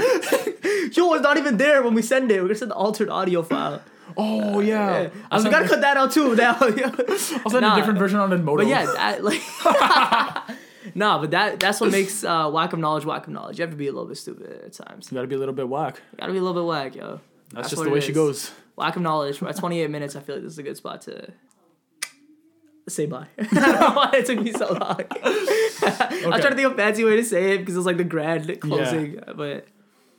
Yo, 0.96 1.12
it's 1.14 1.22
not 1.22 1.36
even 1.36 1.56
there 1.56 1.82
when 1.82 1.94
we 1.94 2.02
send 2.02 2.30
it. 2.30 2.40
We're 2.40 2.48
gonna 2.48 2.58
send 2.58 2.70
the 2.70 2.74
altered 2.76 3.08
audio 3.08 3.42
file. 3.42 3.82
Oh 4.16 4.60
yeah, 4.60 5.08
I 5.30 5.36
was, 5.36 5.44
we 5.44 5.50
gotta 5.50 5.68
cut 5.68 5.80
that 5.82 5.96
out 5.96 6.10
too. 6.12 6.34
Now, 6.34 6.56
I'll 6.60 6.70
send 7.18 7.42
Nah, 7.60 7.74
a 7.74 7.76
different 7.76 7.98
version 7.98 8.18
on 8.18 8.30
Edmodo. 8.30 8.56
but 8.58 8.66
yeah, 8.66 8.86
that, 8.86 9.22
like, 9.22 9.40
nah, 10.94 11.20
but 11.20 11.30
that 11.30 11.60
that's 11.60 11.80
what 11.80 11.90
makes 11.92 12.24
uh, 12.24 12.50
whack 12.50 12.72
of 12.72 12.78
knowledge 12.80 13.04
whack 13.04 13.26
of 13.26 13.32
knowledge. 13.32 13.58
You 13.58 13.62
have 13.62 13.70
to 13.70 13.76
be 13.76 13.86
a 13.86 13.92
little 13.92 14.08
bit 14.08 14.16
stupid 14.16 14.50
at 14.64 14.72
times. 14.72 15.10
you 15.10 15.14
gotta 15.14 15.28
be 15.28 15.36
a 15.36 15.38
little 15.38 15.54
bit 15.54 15.68
whack. 15.68 16.00
You 16.12 16.18
gotta 16.18 16.32
be 16.32 16.38
a 16.38 16.42
little 16.42 16.60
bit 16.60 16.68
whack, 16.68 16.96
yo. 16.96 17.20
That's, 17.52 17.70
just 17.70 17.82
the 17.82 17.90
way 17.90 18.00
she 18.00 18.12
goes. 18.12 18.50
Whack 18.76 18.96
of 18.96 19.02
knowledge. 19.02 19.42
At 19.42 19.56
28 19.56 19.90
minutes, 19.90 20.16
I 20.16 20.20
feel 20.20 20.36
like 20.36 20.44
this 20.44 20.52
is 20.52 20.58
a 20.58 20.62
good 20.62 20.76
spot 20.76 21.02
to 21.02 21.32
say 22.88 23.06
bye. 23.06 23.26
I 23.38 23.44
don't 23.44 23.80
know 23.80 23.90
why 23.94 24.10
it 24.14 24.26
took 24.26 24.40
me 24.40 24.52
so 24.52 24.72
long. 24.72 25.00
I'm 25.12 26.40
trying 26.40 26.50
to 26.50 26.54
think 26.56 26.66
of 26.66 26.72
a 26.72 26.76
fancy 26.76 27.04
way 27.04 27.16
to 27.16 27.24
say 27.24 27.52
it 27.54 27.58
because 27.58 27.74
it 27.74 27.78
was 27.78 27.86
like 27.86 27.96
the 27.98 28.04
grand 28.04 28.60
closing, 28.60 29.20
but 29.36 29.66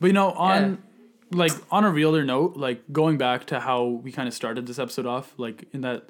But 0.02 0.08
you 0.08 0.14
know, 0.14 0.32
on 0.32 0.84
like 1.32 1.54
on 1.72 1.86
a 1.86 1.90
realer 1.90 2.26
note, 2.26 2.58
like 2.58 2.82
going 2.92 3.18
back 3.18 3.46
to 3.46 3.60
how 3.62 3.86
we 3.86 4.12
kind 4.12 4.28
of 4.28 4.34
started 4.34 4.68
this 4.68 4.80
episode 4.80 5.06
off, 5.06 5.34
like 5.38 5.64
in 5.72 5.82
that, 5.82 6.10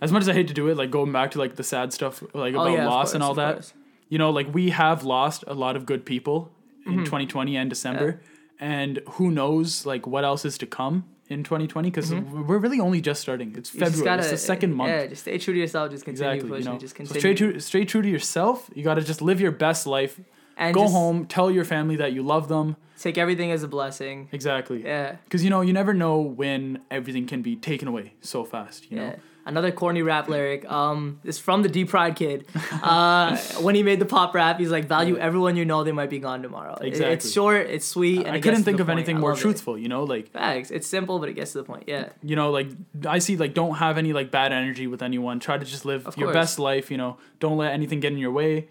as 0.00 0.10
much 0.10 0.22
as 0.22 0.28
I 0.28 0.32
hate 0.32 0.48
to 0.48 0.54
do 0.54 0.66
it, 0.68 0.76
like 0.76 0.90
going 0.90 1.12
back 1.12 1.30
to 1.32 1.38
like 1.38 1.54
the 1.54 1.62
sad 1.62 1.92
stuff, 1.92 2.22
like 2.34 2.54
oh 2.54 2.62
about 2.62 2.72
yeah, 2.72 2.80
of 2.84 2.90
loss 2.90 3.14
and 3.14 3.22
all 3.22 3.34
that. 3.34 3.54
course. 3.56 3.74
You 4.08 4.18
know, 4.18 4.30
like 4.30 4.52
we 4.52 4.70
have 4.70 5.04
lost 5.04 5.44
a 5.46 5.54
lot 5.54 5.76
of 5.76 5.86
good 5.86 6.04
people 6.04 6.50
Mm-hmm. 6.86 7.00
in 7.00 7.04
2020 7.04 7.56
and 7.56 7.68
December, 7.68 8.20
and 8.60 9.00
who 9.14 9.32
knows 9.32 9.84
like 9.84 10.06
what 10.06 10.22
else 10.24 10.44
is 10.44 10.56
to 10.58 10.66
come 10.66 11.04
in 11.28 11.42
2020 11.42 11.90
because 11.90 12.14
we're 12.14 12.58
really 12.58 12.78
only 12.78 13.00
just 13.00 13.20
starting. 13.20 13.52
It's 13.56 13.70
Mm-hmm. 13.70 13.78
You 13.80 13.84
February. 13.86 14.04
gotta- 14.04 14.22
it's 14.22 14.30
the 14.30 14.36
second 14.38 14.72
month. 14.72 14.90
Yeah, 14.90 15.06
just 15.08 15.22
stay 15.22 15.36
true 15.38 15.52
to 15.52 15.58
yourself. 15.58 15.90
Just 15.90 16.04
continue 16.04 16.30
Exactly, 16.32 16.58
you 16.60 16.64
know. 16.64 16.78
Just 16.78 16.94
So 16.94 16.96
continue. 16.98 17.20
stay 17.20 17.34
true, 17.34 17.58
stay 17.58 17.84
true 17.84 18.02
to 18.02 18.08
yourself. 18.08 18.70
You 18.72 18.84
got 18.84 18.94
to 18.94 19.02
just 19.02 19.20
live 19.20 19.40
your 19.40 19.50
best 19.50 19.84
life. 19.88 20.20
And 20.56 20.74
Go 20.74 20.88
home, 20.88 21.26
tell 21.26 21.50
your 21.50 21.64
family 21.64 21.96
that 21.96 22.12
you 22.12 22.22
love 22.22 22.48
them. 22.48 22.76
Take 22.98 23.18
everything 23.18 23.50
as 23.52 23.62
a 23.62 23.68
blessing. 23.68 24.28
Exactly. 24.32 24.82
Yeah. 24.82 25.16
Because 25.24 25.44
you 25.44 25.50
know, 25.50 25.60
you 25.60 25.72
never 25.74 25.92
know 25.92 26.18
when 26.18 26.80
everything 26.90 27.26
can 27.26 27.42
be 27.42 27.54
taken 27.56 27.88
away 27.88 28.14
so 28.22 28.44
fast. 28.44 28.90
You 28.90 28.96
Yeah. 28.98 29.08
know. 29.10 29.16
Another 29.44 29.70
corny 29.70 30.02
rap 30.02 30.28
lyric. 30.28 30.68
Um, 30.68 31.20
is 31.22 31.38
from 31.38 31.62
the 31.62 31.68
D 31.68 31.84
Pride 31.84 32.16
kid. 32.16 32.46
Uh, 32.82 33.36
when 33.60 33.76
he 33.76 33.84
made 33.84 34.00
the 34.00 34.04
pop 34.06 34.34
rap, 34.34 34.58
he's 34.58 34.72
like, 34.72 34.86
"Value 34.86 35.16
everyone 35.18 35.54
you 35.56 35.64
know. 35.64 35.84
They 35.84 35.92
might 35.92 36.10
be 36.10 36.18
gone 36.18 36.42
tomorrow." 36.42 36.74
Exactly. 36.80 37.12
it's 37.14 37.30
short. 37.32 37.68
It's 37.68 37.86
sweet. 37.86 38.26
And 38.26 38.30
I 38.34 38.40
couldn't 38.40 38.64
think 38.64 38.80
of 38.80 38.86
point. 38.88 38.98
anything 38.98 39.20
more 39.20 39.30
love 39.30 39.38
it. 39.38 39.42
truthful. 39.42 39.78
You 39.78 39.86
know, 39.88 40.02
like 40.02 40.30
Facts. 40.32 40.72
It's 40.72 40.88
simple, 40.88 41.20
but 41.20 41.28
it 41.28 41.34
gets 41.34 41.52
to 41.52 41.58
the 41.58 41.64
point. 41.64 41.84
Yeah. 41.86 42.08
you 42.24 42.34
know, 42.34 42.50
like 42.50 42.68
I 43.06 43.20
see, 43.20 43.36
like 43.36 43.54
don't 43.54 43.76
have 43.76 43.98
any 43.98 44.12
like 44.12 44.32
bad 44.32 44.52
energy 44.52 44.88
with 44.88 45.00
anyone. 45.00 45.38
Try 45.38 45.58
to 45.58 45.64
just 45.64 45.84
live 45.84 46.08
Of 46.08 46.16
your 46.16 46.26
course. 46.28 46.34
best 46.34 46.58
life. 46.58 46.90
You 46.90 46.96
know, 46.96 47.16
don't 47.38 47.56
let 47.56 47.72
anything 47.72 48.00
get 48.00 48.10
in 48.12 48.18
your 48.18 48.32
way, 48.32 48.66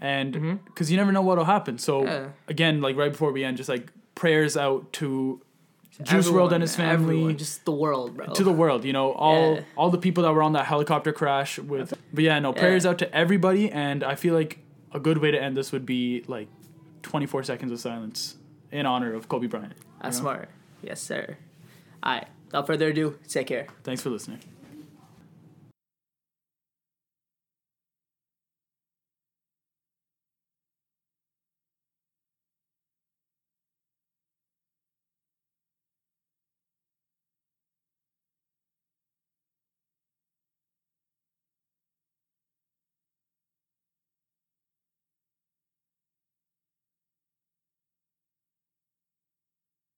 and 0.00 0.64
because 0.64 0.90
you 0.90 0.96
never 0.96 1.12
know 1.12 1.22
what'll 1.22 1.44
happen. 1.44 1.78
So 1.78 2.02
Mm-hmm. 2.02 2.08
Yeah. 2.12 2.28
again, 2.48 2.80
like 2.80 2.96
right 2.96 3.12
before 3.12 3.32
we 3.32 3.44
end, 3.44 3.56
just 3.56 3.68
like 3.68 3.90
prayers 4.14 4.56
out 4.56 4.92
to 4.94 5.40
Juice 6.02 6.28
WRLD 6.28 6.52
and 6.52 6.62
his 6.62 6.74
family. 6.76 7.16
everyone, 7.16 7.36
just 7.36 7.64
the 7.66 7.72
world, 7.72 8.16
bro. 8.16 8.26
to 8.28 8.42
the 8.42 8.52
world, 8.52 8.84
you 8.84 8.92
know, 8.94 9.12
all 9.12 9.56
Yeah. 9.56 9.60
all 9.76 9.90
the 9.90 9.98
people 9.98 10.22
that 10.24 10.32
were 10.32 10.42
on 10.42 10.54
that 10.54 10.64
helicopter 10.66 11.12
crash 11.12 11.58
with. 11.58 11.92
But 12.12 12.24
yeah, 12.24 12.38
no 12.38 12.52
prayers 12.54 12.86
out 12.86 12.98
to 12.98 13.14
everybody, 13.14 13.70
and 13.70 14.02
I 14.02 14.14
feel 14.14 14.34
like 14.34 14.58
a 14.92 14.98
good 15.00 15.18
way 15.18 15.30
to 15.30 15.40
end 15.40 15.56
this 15.56 15.72
would 15.72 15.84
be 15.86 16.24
like 16.26 16.48
24 17.02 17.42
seconds 17.44 17.70
of 17.72 17.78
silence 17.80 18.36
in 18.72 18.86
honor 18.86 19.12
of 19.14 19.28
Kobe 19.28 19.46
Bryant. 19.46 19.74
That's 20.02 20.16
know? 20.18 20.22
smart. 20.22 20.48
Yes, 20.82 21.00
sir. 21.02 21.36
All 22.02 22.14
right. 22.14 22.26
Without 22.46 22.66
further 22.66 22.88
ado, 22.88 23.18
take 23.28 23.46
care. 23.46 23.66
Thanks 23.84 24.00
for 24.02 24.08
listening. 24.10 24.40